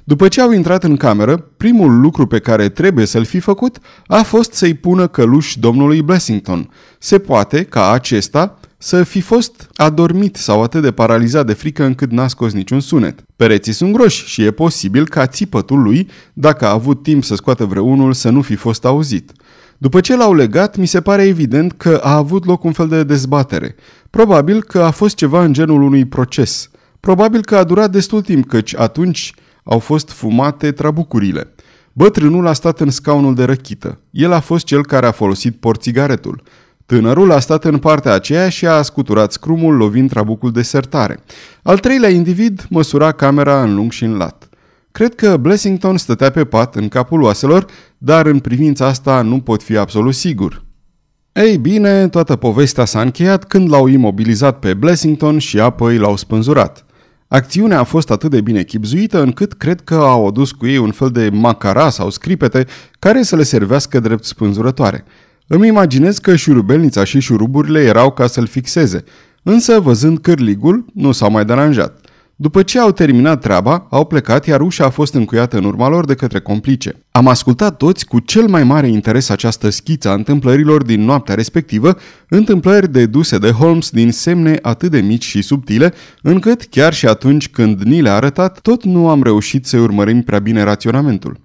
După 0.05 0.29
ce 0.29 0.41
au 0.41 0.53
intrat 0.53 0.85
în 0.85 0.97
cameră, 0.97 1.37
primul 1.57 2.01
lucru 2.01 2.27
pe 2.27 2.39
care 2.39 2.69
trebuie 2.69 3.05
să-l 3.05 3.25
fi 3.25 3.41
făcut 3.41 3.79
a 4.07 4.23
fost 4.23 4.53
să-i 4.53 4.75
pună 4.75 5.07
căluș 5.07 5.55
domnului 5.55 6.03
Blessington. 6.03 6.71
Se 6.99 7.19
poate 7.19 7.63
ca 7.65 7.91
acesta 7.91 8.59
să 8.79 9.03
fi 9.03 9.21
fost 9.21 9.69
adormit 9.75 10.37
sau 10.37 10.63
atât 10.63 10.83
de 10.83 10.91
paralizat 10.91 11.47
de 11.47 11.53
frică 11.53 11.85
încât 11.85 12.11
n-a 12.11 12.29
scos 12.29 12.53
niciun 12.53 12.81
sunet. 12.81 13.25
Pereții 13.37 13.73
sunt 13.73 13.93
groși 13.93 14.27
și 14.27 14.43
e 14.43 14.51
posibil 14.51 15.09
ca 15.09 15.27
țipătul 15.27 15.83
lui, 15.83 16.09
dacă 16.33 16.67
a 16.67 16.71
avut 16.71 17.03
timp 17.03 17.25
să 17.25 17.35
scoată 17.35 17.65
vreunul, 17.65 18.13
să 18.13 18.31
nu 18.31 18.43
fi 18.43 18.55
fost 18.55 18.85
auzit. 18.85 19.33
După 19.85 20.01
ce 20.01 20.17
l-au 20.17 20.35
legat, 20.35 20.77
mi 20.77 20.87
se 20.87 21.01
pare 21.01 21.23
evident 21.23 21.73
că 21.73 22.01
a 22.03 22.17
avut 22.17 22.45
loc 22.45 22.65
un 22.65 22.73
fel 22.73 22.89
de 22.89 23.05
dezbatere. 23.05 23.75
Probabil 24.11 24.63
că 24.63 24.83
a 24.83 24.91
fost 24.91 25.15
ceva 25.15 25.45
în 25.45 25.53
genul 25.53 25.83
unui 25.83 26.05
proces. 26.05 26.71
Probabil 27.01 27.45
că 27.45 27.57
a 27.57 27.65
durat 27.65 27.91
destul 27.91 28.21
timp, 28.21 28.49
căci 28.49 28.75
atunci 28.77 29.35
au 29.65 29.79
fost 29.79 30.11
fumate 30.11 30.73
trabucurile. 30.73 31.55
Bătrânul 31.93 32.47
a 32.47 32.53
stat 32.53 32.81
în 32.81 32.91
scaunul 32.91 33.35
de 33.35 33.45
răchită. 33.45 33.99
El 34.11 34.33
a 34.33 34.41
fost 34.41 34.65
cel 34.65 34.85
care 34.85 35.07
a 35.07 35.11
folosit 35.11 35.57
porțigaretul. 35.57 36.43
Tânărul 36.87 37.33
a 37.33 37.39
stat 37.39 37.65
în 37.65 37.79
partea 37.79 38.13
aceea 38.13 38.49
și 38.49 38.67
a 38.67 38.83
scuturat 38.83 39.33
scrumul 39.33 39.77
lovind 39.77 40.11
trabucul 40.11 40.53
de 40.53 40.63
sertare. 40.63 41.19
Al 41.63 41.79
treilea 41.79 42.11
individ 42.11 42.67
măsura 42.71 43.13
camera 43.13 43.63
în 43.63 43.75
lung 43.75 43.93
și 43.93 44.05
în 44.05 44.17
lat. 44.17 44.44
Cred 44.95 45.15
că 45.15 45.37
Blessington 45.37 45.97
stătea 45.97 46.31
pe 46.31 46.45
pat 46.45 46.75
în 46.75 46.89
capul 46.89 47.23
oaselor, 47.23 47.67
dar 47.99 48.27
în 48.27 48.39
privința 48.39 48.87
asta 48.87 49.23
nu 49.23 49.41
pot 49.41 49.63
fi 49.63 49.77
absolut 49.77 50.15
sigur. 50.15 50.65
Ei 51.33 51.59
bine, 51.59 52.09
toată 52.09 52.37
povestea 52.37 52.85
s-a 52.85 53.01
încheiat 53.01 53.45
când 53.45 53.71
l-au 53.71 53.87
imobilizat 53.87 54.59
pe 54.59 54.75
Blessington 54.75 55.39
și 55.39 55.61
apoi 55.61 55.99
l-au 55.99 56.17
spânzurat. 56.17 56.85
Acțiunea 57.29 57.79
a 57.79 57.85
fost 57.85 58.11
atât 58.11 58.31
de 58.31 58.41
bine 58.41 58.63
chipzuită 58.63 59.23
încât 59.23 59.53
cred 59.53 59.81
că 59.81 59.95
au 59.95 60.27
adus 60.27 60.53
cu 60.53 60.67
ei 60.67 60.79
un 60.79 60.91
fel 60.91 61.11
de 61.11 61.29
macara 61.33 61.91
sau 61.91 62.11
scripete 62.11 62.67
care 62.99 63.23
să 63.23 63.37
le 63.37 63.43
servească 63.43 64.01
drept 64.01 64.25
spânzurătoare. 64.25 65.05
Îmi 65.47 65.67
imaginez 65.67 66.19
că 66.19 66.37
șurubelnița 66.37 67.05
și 67.05 67.21
șuruburile 67.21 67.81
erau 67.81 68.11
ca 68.13 68.27
să-l 68.27 68.47
fixeze, 68.47 69.05
însă 69.43 69.81
văzând 69.81 70.19
cârligul, 70.19 70.85
nu 70.93 71.13
s-au 71.13 71.31
mai 71.31 71.45
deranjat. 71.45 72.04
După 72.37 72.63
ce 72.63 72.79
au 72.79 72.93
terminat 72.93 73.41
treaba, 73.41 73.87
au 73.91 74.05
plecat, 74.05 74.47
iar 74.47 74.61
ușa 74.61 74.85
a 74.85 74.91
fost 74.91 75.15
încuiată 75.15 75.57
în 75.57 75.65
urma 75.65 75.89
lor 75.89 76.05
de 76.05 76.15
către 76.15 76.41
complice. 76.41 77.05
Am 77.11 77.29
ascultat 77.29 77.77
toți 77.77 78.07
cu 78.07 78.19
cel 78.19 78.47
mai 78.47 78.65
mare 78.65 78.89
interes 78.89 79.29
această 79.29 79.69
schiță 79.69 80.09
a 80.09 80.13
întâmplărilor 80.13 80.83
din 80.83 81.05
noaptea 81.05 81.35
respectivă, 81.35 81.97
întâmplări 82.29 82.93
deduse 82.93 83.39
de 83.39 83.51
Holmes 83.51 83.91
din 83.91 84.11
semne 84.13 84.59
atât 84.63 84.91
de 84.91 85.01
mici 85.01 85.25
și 85.25 85.43
subtile, 85.43 85.93
încât 86.23 86.63
chiar 86.63 86.95
și 86.95 87.07
atunci 87.07 87.49
când 87.49 87.83
ni 87.83 88.03
le-a 88.03 88.15
arătat, 88.15 88.61
tot 88.61 88.85
nu 88.85 89.09
am 89.09 89.23
reușit 89.23 89.67
să 89.67 89.79
urmărim 89.79 90.23
prea 90.23 90.39
bine 90.39 90.63
raționamentul. 90.63 91.41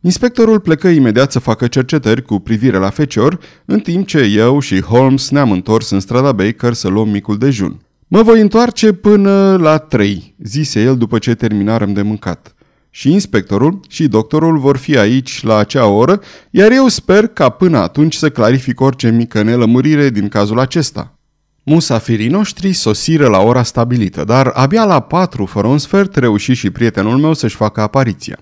Inspectorul 0.00 0.60
plecă 0.60 0.88
imediat 0.88 1.32
să 1.32 1.38
facă 1.38 1.66
cercetări 1.66 2.22
cu 2.22 2.38
privire 2.38 2.78
la 2.78 2.90
fecior, 2.90 3.38
în 3.64 3.80
timp 3.80 4.06
ce 4.06 4.18
eu 4.18 4.58
și 4.58 4.80
Holmes 4.80 5.30
ne-am 5.30 5.50
întors 5.50 5.90
în 5.90 6.00
strada 6.00 6.32
Baker 6.32 6.72
să 6.72 6.88
luăm 6.88 7.08
micul 7.08 7.38
dejun. 7.38 7.80
Mă 8.14 8.22
voi 8.22 8.40
întoarce 8.40 8.92
până 8.92 9.56
la 9.56 9.78
trei, 9.78 10.34
zise 10.42 10.82
el 10.82 10.96
după 10.96 11.18
ce 11.18 11.34
terminarăm 11.34 11.92
de 11.92 12.02
mâncat. 12.02 12.54
Și 12.90 13.12
inspectorul 13.12 13.80
și 13.88 14.08
doctorul 14.08 14.58
vor 14.58 14.76
fi 14.76 14.98
aici 14.98 15.42
la 15.42 15.56
acea 15.56 15.86
oră, 15.86 16.20
iar 16.50 16.70
eu 16.70 16.88
sper 16.88 17.26
ca 17.26 17.48
până 17.48 17.78
atunci 17.78 18.14
să 18.14 18.30
clarific 18.30 18.80
orice 18.80 19.10
mică 19.10 19.42
nelămurire 19.42 20.10
din 20.10 20.28
cazul 20.28 20.58
acesta. 20.58 21.18
Musafirii 21.62 22.28
noștri 22.28 22.72
sosiră 22.72 23.28
la 23.28 23.38
ora 23.38 23.62
stabilită, 23.62 24.24
dar 24.24 24.46
abia 24.46 24.84
la 24.84 25.00
patru 25.00 25.46
fără 25.46 25.66
un 25.66 25.78
sfert 25.78 26.16
reuși 26.16 26.52
și 26.52 26.70
prietenul 26.70 27.18
meu 27.18 27.34
să-și 27.34 27.56
facă 27.56 27.80
apariția. 27.80 28.38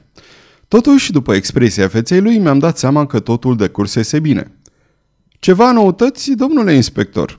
Totuși, 0.69 1.13
după 1.13 1.35
expresia 1.35 1.89
feței 1.89 2.21
lui, 2.21 2.39
mi-am 2.39 2.59
dat 2.59 2.79
seama 2.79 3.07
că 3.07 3.21
totul 3.21 3.57
decursese 3.57 4.21
bine. 4.21 4.59
Ceva 5.39 5.73
noutăți, 5.73 6.31
domnule 6.31 6.75
inspector?" 6.75 7.39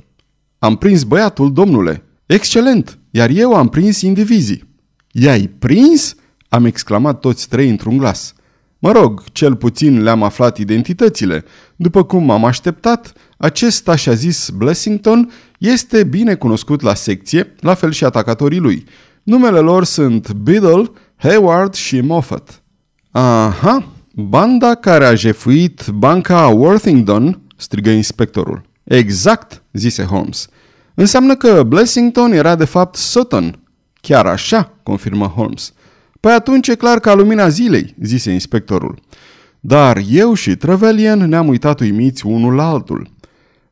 Am 0.60 0.76
prins 0.76 1.04
băiatul, 1.04 1.54
domnule." 1.54 2.04
Excelent! 2.32 3.00
Iar 3.10 3.30
eu 3.30 3.54
am 3.54 3.70
prins 3.70 4.02
indivizii." 4.02 4.64
I-ai 5.12 5.48
prins?" 5.60 6.16
am 6.50 6.66
exclamat 6.66 7.20
toți 7.20 7.50
trei 7.50 7.70
într-un 7.70 7.98
glas. 7.98 8.34
Mă 8.80 8.92
rog, 8.92 9.24
cel 9.32 9.56
puțin 9.56 10.04
le-am 10.04 10.24
aflat 10.24 10.58
identitățile. 10.58 11.44
După 11.76 12.04
cum 12.04 12.30
am 12.30 12.46
așteptat, 12.46 13.14
acest 13.38 13.88
așa 13.88 14.14
zis 14.14 14.50
Blessington 14.50 15.32
este 15.58 16.04
bine 16.04 16.36
cunoscut 16.36 16.82
la 16.82 16.94
secție, 16.94 17.56
la 17.60 17.74
fel 17.74 17.92
și 17.92 18.04
atacatorii 18.04 18.60
lui. 18.60 18.86
Numele 19.24 19.60
lor 19.60 19.84
sunt 19.86 20.32
Biddle, 20.32 20.92
Hayward 21.16 21.74
și 21.74 22.02
Moffat. 22.02 22.64
Aha, 23.12 23.88
banda 24.16 24.76
care 24.76 25.06
a 25.06 25.16
jefuit 25.16 25.88
banca 25.88 26.48
Worthington, 26.48 27.42
strigă 27.58 27.90
inspectorul. 27.90 28.62
Exact, 28.84 29.64
zise 29.74 30.04
Holmes. 30.04 30.48
Înseamnă 30.94 31.36
că 31.36 31.64
Blessington 31.64 32.32
era 32.32 32.56
de 32.56 32.66
fapt 32.66 32.96
Sutton. 32.96 33.60
Chiar 34.02 34.26
așa, 34.26 34.78
confirmă 34.84 35.26
Holmes. 35.26 35.74
Păi 36.20 36.32
atunci 36.32 36.68
e 36.68 36.76
clar 36.76 37.00
ca 37.00 37.14
lumina 37.14 37.50
zilei, 37.50 37.96
zise 38.02 38.32
inspectorul. 38.32 39.00
Dar 39.60 40.02
eu 40.10 40.34
și 40.34 40.56
Trevelyan 40.56 41.20
ne-am 41.20 41.48
uitat 41.48 41.80
uimiți 41.80 42.26
unul 42.26 42.54
la 42.54 42.70
altul. 42.70 43.10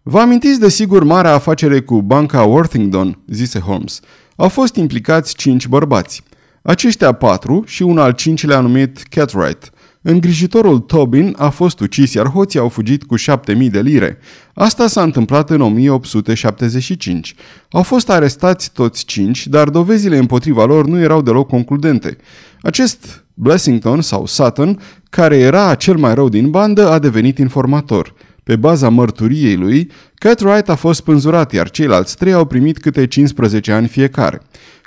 Vă 0.01 0.20
amintiți 0.20 0.59
de 0.59 0.70
sigur 0.70 1.03
marea 1.03 1.34
afacere 1.34 1.82
cu 1.82 2.01
banca 2.01 2.43
Worthington, 2.43 3.20
zise 3.28 3.59
Holmes. 3.59 3.99
Au 4.36 4.49
fost 4.49 4.76
implicați 4.76 5.36
cinci 5.36 5.67
bărbați. 5.67 6.24
Aceștia 6.61 7.11
patru 7.11 7.63
și 7.65 7.84
un 7.84 7.97
al 7.97 8.11
cincilea 8.11 8.59
numit 8.59 9.03
Catwright– 9.09 9.70
Îngrijitorul 10.01 10.79
Tobin 10.79 11.35
a 11.37 11.49
fost 11.49 11.79
ucis, 11.79 12.13
iar 12.13 12.27
hoții 12.27 12.59
au 12.59 12.69
fugit 12.69 13.03
cu 13.03 13.15
7000 13.15 13.69
de 13.69 13.81
lire. 13.81 14.17
Asta 14.53 14.87
s-a 14.87 15.01
întâmplat 15.01 15.49
în 15.49 15.61
1875. 15.61 17.35
Au 17.71 17.83
fost 17.83 18.09
arestați 18.09 18.71
toți 18.71 19.05
cinci, 19.05 19.47
dar 19.47 19.69
dovezile 19.69 20.17
împotriva 20.17 20.65
lor 20.65 20.85
nu 20.85 20.99
erau 20.99 21.21
deloc 21.21 21.47
concludente. 21.47 22.17
Acest 22.61 23.23
Blessington 23.33 24.01
sau 24.01 24.25
Sutton, 24.25 24.79
care 25.09 25.37
era 25.37 25.75
cel 25.75 25.97
mai 25.97 26.13
rău 26.13 26.29
din 26.29 26.49
bandă, 26.49 26.89
a 26.89 26.99
devenit 26.99 27.37
informator. 27.37 28.13
Pe 28.43 28.55
baza 28.55 28.89
mărturiei 28.89 29.55
lui, 29.55 29.91
Cartwright 30.13 30.69
a 30.69 30.75
fost 30.75 31.01
pânzurat, 31.01 31.53
iar 31.53 31.69
ceilalți 31.69 32.17
trei 32.17 32.33
au 32.33 32.45
primit 32.45 32.77
câte 32.77 33.07
15 33.07 33.71
ani 33.71 33.87
fiecare. 33.87 34.41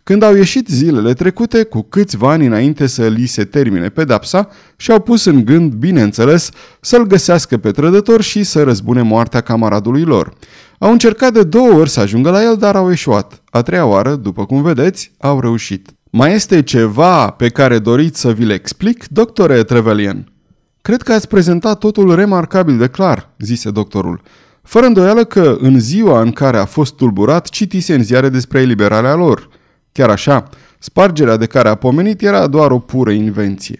Când 0.04 0.22
au 0.22 0.34
ieșit 0.34 0.68
zilele 0.68 1.12
trecute, 1.12 1.62
cu 1.62 1.82
câțiva 1.82 2.30
ani 2.30 2.46
înainte 2.46 2.86
să 2.86 3.06
li 3.06 3.26
se 3.26 3.44
termine 3.44 3.88
pedapsa, 3.88 4.48
și-au 4.76 5.00
pus 5.00 5.24
în 5.24 5.44
gând, 5.44 5.72
bineînțeles, 5.72 6.50
să-l 6.80 7.06
găsească 7.06 7.56
pe 7.56 7.70
trădător 7.70 8.22
și 8.22 8.42
să 8.42 8.62
răzbune 8.62 9.02
moartea 9.02 9.40
camaradului 9.40 10.02
lor. 10.02 10.32
Au 10.78 10.90
încercat 10.90 11.32
de 11.32 11.42
două 11.42 11.72
ori 11.72 11.90
să 11.90 12.00
ajungă 12.00 12.30
la 12.30 12.42
el, 12.42 12.56
dar 12.56 12.76
au 12.76 12.90
eșuat. 12.90 13.42
A 13.50 13.62
treia 13.62 13.86
oară, 13.86 14.14
după 14.14 14.46
cum 14.46 14.62
vedeți, 14.62 15.12
au 15.18 15.40
reușit. 15.40 15.90
Mai 16.10 16.34
este 16.34 16.62
ceva 16.62 17.30
pe 17.30 17.48
care 17.48 17.78
doriți 17.78 18.20
să 18.20 18.32
vi-l 18.32 18.50
explic, 18.50 19.06
doctore 19.06 19.62
Trevelyan? 19.62 20.32
Cred 20.80 21.02
că 21.02 21.12
ați 21.12 21.28
prezentat 21.28 21.78
totul 21.78 22.14
remarcabil 22.14 22.78
de 22.78 22.86
clar, 22.86 23.30
zise 23.38 23.70
doctorul. 23.70 24.20
Fără 24.62 24.86
îndoială 24.86 25.24
că, 25.24 25.56
în 25.60 25.80
ziua 25.80 26.20
în 26.20 26.30
care 26.30 26.58
a 26.58 26.64
fost 26.64 26.94
tulburat, 26.94 27.48
citise 27.48 27.94
în 27.94 28.02
ziare 28.02 28.28
despre 28.28 28.60
eliberarea 28.60 29.14
lor– 29.14 29.48
Chiar 29.92 30.10
așa, 30.10 30.48
spargerea 30.78 31.36
de 31.36 31.46
care 31.46 31.68
a 31.68 31.74
pomenit 31.74 32.22
era 32.22 32.46
doar 32.46 32.70
o 32.70 32.78
pură 32.78 33.10
invenție. 33.10 33.78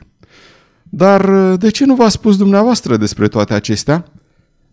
Dar 0.83 1.55
de 1.57 1.71
ce 1.71 1.85
nu 1.85 1.95
v-a 1.95 2.09
spus 2.09 2.37
dumneavoastră 2.37 2.97
despre 2.97 3.29
toate 3.29 3.55
acestea? 3.55 4.05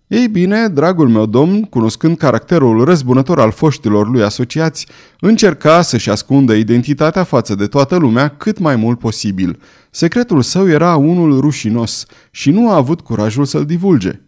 Ei 0.08 0.28
bine, 0.28 0.68
dragul 0.68 1.10
meu 1.10 1.26
domn, 1.26 1.62
cunoscând 1.62 2.18
caracterul 2.18 2.84
răzbunător 2.84 3.40
al 3.40 3.52
foștilor 3.52 4.10
lui 4.10 4.24
asociați, 4.24 4.88
încerca 5.20 5.82
să-și 5.82 6.10
ascundă 6.10 6.54
identitatea 6.54 7.24
față 7.24 7.56
de 7.56 7.68
toată 7.68 7.96
lumea 7.96 8.28
cât 8.28 8.60
mai 8.60 8.76
mult 8.76 9.00
posibil. 9.00 9.60
Secretul 9.90 10.42
său 10.42 10.70
era 10.70 10.96
unul 10.96 11.40
rușinos 11.40 12.06
și 12.32 12.52
nu 12.52 12.70
a 12.70 12.76
avut 12.76 13.02
curajul 13.02 13.46
să-l 13.46 13.66
divulge. 13.66 14.20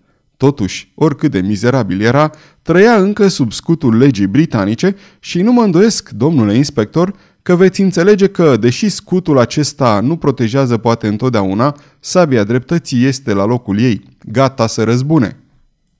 Totuși, 0.41 0.91
oricât 0.95 1.31
de 1.31 1.39
mizerabil 1.39 2.01
era, 2.01 2.31
trăia 2.61 2.95
încă 2.95 3.27
sub 3.27 3.51
scutul 3.51 3.97
legii 3.97 4.27
britanice 4.27 4.95
și 5.19 5.41
nu 5.41 5.51
mă 5.51 5.61
îndoiesc, 5.61 6.09
domnule 6.09 6.55
inspector, 6.55 7.13
că 7.41 7.55
veți 7.55 7.81
înțelege 7.81 8.27
că, 8.27 8.57
deși 8.59 8.89
scutul 8.89 9.39
acesta 9.39 9.99
nu 10.03 10.15
protejează 10.15 10.77
poate 10.77 11.07
întotdeauna, 11.07 11.75
sabia 11.99 12.43
dreptății 12.43 13.05
este 13.05 13.33
la 13.33 13.45
locul 13.45 13.79
ei, 13.79 14.01
gata 14.31 14.67
să 14.67 14.83
răzbune. 14.83 15.37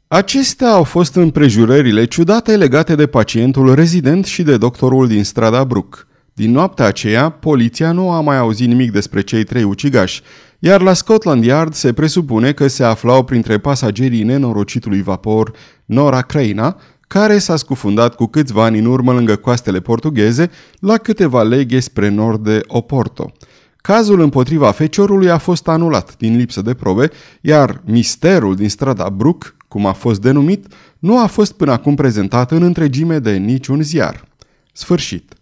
Acestea 0.08 0.70
au 0.70 0.84
fost 0.84 1.16
împrejurările 1.16 2.06
ciudate 2.06 2.56
legate 2.56 2.96
de 2.96 3.08
pacientul 3.08 3.74
rezident 3.74 4.26
și 4.26 4.44
de 4.44 4.58
doctorul 4.58 5.08
din 5.08 5.24
strada 5.24 5.64
Brook. 5.64 6.08
Din 6.34 6.52
noaptea 6.52 6.86
aceea, 6.86 7.30
poliția 7.30 7.92
nu 7.92 8.12
a 8.12 8.22
mai 8.22 8.38
auzit 8.38 8.68
nimic 8.68 8.92
despre 8.92 9.22
cei 9.22 9.44
trei 9.44 9.64
ucigași, 9.64 10.22
iar 10.64 10.82
la 10.82 10.94
Scotland 10.94 11.44
Yard 11.44 11.74
se 11.74 11.94
presupune 11.94 12.52
că 12.52 12.68
se 12.68 12.84
aflau 12.84 13.24
printre 13.24 13.58
pasagerii 13.58 14.24
nenorocitului 14.24 15.02
vapor 15.02 15.52
Nora 15.86 16.22
Creina, 16.22 16.78
care 17.08 17.38
s-a 17.38 17.56
scufundat 17.56 18.16
cu 18.16 18.26
câțiva 18.26 18.64
ani 18.64 18.80
în 18.80 18.86
urmă 18.86 19.14
lângă 19.14 19.36
coastele 19.36 19.80
portugheze, 19.80 20.50
la 20.80 20.98
câteva 20.98 21.44
leghe 21.44 21.80
spre 21.80 22.10
nord 22.10 22.44
de 22.44 22.62
Oporto. 22.68 23.32
Cazul 23.76 24.20
împotriva 24.20 24.72
feciorului 24.72 25.30
a 25.30 25.38
fost 25.38 25.68
anulat 25.68 26.18
din 26.18 26.38
lipsă 26.38 26.62
de 26.62 26.74
probe, 26.74 27.10
iar 27.42 27.82
misterul 27.86 28.56
din 28.56 28.70
strada 28.70 29.10
Brook, 29.10 29.56
cum 29.68 29.86
a 29.86 29.94
fost 29.94 30.22
denumit, 30.22 30.74
nu 31.00 31.20
a 31.20 31.26
fost 31.26 31.52
până 31.52 31.72
acum 31.72 31.96
prezentat 31.96 32.52
în 32.52 32.64
întregime 32.64 33.20
de 33.20 33.32
niciun 33.32 33.82
ziar. 33.82 34.24
Sfârșit. 34.74 35.34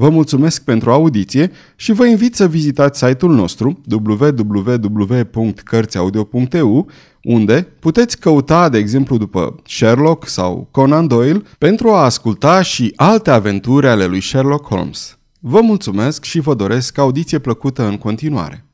Vă 0.00 0.08
mulțumesc 0.08 0.64
pentru 0.64 0.90
audiție 0.90 1.50
și 1.76 1.92
vă 1.92 2.06
invit 2.06 2.34
să 2.34 2.48
vizitați 2.48 3.06
site-ul 3.06 3.34
nostru 3.34 3.80
www.cărțiaudio.eu 3.90 6.86
unde 7.22 7.68
puteți 7.80 8.18
căuta, 8.18 8.68
de 8.68 8.78
exemplu, 8.78 9.16
după 9.16 9.54
Sherlock 9.66 10.26
sau 10.26 10.68
Conan 10.70 11.06
Doyle 11.06 11.42
pentru 11.58 11.90
a 11.90 12.04
asculta 12.04 12.62
și 12.62 12.92
alte 12.96 13.30
aventuri 13.30 13.88
ale 13.88 14.04
lui 14.04 14.20
Sherlock 14.20 14.66
Holmes. 14.66 15.18
Vă 15.40 15.60
mulțumesc 15.60 16.24
și 16.24 16.40
vă 16.40 16.54
doresc 16.54 16.98
audiție 16.98 17.38
plăcută 17.38 17.86
în 17.86 17.96
continuare. 17.96 18.64